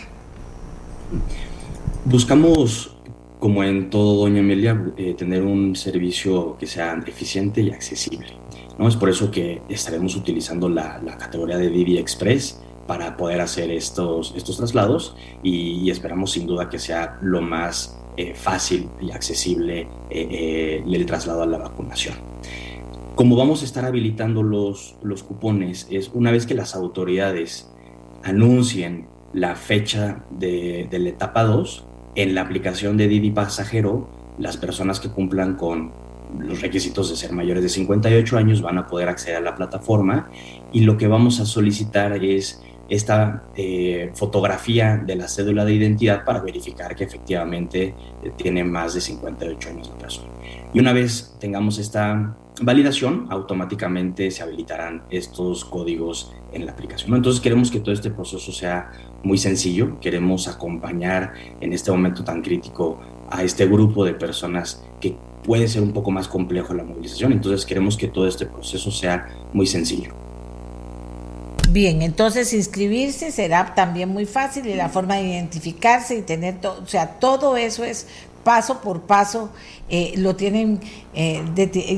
[2.03, 2.97] Buscamos,
[3.37, 8.33] como en todo, doña Amelia, eh, tener un servicio que sea eficiente y accesible.
[8.79, 8.87] ¿no?
[8.87, 13.71] Es por eso que estaremos utilizando la, la categoría de Didi Express para poder hacer
[13.71, 19.81] estos, estos traslados y, esperamos sin duda que sea lo más eh, fácil y accesible
[19.81, 22.15] eh, eh, el traslado a la vacunación.
[23.15, 27.69] Como vamos a estar habilitando los, los cupones, es una vez que las autoridades
[28.23, 31.85] anuncien la fecha de, de la etapa 2,
[32.15, 34.07] en la aplicación de Didi Pasajero,
[34.37, 35.91] las personas que cumplan con
[36.39, 40.29] los requisitos de ser mayores de 58 años van a poder acceder a la plataforma
[40.73, 46.23] y lo que vamos a solicitar es esta eh, fotografía de la cédula de identidad
[46.23, 50.29] para verificar que efectivamente eh, tiene más de 58 años la persona.
[50.73, 57.13] Y una vez tengamos esta validación, automáticamente se habilitarán estos códigos en la aplicación.
[57.15, 58.91] Entonces queremos que todo este proceso sea
[59.23, 62.99] muy sencillo, queremos acompañar en este momento tan crítico
[63.29, 67.65] a este grupo de personas que puede ser un poco más complejo la movilización, entonces
[67.65, 70.24] queremos que todo este proceso sea muy sencillo.
[71.75, 76.81] Bien, entonces inscribirse será también muy fácil y la forma de identificarse y tener todo,
[76.81, 78.07] o sea, todo eso es
[78.45, 79.49] paso por paso,
[79.89, 80.79] eh, lo tienen,
[81.13, 81.43] eh,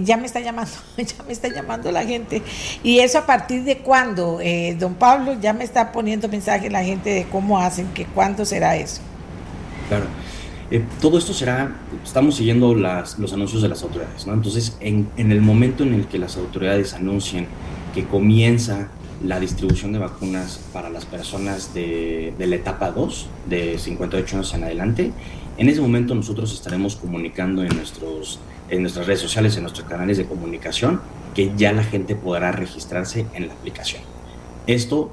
[0.03, 2.41] ya me está llamando, ya me está llamando la gente.
[2.81, 6.83] Y eso a partir de cuándo, eh, don Pablo, ya me está poniendo mensaje la
[6.83, 9.01] gente de cómo hacen, que cuándo será eso.
[9.89, 10.07] Claro.
[10.99, 14.33] todo esto será, estamos siguiendo las, los anuncios de las autoridades, ¿no?
[14.33, 17.45] Entonces, en, en el momento en el que las autoridades anuncien
[17.93, 18.89] que comienza
[19.23, 24.63] la distribución de vacunas para las personas de, la etapa 2, de 58 años en
[24.63, 25.11] adelante.
[25.57, 28.39] En ese momento nosotros estaremos comunicando en, nuestros,
[28.69, 31.01] en nuestras redes sociales, en nuestros canales de comunicación,
[31.33, 34.01] que ya la gente podrá registrarse en la aplicación.
[34.67, 35.11] Esto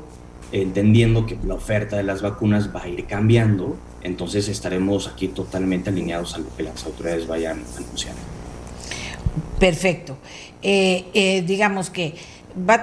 [0.52, 5.90] entendiendo que la oferta de las vacunas va a ir cambiando, entonces estaremos aquí totalmente
[5.90, 8.14] alineados a lo que las autoridades vayan a anunciar.
[9.58, 10.16] Perfecto.
[10.62, 12.14] Eh, eh, digamos que
[12.56, 12.82] va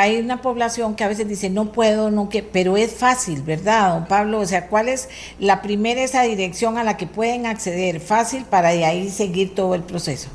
[0.00, 3.42] a, ir una población que a veces dice no puedo, no que, pero es fácil,
[3.42, 4.40] ¿verdad, don Pablo?
[4.40, 5.08] O sea, ¿cuál es
[5.38, 9.74] la primera esa dirección a la que pueden acceder fácil para de ahí seguir todo
[9.74, 10.28] el proceso?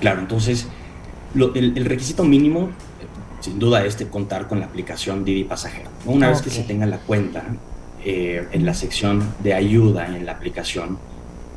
[0.00, 0.66] Claro, entonces
[1.34, 2.70] el, requisito mínimo,
[3.40, 5.90] sin duda, es de contar con la aplicación Didi Pasajero.
[6.06, 7.44] Una vez que se tenga la cuenta
[8.04, 10.98] eh, en la sección de ayuda en la aplicación,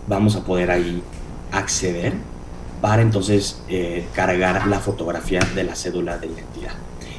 [0.07, 1.01] vamos a poder ahí
[1.51, 2.13] acceder
[2.81, 6.73] para entonces eh, cargar la fotografía de la cédula de identidad.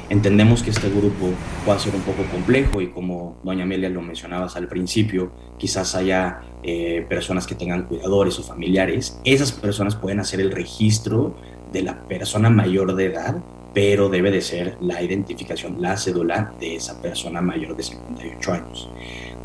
[0.09, 1.29] Entendemos que este grupo
[1.65, 6.41] puede ser un poco complejo y como doña Amelia lo mencionabas al principio, quizás haya
[6.61, 9.19] eh, personas que tengan cuidadores o familiares.
[9.23, 11.35] Esas personas pueden hacer el registro
[11.71, 13.37] de la persona mayor de edad,
[13.73, 18.89] pero debe de ser la identificación, la cédula de esa persona mayor de 58 años.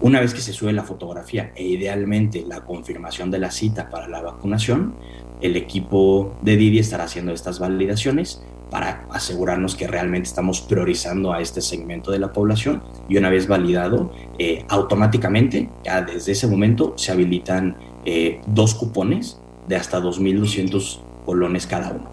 [0.00, 4.06] Una vez que se sube la fotografía e idealmente la confirmación de la cita para
[4.06, 4.94] la vacunación,
[5.40, 11.40] el equipo de Didi estará haciendo estas validaciones para asegurarnos que realmente estamos priorizando a
[11.40, 16.94] este segmento de la población y una vez validado, eh, automáticamente, ya desde ese momento,
[16.96, 22.10] se habilitan eh, dos cupones de hasta 2.200 colones cada uno.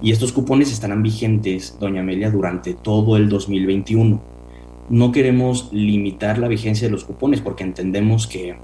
[0.00, 4.20] Y estos cupones estarán vigentes, doña Amelia, durante todo el 2021.
[4.88, 8.56] No queremos limitar la vigencia de los cupones porque entendemos que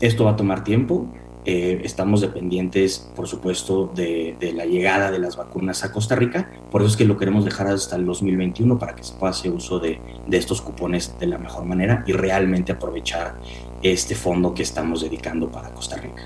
[0.00, 1.12] esto va a tomar tiempo,
[1.44, 6.50] eh, estamos dependientes, por supuesto, de, la llegada de las vacunas a Costa Rica.
[6.70, 9.50] Por eso es que lo queremos dejar hasta el 2021 para que se pueda hacer
[9.50, 13.36] uso de, de estos cupones de la mejor manera y realmente aprovechar
[13.82, 16.22] este fondo que estamos dedicando para Costa Rica.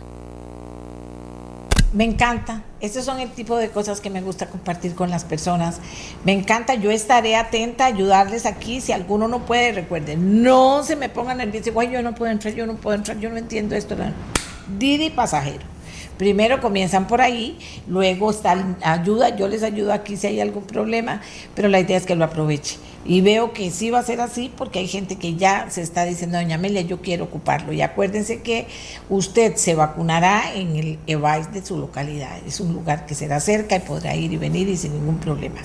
[1.92, 2.62] Me encanta.
[2.84, 5.80] Estos son el tipo de cosas que me gusta compartir con las personas.
[6.22, 6.74] Me encanta.
[6.74, 8.82] Yo estaré atenta a ayudarles aquí.
[8.82, 11.72] Si alguno no puede, recuerden, no se me pongan nerviosos.
[11.72, 13.96] Guay, yo no puedo entrar, yo no puedo entrar, yo no entiendo esto.
[14.78, 15.64] Didi pasajero.
[16.18, 17.58] Primero comienzan por ahí,
[17.88, 21.20] luego está ayuda, yo les ayudo aquí si hay algún problema,
[21.56, 22.76] pero la idea es que lo aproveche.
[23.04, 26.04] Y veo que sí va a ser así porque hay gente que ya se está
[26.04, 27.72] diciendo, doña Amelia, yo quiero ocuparlo.
[27.72, 28.66] Y acuérdense que
[29.10, 32.38] usted se vacunará en el EVAIS de su localidad.
[32.46, 35.60] Es un lugar que será cerca y podrá ir y venir y sin ningún problema.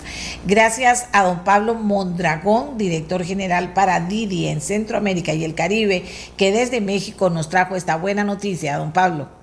[0.46, 6.04] Gracias a don Pablo Mondragón, director general para Didi en Centroamérica y el Caribe,
[6.36, 8.78] que desde México nos trajo esta buena noticia.
[8.78, 9.39] Don Pablo.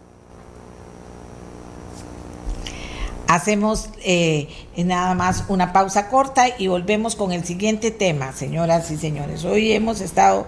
[3.28, 8.96] Hacemos eh, nada más una pausa corta y volvemos con el siguiente tema, señoras y
[8.96, 9.44] señores.
[9.44, 10.46] Hoy hemos estado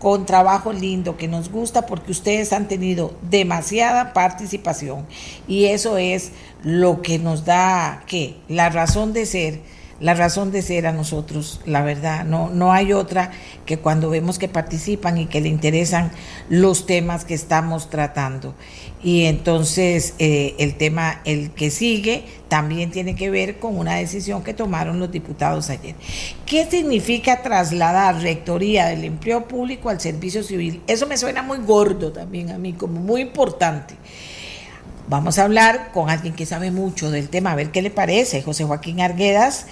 [0.00, 5.06] con trabajo lindo que nos gusta porque ustedes han tenido demasiada participación
[5.46, 6.32] y eso es
[6.64, 9.60] lo que nos da que la razón de ser
[10.00, 12.24] la razón de ser a nosotros, la verdad.
[12.24, 13.30] No, no hay otra
[13.64, 16.10] que cuando vemos que participan y que le interesan
[16.50, 18.54] los temas que estamos tratando.
[19.02, 24.42] Y entonces eh, el tema, el que sigue, también tiene que ver con una decisión
[24.42, 25.94] que tomaron los diputados ayer.
[26.46, 30.82] ¿Qué significa trasladar rectoría del empleo público al servicio civil?
[30.86, 33.94] Eso me suena muy gordo también a mí, como muy importante.
[35.08, 38.42] Vamos a hablar con alguien que sabe mucho del tema, a ver qué le parece.
[38.42, 39.66] José Joaquín Arguedas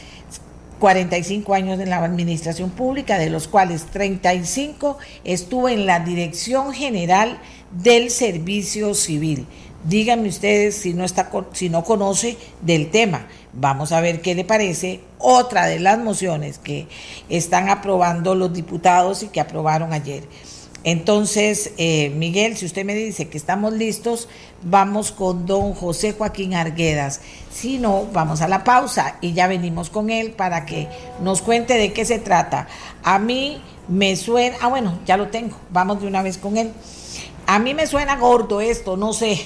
[0.78, 7.38] 45 años en la administración pública, de los cuales 35 estuvo en la Dirección General
[7.74, 9.46] del Servicio Civil.
[9.84, 13.26] Díganme ustedes si no, está, si no conoce del tema.
[13.52, 16.86] Vamos a ver qué le parece otra de las mociones que
[17.28, 20.24] están aprobando los diputados y que aprobaron ayer.
[20.84, 24.28] Entonces, eh, Miguel, si usted me dice que estamos listos,
[24.62, 27.22] vamos con don José Joaquín Arguedas.
[27.50, 30.88] Si no, vamos a la pausa y ya venimos con él para que
[31.22, 32.68] nos cuente de qué se trata.
[33.02, 36.72] A mí me suena, ah bueno, ya lo tengo, vamos de una vez con él.
[37.46, 39.38] A mí me suena gordo esto, no sé,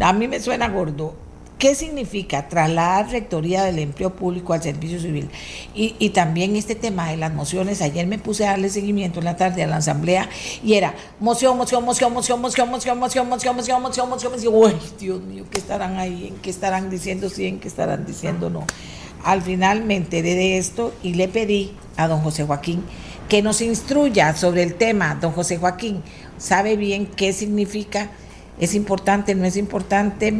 [0.00, 1.14] a mí me suena gordo.
[1.58, 5.28] ¿Qué significa trasladar rectoría del empleo público al servicio civil?
[5.74, 7.82] Y, también este tema de las mociones.
[7.82, 10.30] Ayer me puse a darle seguimiento en la tarde a la asamblea
[10.64, 14.54] y era moción, moción, moción, moción, moción, moción, moción, moción, moción, moción, moción, moción.
[14.54, 16.28] Uy, Dios mío, ¿qué estarán ahí?
[16.28, 17.44] ¿En qué estarán diciendo sí?
[17.44, 18.64] ¿En qué estarán diciendo no?
[19.22, 22.84] Al final me enteré de esto y le pedí a don José Joaquín
[23.30, 25.14] que nos instruya sobre el tema.
[25.14, 26.02] Don José Joaquín,
[26.40, 28.10] ¿sabe bien qué significa?
[28.60, 30.34] es importante, no es importante,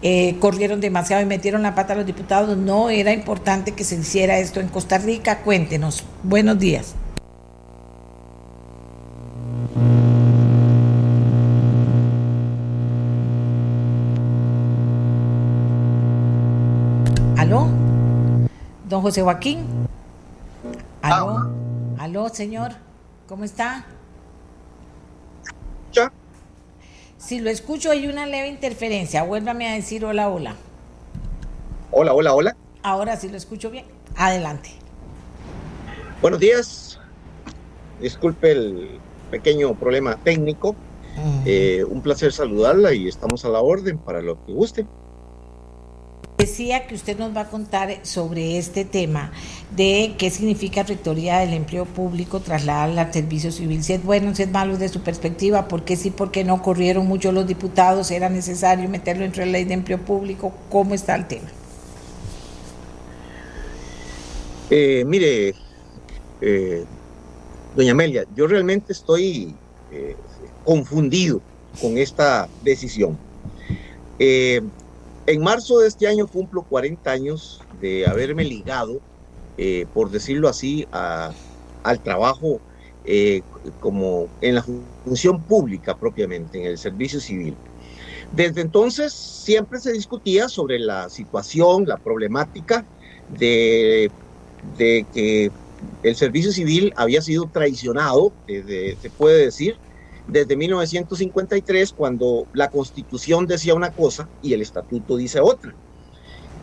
[0.00, 3.96] eh, corrieron demasiado y metieron la pata a los diputados, no era importante que se
[3.96, 5.42] hiciera esto en Costa Rica.
[5.42, 6.02] Cuéntenos.
[6.22, 6.94] Buenos días.
[17.36, 17.68] ¿Aló?
[18.88, 19.66] Don José Joaquín.
[21.02, 21.50] ¿Aló?
[21.98, 22.72] ¿Aló, señor?
[23.28, 23.84] ¿Cómo está?
[27.20, 29.22] Si lo escucho hay una leve interferencia.
[29.22, 30.56] Vuélvame a decir hola, hola.
[31.90, 32.56] Hola, hola, hola.
[32.82, 33.84] Ahora sí lo escucho bien.
[34.16, 34.70] Adelante.
[36.22, 36.98] Buenos días.
[38.00, 38.98] Disculpe el
[39.30, 40.74] pequeño problema técnico.
[41.44, 44.86] Eh, un placer saludarla y estamos a la orden para lo que guste.
[46.50, 49.30] Decía que usted nos va a contar sobre este tema
[49.76, 53.84] de qué significa Rectoría del Empleo Público trasladarla al servicio civil.
[53.84, 56.60] Si es bueno, si es malo desde su perspectiva, por qué sí, por qué no
[56.60, 61.14] corrieron mucho los diputados, era necesario meterlo entre la ley de empleo público, ¿cómo está
[61.14, 61.46] el tema?
[64.70, 65.54] Eh, mire,
[66.40, 66.84] eh,
[67.76, 69.54] doña Amelia, yo realmente estoy
[69.92, 70.16] eh,
[70.64, 71.40] confundido
[71.80, 73.16] con esta decisión.
[75.26, 79.00] En marzo de este año cumplo 40 años de haberme ligado,
[79.56, 82.60] eh, por decirlo así, al trabajo
[83.04, 83.42] eh,
[83.78, 84.64] como en la
[85.04, 87.56] función pública propiamente, en el servicio civil.
[88.32, 92.86] Desde entonces siempre se discutía sobre la situación, la problemática
[93.28, 94.10] de
[94.76, 95.50] que
[96.02, 99.76] el servicio civil había sido traicionado, se puede decir,
[100.30, 105.74] desde 1953, cuando la constitución decía una cosa y el estatuto dice otra.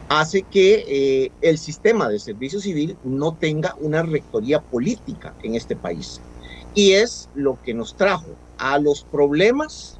[0.09, 5.75] Hace que eh, el sistema de servicio civil no tenga una rectoría política en este
[5.75, 6.21] país.
[6.73, 9.99] Y es lo que nos trajo a los problemas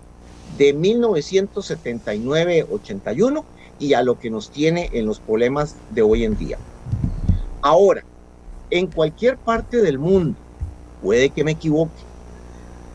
[0.57, 3.43] de 1979-81
[3.79, 6.57] y a lo que nos tiene en los problemas de hoy en día.
[7.61, 8.05] Ahora,
[8.69, 10.37] en cualquier parte del mundo,
[11.01, 12.06] puede que me equivoque,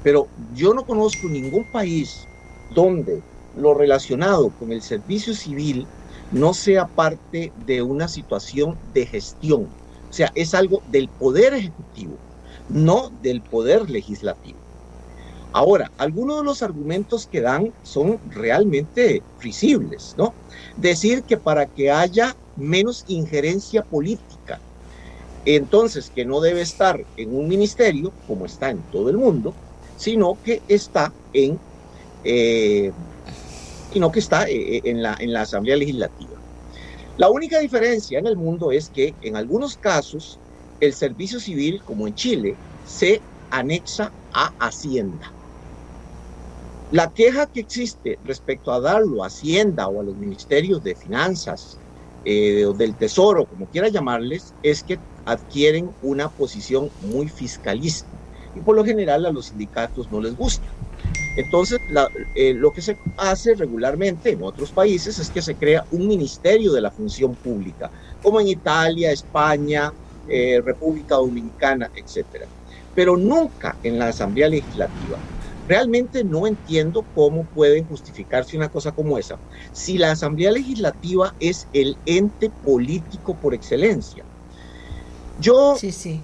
[0.02, 2.30] pero yo no conozco ningún país
[2.68, 5.90] donde lo relacionado con el servicio civil
[6.30, 9.62] no sea parte de una situación de gestión.
[9.64, 12.20] O sea, es algo del poder ejecutivo,
[12.68, 14.60] no del poder legislativo.
[15.52, 20.38] Ahora, algunos de los argumentos que dan son realmente frisibles, ¿no?
[20.76, 24.62] Decir que para que haya menos injerencia política,
[25.44, 29.58] entonces que no debe estar en un ministerio, como está en todo el mundo,
[30.02, 31.60] sino que está en,
[32.24, 32.90] eh,
[33.92, 36.42] sino que está eh, en, la, en la Asamblea Legislativa.
[37.16, 40.40] La única diferencia en el mundo es que en algunos casos
[40.80, 45.36] el servicio civil, como en Chile, se anexa a Hacienda.
[46.90, 51.80] La queja que existe respecto a darlo a Hacienda o a los ministerios de Finanzas
[52.24, 58.21] eh, o del Tesoro, como quiera llamarles, es que adquieren una posición muy fiscalista
[58.54, 60.66] y por lo general a los sindicatos no les gusta.
[61.36, 61.80] Entonces,
[62.34, 66.72] eh, lo que se hace regularmente en otros países es que se crea un ministerio
[66.72, 67.90] de la función pública,
[68.22, 69.92] como en Italia, España,
[70.28, 72.26] eh, República Dominicana, etc.
[72.94, 75.18] Pero nunca en la Asamblea Legislativa.
[75.66, 79.38] Realmente no entiendo cómo puede justificarse una cosa como esa
[79.72, 84.24] si la Asamblea Legislativa es el ente político por excelencia.
[85.40, 86.20] Yo, sí, sí.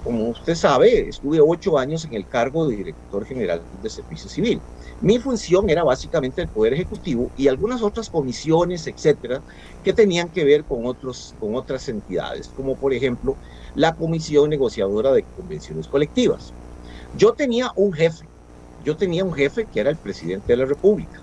[0.00, 4.64] Como usted sabe, estuve ocho años en el cargo de director general de Servicio Civil.
[5.00, 9.44] Mi función era básicamente el Poder Ejecutivo y algunas otras comisiones, etcétera,
[9.82, 13.38] que tenían que ver con, otros, con otras entidades, como por ejemplo
[13.74, 16.54] la Comisión Negociadora de Convenciones Colectivas.
[17.12, 18.30] Yo tenía un jefe
[18.78, 21.19] yo tenía un jefe que era el presidente de la República.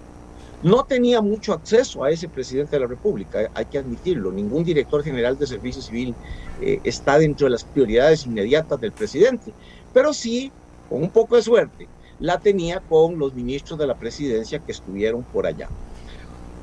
[0.64, 4.32] No tenía mucho acceso a ese presidente de la República, hay que admitirlo.
[4.32, 6.16] Ningún director general de servicio civil
[6.62, 9.54] eh, está dentro de las prioridades inmediatas del presidente,
[9.94, 10.52] pero sí,
[10.90, 11.88] con un poco de suerte,
[12.20, 15.70] la tenía con los ministros de la presidencia que estuvieron por allá.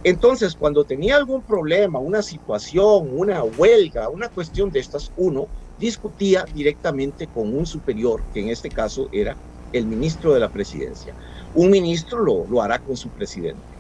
[0.03, 5.47] Entonces, cuando tenía algún problema, una situación, una huelga, una cuestión de estas, uno
[5.79, 9.37] discutía directamente con un superior, que en este caso era
[9.73, 11.15] el ministro de la presidencia.
[11.55, 13.74] Un ministro lo, lo hará con su presidente.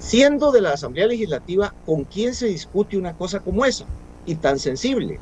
[0.00, 3.84] Siendo de la Asamblea Legislativa, ¿con quién se discute una cosa como esa?
[4.24, 5.20] Y tan sensible.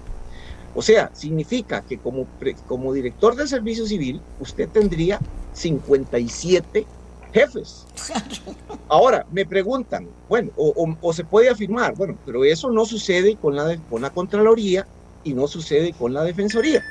[0.73, 2.29] O sea, significa que como,
[2.65, 5.19] como director del servicio civil, usted tendría
[5.53, 6.87] 57
[7.33, 7.87] jefes.
[8.89, 13.77] Ahora, me preguntan, bueno, o, se puede afirmar, bueno, pero eso no sucede con la,
[13.89, 14.87] con la Contraloría
[15.25, 16.85] y no sucede con la Defensoría.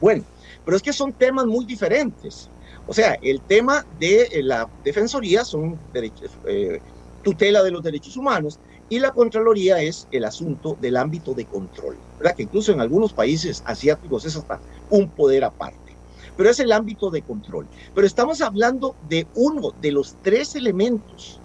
[0.00, 0.24] Bueno,
[0.64, 2.51] pero es que son temas muy diferentes.
[2.86, 6.80] O sea, el tema de eh, la Defensoría son derechos, eh,
[7.22, 11.98] tutela de los derechos humanos y la Contraloría es el asunto del ámbito de control,
[12.18, 12.34] ¿verdad?
[12.36, 14.60] Que incluso en algunos países asiáticos es hasta
[14.90, 15.98] un poder aparte.
[16.36, 17.68] Pero es el ámbito de control.
[17.94, 21.42] Pero estamos hablando de uno de los tres elementos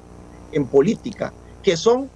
[0.52, 2.12] en política que son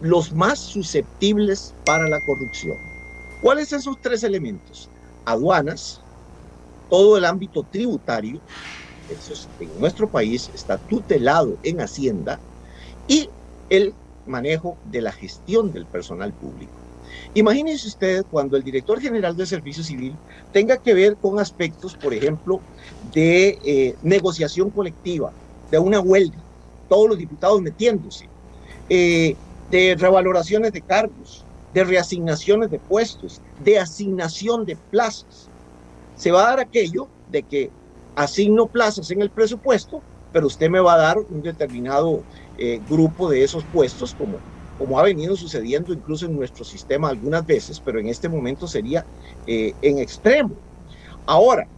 [0.00, 2.76] los más susceptibles para la corrupción.
[3.40, 4.90] ¿Cuáles son esos tres elementos?
[5.24, 6.03] Aduanas,
[6.94, 8.40] todo el ámbito tributario,
[9.58, 12.38] en nuestro país está tutelado en Hacienda
[13.08, 13.28] y
[13.68, 13.92] el
[14.28, 16.72] manejo de la gestión del personal público.
[17.34, 20.14] Imagínense ustedes cuando el director general de Servicio Civil
[20.52, 22.60] tenga que ver con aspectos, por ejemplo,
[23.12, 25.32] de eh, negociación colectiva,
[25.72, 26.38] de una huelga,
[26.88, 28.30] todos los diputados metiéndose,
[28.88, 29.34] eh,
[29.68, 35.50] de revaloraciones de cargos, de reasignaciones de puestos, de asignación de plazas
[36.14, 37.72] se va a dar aquello de que
[38.14, 42.26] asigno plazas en el presupuesto, pero usted me va a dar un determinado
[42.56, 44.44] eh, grupo de esos puestos, como,
[44.76, 49.06] como ha venido sucediendo incluso en nuestro sistema algunas veces, pero en este momento sería
[49.46, 50.56] eh, en extremo.
[51.26, 51.70] Ahora,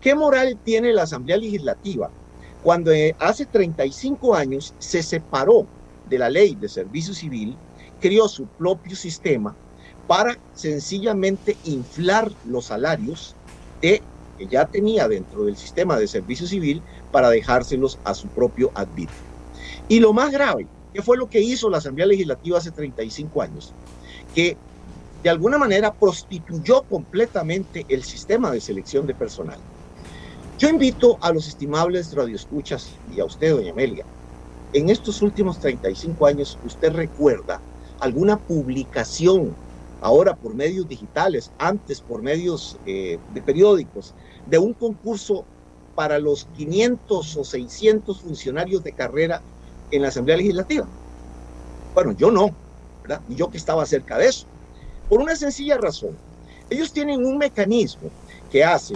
[0.00, 2.12] ¿qué moral tiene la Asamblea Legislativa
[2.60, 5.70] cuando eh, hace 35 años se separó
[6.04, 7.60] de la ley de servicio civil,
[7.98, 9.58] creó su propio sistema
[10.06, 13.36] para sencillamente inflar los salarios
[13.82, 14.00] que
[14.48, 19.18] ya tenía dentro del sistema de servicio civil para dejárselos a su propio arbitrio.
[19.88, 23.74] Y lo más grave, ¿qué fue lo que hizo la Asamblea Legislativa hace 35 años?
[24.34, 24.56] Que
[25.22, 29.58] de alguna manera prostituyó completamente el sistema de selección de personal.
[30.58, 34.04] Yo invito a los estimables radioescuchas y a usted, doña Amelia,
[34.72, 37.60] en estos últimos 35 años, ¿usted recuerda
[38.00, 39.54] alguna publicación
[40.02, 44.14] ahora por medios digitales, antes por medios eh, de periódicos,
[44.46, 45.46] de un concurso
[45.94, 49.42] para los 500 o 600 funcionarios de carrera
[49.90, 50.86] en la Asamblea Legislativa.
[51.94, 52.50] Bueno, yo no,
[53.02, 53.22] ¿verdad?
[53.28, 54.46] Y yo que estaba cerca de eso.
[55.08, 56.18] Por una sencilla razón.
[56.68, 58.10] Ellos tienen un mecanismo
[58.50, 58.94] que hace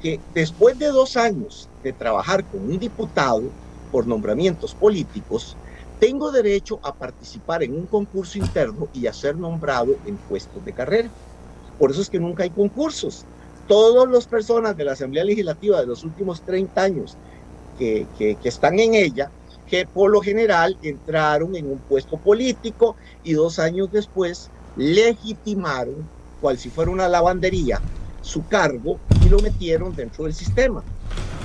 [0.00, 3.54] que después de dos años de trabajar con un diputado,
[3.90, 5.56] por nombramientos políticos,
[6.04, 10.74] tengo derecho a participar en un concurso interno y a ser nombrado en puestos de
[10.74, 11.10] carrera.
[11.78, 13.26] Por eso es que nunca hay concursos.
[13.66, 17.18] Todas las personas de la Asamblea Legislativa de los últimos 30 años
[17.74, 19.32] que, que, que están en ella,
[19.64, 26.58] que por lo general entraron en un puesto político y dos años después legitimaron, cual
[26.58, 27.82] si fuera una lavandería,
[28.24, 30.82] su cargo y lo metieron dentro del sistema.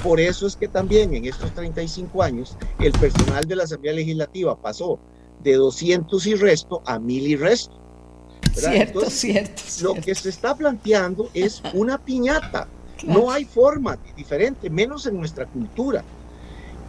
[0.04, 4.60] Por eso es que también en estos 35 años el personal de la Asamblea Legislativa
[4.60, 4.98] pasó
[5.44, 7.76] de 200 y resto a 1000 y resto.
[8.54, 12.68] Cierto, cierto, Lo que se está planteando es una piñata.
[13.06, 16.04] No hay forma diferente, menos en nuestra cultura.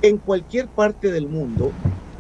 [0.03, 1.71] En cualquier parte del mundo,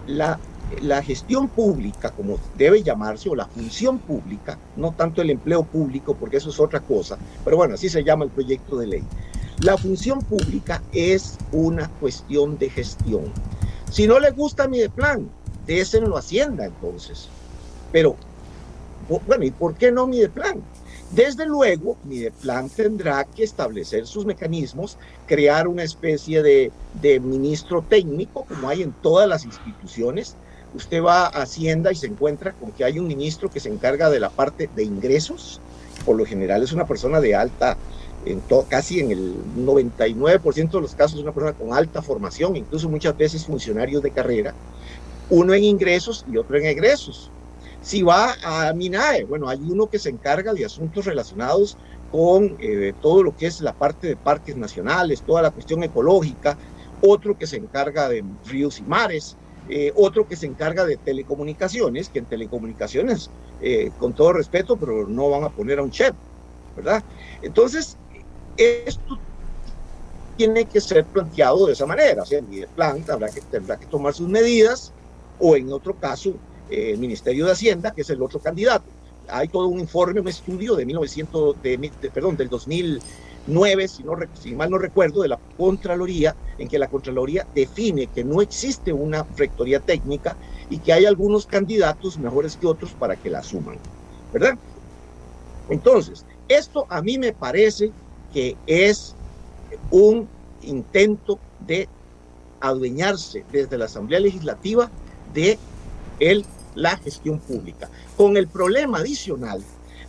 [0.06, 0.38] la,
[0.82, 6.14] la gestión pública, como debe llamarse, o la función pública, no tanto el empleo público,
[6.14, 9.04] porque eso es otra cosa, pero bueno, así se llama el proyecto de ley.
[9.60, 13.24] La función pública es una cuestión de gestión.
[13.90, 15.28] Si no le gusta mi plan,
[15.66, 17.28] désenlo Hacienda entonces.
[17.92, 18.16] Pero,
[19.26, 20.62] bueno, ¿y por qué no mi plan?
[21.10, 26.70] Desde luego, Mideplan tendrá que establecer sus mecanismos, crear una especie de,
[27.02, 30.36] de, ministro técnico, como hay en todas las instituciones.
[30.74, 34.08] Usted va a Hacienda y se encuentra con que hay un ministro que se encarga
[34.08, 35.60] de la parte de ingresos.
[36.04, 37.76] Por lo general es una persona de alta,
[38.68, 43.16] casi en el 99% de los casos es una persona con alta formación, incluso muchas
[43.16, 44.54] veces funcionarios de carrera.
[45.28, 47.30] Uno en ingresos y otro en egresos.
[47.82, 51.78] Si va a MINAE, bueno, hay uno que se encarga de asuntos relacionados
[52.12, 56.58] con eh, todo lo que es la parte de parques nacionales, toda la cuestión ecológica,
[57.00, 59.36] otro que se encarga de ríos y mares,
[59.72, 63.30] eh, otro que se encarga de telecomunicaciones, que en telecomunicaciones,
[63.60, 66.12] eh, con todo respeto, pero no van a poner a un chef,
[66.76, 67.04] ¿verdad?
[67.40, 67.96] Entonces,
[68.56, 69.16] esto
[70.36, 74.12] tiene que ser planteado de esa manera, sea, el plan habrá que, tendrá que tomar
[74.12, 74.92] sus medidas,
[75.38, 76.34] o en otro caso,
[76.68, 78.84] el Ministerio de Hacienda, que es el otro candidato.
[79.28, 82.48] Hay todo un informe, un estudio de 1900, de, perdón, del
[83.46, 84.16] 2009, si, no,
[84.56, 89.26] mal no recuerdo, de la Contraloría, en que la Contraloría define que no existe una
[89.36, 90.36] rectoría técnica
[90.68, 93.78] y que hay algunos candidatos mejores que otros para que la asuman,
[94.32, 94.56] ¿verdad?
[95.68, 97.90] Entonces, esto a mí me parece
[98.32, 99.14] que es
[99.90, 100.28] un
[100.62, 101.88] intento de
[102.60, 104.90] adueñarse desde la Asamblea Legislativa
[105.32, 105.58] de
[106.18, 106.44] el
[106.74, 109.60] la gestión pública, con el problema adicional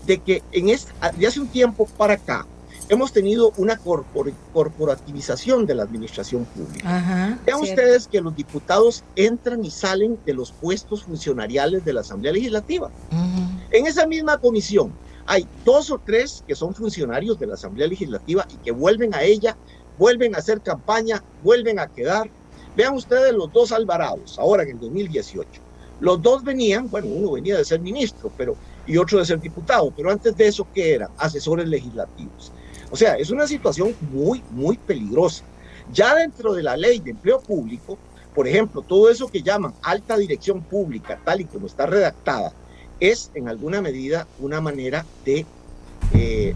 [0.06, 2.46] de que en de hace un tiempo para acá
[2.92, 6.98] hemos tenido una corpor, corporativización de la administración pública.
[6.98, 7.82] Ajá, Vean cierto.
[7.82, 12.92] ustedes que los diputados entran y salen de los puestos funcionariales de la Asamblea Legislativa.
[13.12, 13.60] Uh -huh.
[13.72, 14.92] En esa misma comisión
[15.26, 19.24] hay dos o tres que son funcionarios de la Asamblea Legislativa y que vuelven a
[19.24, 19.56] ella,
[19.98, 22.30] vuelven a hacer campaña, vuelven a quedar.
[22.76, 25.62] Vean ustedes los dos Alvarados, ahora en el 2018
[26.02, 28.56] los dos venían, bueno, uno venía de ser ministro, pero
[28.88, 31.12] y otro de ser diputado, pero antes de eso, ¿qué eran?
[31.18, 32.52] Asesores legislativos.
[32.92, 35.44] O sea, es una situación muy, muy peligrosa.
[35.94, 37.98] Ya dentro de la ley de empleo público,
[38.36, 42.54] por ejemplo, todo eso que llaman alta dirección pública, tal y como está redactada,
[43.00, 45.46] es en alguna medida una manera de,
[46.14, 46.56] eh,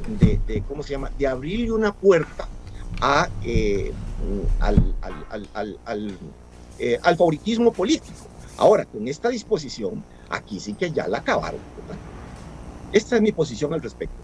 [0.68, 2.48] ¿cómo se llama?, de abrirle una puerta
[3.44, 3.92] eh,
[4.60, 4.96] al,
[5.86, 6.18] al,
[6.80, 8.28] eh, al favoritismo político.
[8.58, 11.60] Ahora, con esta disposición, aquí sí que ya la acabaron.
[12.92, 14.16] Esta es mi posición al respecto.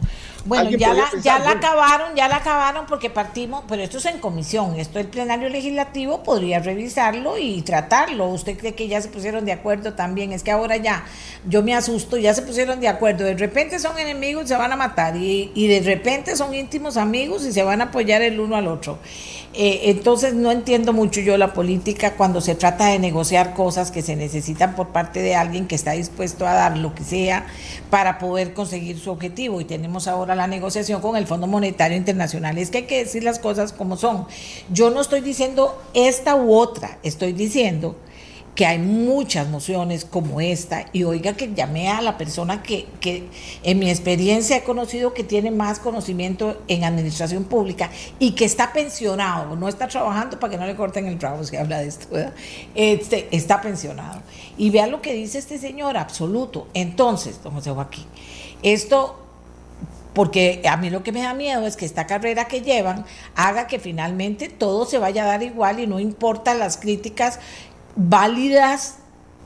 [0.45, 3.97] Bueno, ya la, pensar, ya la bueno, acabaron, ya la acabaron porque partimos, pero esto
[3.97, 8.27] es en comisión, esto el plenario legislativo podría revisarlo y tratarlo.
[8.27, 10.31] ¿Usted cree que ya se pusieron de acuerdo también?
[10.31, 11.05] Es que ahora ya,
[11.45, 13.25] yo me asusto, ya se pusieron de acuerdo.
[13.25, 16.97] De repente son enemigos y se van a matar y, y de repente son íntimos
[16.97, 18.99] amigos y se van a apoyar el uno al otro.
[19.53, 24.01] Eh, entonces no entiendo mucho yo la política cuando se trata de negociar cosas que
[24.01, 27.45] se necesitan por parte de alguien que está dispuesto a dar lo que sea
[27.89, 29.61] para poder conseguir su objetivo.
[29.61, 32.57] Y tenemos ahora la negociación con el Fondo Monetario Internacional.
[32.57, 34.25] Es que hay que decir las cosas como son.
[34.71, 37.95] Yo no estoy diciendo esta u otra, estoy diciendo
[38.55, 43.27] que hay muchas mociones como esta, y oiga que llamé a la persona que, que,
[43.63, 48.73] en mi experiencia he conocido que tiene más conocimiento en administración pública y que está
[48.73, 52.07] pensionado, no está trabajando para que no le corten el trabajo si habla de esto,
[52.75, 54.21] este, está pensionado.
[54.57, 56.67] Y vea lo que dice este señor, absoluto.
[56.73, 58.05] Entonces, don José Joaquín,
[58.63, 59.17] esto
[60.13, 63.05] porque a mí lo que me da miedo es que esta carrera que llevan
[63.35, 67.39] haga que finalmente todo se vaya a dar igual y no importa las críticas
[67.95, 68.97] válidas,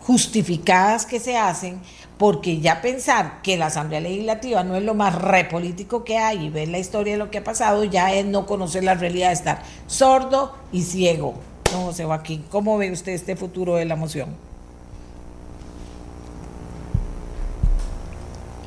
[0.02, 1.80] justificadas que se hacen,
[2.18, 6.50] porque ya pensar que la Asamblea Legislativa no es lo más repolítico que hay y
[6.50, 9.62] ver la historia de lo que ha pasado ya es no conocer la realidad, estar
[9.88, 11.36] sordo y ciego.
[11.72, 12.46] don José Joaquín.
[12.50, 14.55] ¿Cómo ve usted este futuro de la moción?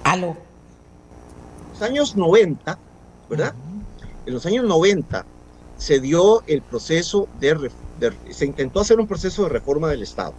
[0.09, 0.35] Aló.
[1.73, 2.79] Los años 90,
[3.29, 3.55] ¿verdad?
[4.25, 5.27] En los años 90
[5.77, 7.71] se dio el proceso de,
[8.31, 10.33] se intentó hacer un proceso de reforma del Estado.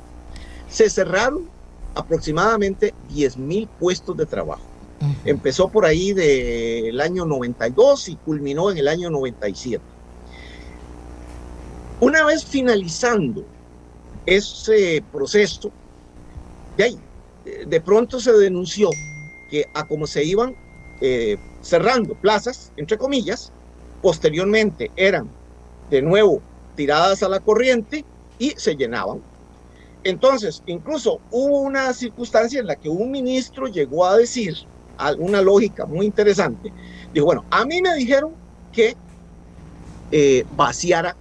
[0.70, 1.48] Se cerraron
[1.94, 4.64] aproximadamente 10 mil puestos de trabajo.
[5.24, 9.84] Empezó por ahí del año 92 y culminó en el año 97.
[12.00, 13.46] Una vez finalizando
[14.26, 15.72] ese proceso,
[16.76, 17.00] de ahí,
[17.68, 18.90] de pronto se denunció
[19.50, 20.56] que a como se iban
[21.02, 23.52] eh, cerrando plazas, entre comillas,
[24.02, 25.30] posteriormente eran
[25.90, 26.42] de nuevo
[26.76, 28.06] tiradas a la corriente
[28.38, 29.22] y se llenaban.
[30.04, 34.56] Entonces, incluso hubo una circunstancia en la que un ministro llegó a decir
[34.98, 36.72] alguna lógica muy interesante.
[37.14, 38.34] Dijo, bueno, a mí me dijeron
[38.72, 38.96] que
[40.12, 41.16] eh, vaciara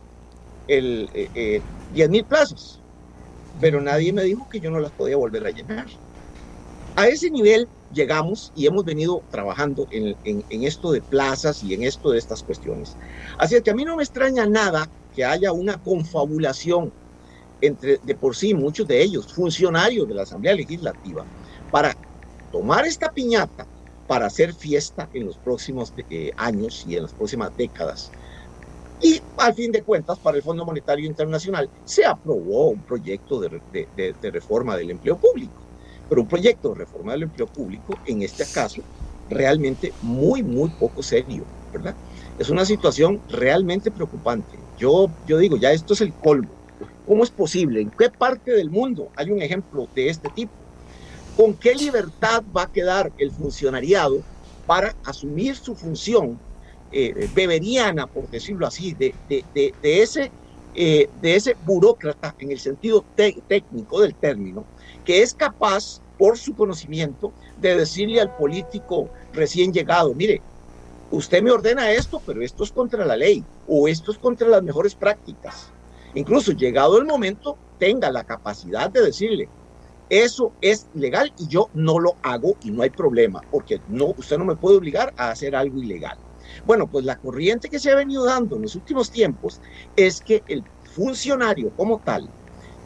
[0.66, 2.80] el eh, 10 eh, mil plazas,
[3.60, 5.86] pero nadie me dijo que yo no las podía volver a llenar.
[6.96, 10.16] A ese nivel llegamos y hemos venido trabajando en,
[10.48, 12.96] esto de plazas y en esto de estas cuestiones.
[13.38, 16.92] Así que a mí no me extraña nada que haya una confabulación
[17.60, 21.26] entre de por sí muchos de ellos, funcionarios de la Asamblea Legislativa,
[21.70, 21.94] para
[22.50, 23.66] tomar esta piñata
[24.06, 28.10] para hacer fiesta en los próximos eh, años y en las próximas décadas.
[29.00, 34.16] Y al fin de cuentas, para el Fondo Monetario Internacional se aprobó un proyecto de,
[34.32, 35.67] reforma del empleo público,
[36.08, 38.82] pero un proyecto de reforma del empleo público, en este caso,
[39.26, 41.96] realmente muy, muy poco serio, ¿verdad?
[42.36, 44.68] Es una situación realmente preocupante.
[44.76, 46.58] Yo, yo digo, ya esto es el colmo.
[47.04, 47.80] ¿Cómo es posible?
[47.82, 50.66] ¿En qué parte del mundo hay un ejemplo de este tipo?
[51.34, 54.26] ¿Con qué libertad va a quedar el funcionariado
[54.64, 56.42] para asumir su función
[56.90, 60.32] eh, beberiana, por decirlo así, de, de, ese,
[60.72, 63.06] eh, de ese burócrata en el sentido
[63.46, 64.68] técnico del término,
[65.08, 70.42] que es capaz, por su conocimiento, de decirle al político recién llegado, mire,
[71.08, 74.62] usted me ordena esto, pero esto es contra la ley o esto es contra las
[74.62, 75.72] mejores prácticas.
[76.12, 79.48] Incluso llegado el momento, tenga la capacidad de decirle,
[80.10, 84.36] eso es legal y yo no lo hago y no hay problema, porque no, usted
[84.36, 86.18] no me puede obligar a hacer algo ilegal.
[86.64, 89.62] Bueno, pues la corriente que se ha venido dando en los últimos tiempos
[89.96, 92.30] es que el funcionario como tal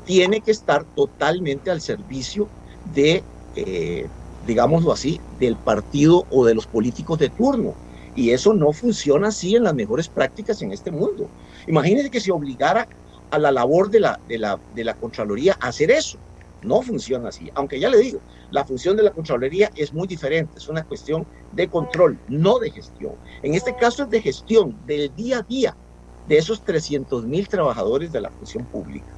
[0.04, 2.48] tiene que estar totalmente al servicio
[2.94, 3.22] de,
[3.56, 4.06] eh,
[4.46, 7.74] digámoslo así, del partido o de los políticos de turno.
[8.14, 11.28] Y eso no funciona así en las mejores prácticas en este mundo.
[11.66, 12.86] Imagínense que se obligara
[13.30, 16.18] a la labor de la, de la, de la Contraloría a hacer eso.
[16.62, 17.50] No funciona así.
[17.54, 18.20] Aunque ya le digo,
[18.50, 20.58] la función de la Contraloría es muy diferente.
[20.58, 23.14] Es una cuestión de control, no de gestión.
[23.42, 25.76] En este caso es de gestión del día a día
[26.24, 29.11] de esos 300 mil trabajadores de la función pública.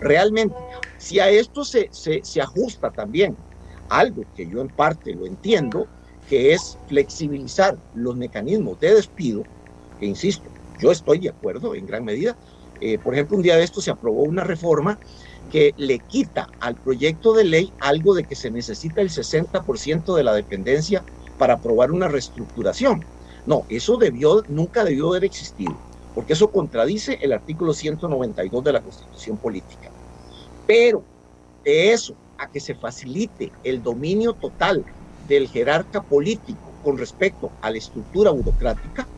[0.00, 0.54] Realmente,
[0.98, 3.36] si a esto se, se, se ajusta también
[3.88, 5.88] algo que yo en parte lo entiendo,
[6.28, 9.46] que es flexibilizar los mecanismos de despido,
[9.98, 12.36] que insisto, yo estoy de acuerdo en gran medida.
[12.80, 15.00] Eh, por ejemplo, un día de esto se aprobó una reforma
[15.50, 20.24] que le quita al proyecto de ley algo de que se necesita el 60% de
[20.24, 21.06] la dependencia
[21.38, 23.06] para aprobar una reestructuración.
[23.44, 25.85] No, eso debió, nunca debió haber existido,
[26.16, 29.92] porque eso contradice el artículo 192 de la Constitución Política.
[30.64, 31.06] Pero
[31.62, 34.86] de eso a que se facilite el dominio total
[35.18, 39.10] del jerarca político con respecto a la estructura burocrática,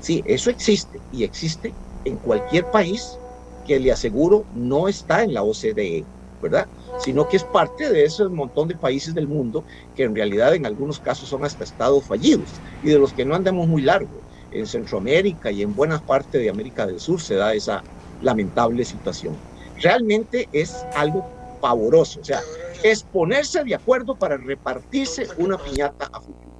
[0.00, 3.20] sí, eso existe y existe en cualquier país
[3.64, 6.08] que le aseguro no está en la OCDE,
[6.40, 6.68] ¿verdad?
[7.04, 9.64] Sino que es parte de ese montón de países del mundo
[9.94, 13.36] que en realidad en algunos casos son hasta estados fallidos y de los que no
[13.36, 14.21] andamos muy largo.
[14.52, 17.82] En Centroamérica y en buena parte de América del Sur se da esa
[18.20, 19.36] lamentable situación.
[19.80, 21.26] Realmente es algo
[21.60, 22.40] pavoroso, o sea,
[22.82, 26.52] es ponerse de acuerdo para repartirse una piñata a futuro.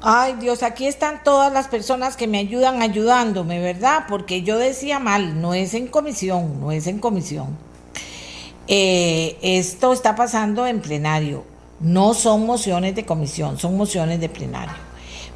[0.00, 4.04] Ay Dios, aquí están todas las personas que me ayudan ayudándome, ¿verdad?
[4.08, 7.56] Porque yo decía mal, no es en comisión, no es en comisión.
[8.68, 11.44] Eh, esto está pasando en plenario,
[11.80, 14.74] no son mociones de comisión, son mociones de plenario.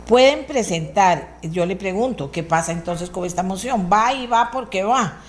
[0.07, 3.89] Pueden presentar, yo le pregunto, ¿qué pasa entonces con esta moción?
[3.91, 5.21] Va y va porque va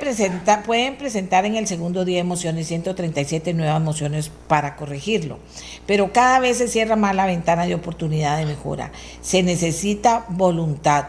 [0.00, 5.38] presentar, pueden presentar en el segundo día de mociones 137 nuevas mociones para corregirlo,
[5.86, 8.90] pero cada vez se cierra más la ventana de oportunidad de mejora.
[9.22, 11.06] Se necesita voluntad.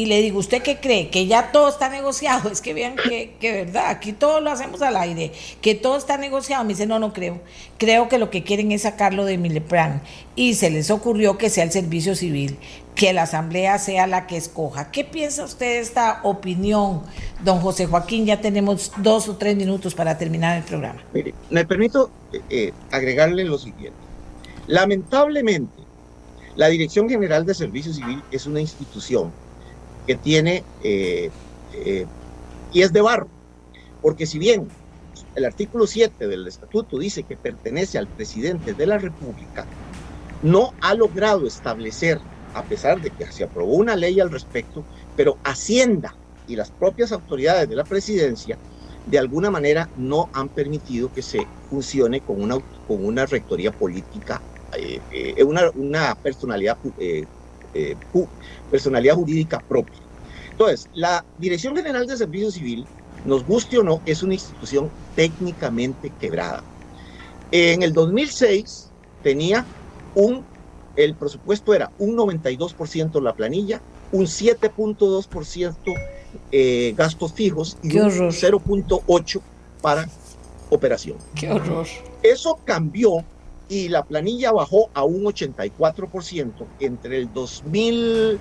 [0.00, 1.10] Y le digo, ¿usted qué cree?
[1.10, 2.48] Que ya todo está negociado.
[2.50, 6.64] Es que vean que, verdad, aquí todo lo hacemos al aire, que todo está negociado.
[6.64, 7.42] Me dice, no, no creo.
[7.76, 10.00] creo que lo que quieren es sacarlo de Mileplan
[10.34, 12.56] y se les ocurrió que sea el servicio civil,
[12.94, 14.90] que la asamblea sea la que escoja.
[14.90, 17.02] ¿Qué piensa usted de esta opinión,
[17.44, 18.24] don José Joaquín?
[18.24, 21.02] Ya tenemos dos o tres minutos para terminar el programa.
[21.12, 22.10] Mire, me permito
[22.48, 23.98] eh, agregarle lo siguiente.
[24.66, 25.82] Lamentablemente,
[26.56, 29.30] la Dirección General de Servicio Civil es una institución
[30.10, 31.30] que tiene eh,
[32.72, 33.28] y es de barro,
[34.02, 34.66] porque si bien
[35.36, 39.64] el artículo 7 del estatuto dice que pertenece al presidente de la República,
[40.42, 42.18] no ha logrado establecer,
[42.54, 44.82] a pesar de que se aprobó una ley al respecto,
[45.14, 46.16] pero Hacienda
[46.48, 48.58] y las propias autoridades de la presidencia
[49.06, 52.56] de alguna manera no han permitido que se funcione con una,
[52.88, 54.42] con una rectoría política,
[54.76, 57.96] eh, eh, una, una, personalidad, eh,
[58.70, 59.99] personalidad jurídica propia.
[60.60, 62.84] Entonces, la Dirección General de Servicio Civil
[63.24, 66.62] nos guste o no, es una institución técnicamente quebrada.
[67.50, 68.90] En el 2006
[69.22, 69.64] tenía
[70.14, 70.44] un,
[70.96, 73.80] el presupuesto era un 92% la planilla,
[74.12, 75.94] un 7.2%
[76.52, 79.40] eh, gastos fijos y un 0.8%
[79.80, 80.10] para
[80.68, 81.16] operación.
[81.36, 81.86] Qué horror.
[82.22, 83.24] Eso cambió
[83.70, 88.38] y la planilla bajó a un 84% entre el 2000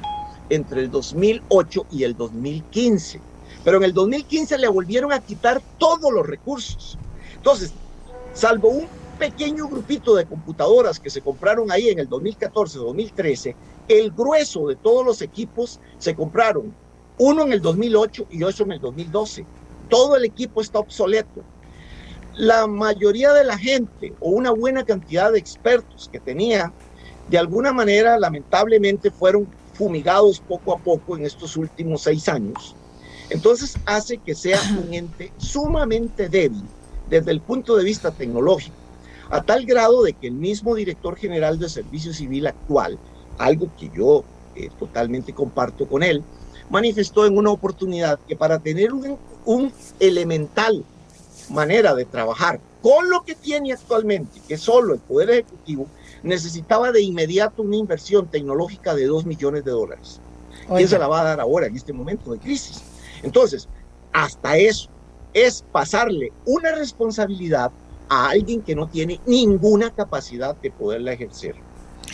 [0.50, 3.22] entre el 2008 y el 2015.
[3.64, 6.98] Pero en el 2015 le volvieron a quitar todos los recursos.
[7.36, 7.74] Entonces,
[8.34, 8.88] salvo un
[9.20, 13.54] pequeño grupito de computadoras que se compraron ahí en el 2014-2013,
[13.90, 16.74] el grueso de todos los equipos se compraron,
[17.18, 19.46] uno en el 2008 y otro en el 2012.
[19.90, 21.44] Todo el equipo está obsoleto.
[22.36, 26.72] La mayoría de la gente o una buena cantidad de expertos que tenía,
[27.28, 29.48] de alguna manera, lamentablemente, fueron
[29.80, 32.76] fumigados poco a poco en estos últimos seis años
[33.30, 36.64] entonces hace que sea un ente sumamente débil
[37.10, 38.76] desde el punto de vista tecnológico,
[39.30, 42.98] a tal grado de que el mismo director general de Servicio Civil actual,
[43.38, 44.24] algo que yo
[44.56, 46.24] eh, totalmente comparto con él,
[46.70, 50.84] manifestó en una oportunidad que para tener un, un elemental
[51.50, 55.88] manera de trabajar con lo que tiene actualmente, que es solo el Poder Ejecutivo,
[56.24, 60.22] necesitaba de inmediato una inversión tecnológica de 2 millones de dólares.
[60.68, 62.84] ¿Quién se la va a dar ahora en este momento de crisis?
[63.24, 63.68] Entonces,
[64.12, 64.90] hasta eso
[65.34, 67.72] es pasarle una responsabilidad
[68.10, 71.56] a alguien que no tiene ninguna capacidad de poderla ejercer.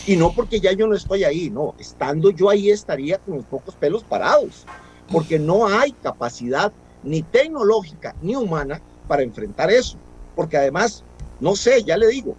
[0.06, 3.46] Y no porque ya yo no estoy ahí, no, estando yo ahí estaría con los
[3.46, 4.66] pocos pelos parados,
[5.10, 6.72] porque no hay capacidad
[7.02, 9.96] ni tecnológica ni humana para enfrentar eso.
[10.34, 11.02] Porque además,
[11.40, 12.36] no sé, ya le digo,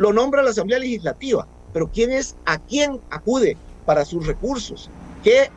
[0.00, 4.88] lo nombra la Asamblea Legislativa, pero ¿quién es, a quién acude para sus recursos?
[5.22, 5.50] ¿Qué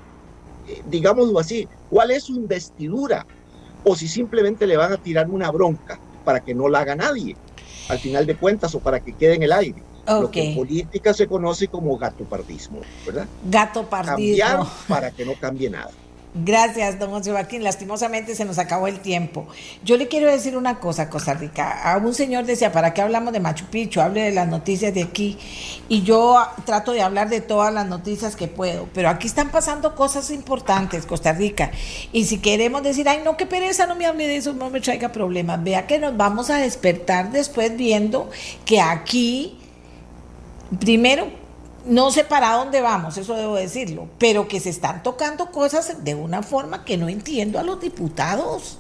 [0.67, 3.25] eh, digámoslo así, cuál es su investidura
[3.85, 7.37] o si simplemente le van a tirar una bronca para que no la haga nadie,
[7.87, 9.81] al final de cuentas, o para que quede en el aire.
[10.07, 13.25] Lo que en política se conoce como gatopardismo, ¿verdad?
[13.49, 14.45] Gatopardismo.
[14.45, 15.91] Cambiar para que no cambie nada.
[16.35, 17.63] Gracias, don José Joaquín.
[17.63, 19.45] Lastimosamente se nos acabó el tiempo.
[19.83, 22.01] Yo le quiero decir una cosa, Costa Rica.
[22.03, 24.01] Un señor decía, ¿para qué hablamos de Machu Picchu?
[24.01, 25.37] Hable de las noticias de aquí.
[25.89, 28.89] Y yo trato de hablar de todas las noticias que puedo.
[28.95, 31.69] Pero aquí están pasando cosas importantes, Costa Rica.
[32.11, 34.81] Y si queremos decir, ay, no, qué pereza, no me hable de eso, no me
[34.81, 35.63] traiga problemas.
[35.63, 38.31] Vea que nos vamos a despertar después viendo
[38.65, 39.59] que aquí,
[40.79, 41.42] primero,
[41.85, 46.15] no sé para dónde vamos, eso debo decirlo, pero que se están tocando cosas de
[46.15, 48.77] una forma que no entiendo a los diputados.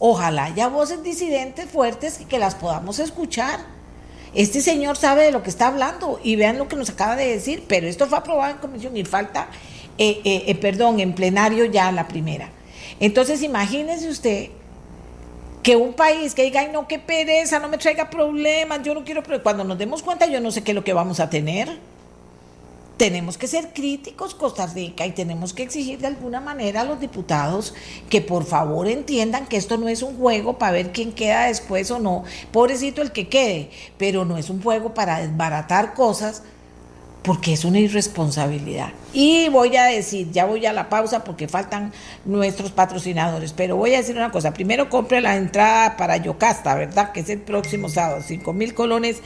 [0.00, 3.60] Ojalá haya voces disidentes fuertes que las podamos escuchar.
[4.34, 7.28] Este señor sabe de lo que está hablando y vean lo que nos acaba de
[7.28, 9.48] decir, pero esto fue aprobado en comisión y falta,
[9.96, 12.50] eh, eh, eh, perdón, en plenario ya la primera.
[13.00, 14.50] Entonces imagínese usted
[15.62, 19.04] que un país que diga, ay no, qué pereza, no me traiga problemas, yo no
[19.04, 21.30] quiero, pero cuando nos demos cuenta yo no sé qué es lo que vamos a
[21.30, 21.78] tener
[22.98, 27.00] tenemos que ser críticos, Costa Rica, y tenemos que exigir de alguna manera a los
[27.00, 27.72] diputados
[28.10, 31.90] que por favor entiendan que esto no es un juego para ver quién queda después
[31.92, 32.24] o no.
[32.52, 36.42] Pobrecito el que quede, pero no es un juego para desbaratar cosas
[37.22, 38.90] porque es una irresponsabilidad.
[39.12, 41.92] Y voy a decir, ya voy a la pausa porque faltan
[42.24, 44.52] nuestros patrocinadores, pero voy a decir una cosa.
[44.54, 47.12] Primero compre la entrada para Yocasta, ¿verdad?
[47.12, 49.18] Que es el próximo sábado, 5 mil colones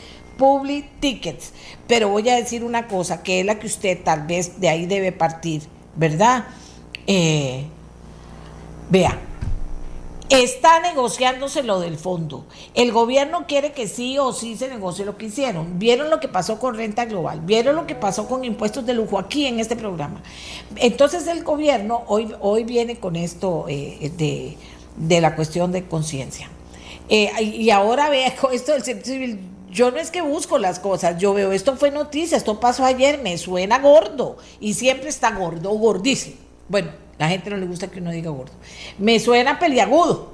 [0.43, 1.52] Public Tickets.
[1.86, 4.86] Pero voy a decir una cosa, que es la que usted tal vez de ahí
[4.86, 5.62] debe partir,
[5.94, 6.47] ¿verdad?
[7.06, 7.64] Eh,
[8.90, 9.20] vea,
[10.28, 12.44] está negociándose lo del fondo.
[12.74, 15.78] El gobierno quiere que sí o sí se negocie lo que hicieron.
[15.78, 19.20] Vieron lo que pasó con renta global, vieron lo que pasó con impuestos de lujo
[19.20, 20.24] aquí en este programa.
[20.74, 24.56] Entonces el gobierno hoy, hoy viene con esto eh, de,
[24.97, 26.51] de, la cuestión de conciencia.
[27.09, 30.78] Eh, y ahora vea con esto del servicio civil yo no es que busco las
[30.78, 35.32] cosas, yo veo esto fue noticia, esto pasó ayer, me suena gordo y siempre está
[35.32, 36.36] gordo gordísimo.
[36.69, 38.53] Bueno, la gente no le gusta que uno diga gordo.
[38.99, 40.32] Me suena peliagudo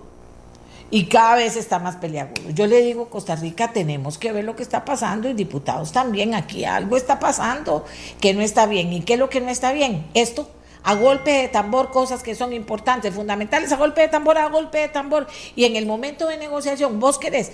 [0.90, 2.50] y cada vez está más peliagudo.
[2.50, 6.34] Yo le digo, Costa Rica, tenemos que ver lo que está pasando y diputados también,
[6.34, 7.84] aquí algo está pasando
[8.20, 8.92] que no está bien.
[8.92, 10.06] ¿Y qué es lo que no está bien?
[10.14, 10.48] Esto
[10.82, 14.78] a golpe de tambor cosas que son importantes, fundamentales, a golpe de tambor, a golpe
[14.78, 15.26] de tambor.
[15.54, 17.52] Y en el momento de negociación, vos querés,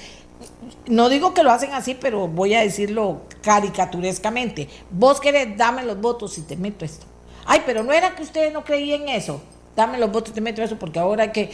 [0.86, 6.00] no digo que lo hacen así, pero voy a decirlo caricaturescamente, vos querés, dame los
[6.00, 7.06] votos y te meto esto.
[7.46, 9.40] Ay, pero no era que ustedes no creían eso.
[9.76, 11.50] Dame los votos y te meto eso porque ahora hay que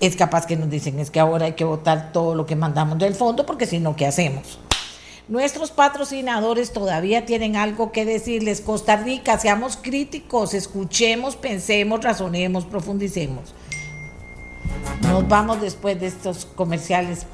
[0.00, 2.98] es capaz que nos dicen es que ahora hay que votar todo lo que mandamos
[2.98, 4.58] del fondo porque si no, ¿qué hacemos?
[5.28, 8.60] Nuestros patrocinadores todavía tienen algo que decirles.
[8.60, 13.54] Costa Rica, seamos críticos, escuchemos, pensemos, razonemos, profundicemos.
[15.02, 17.26] Nos vamos después de estos comerciales.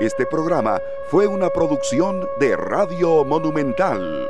[0.00, 0.78] Este programa
[1.10, 4.25] fue una producción de Radio Monumental.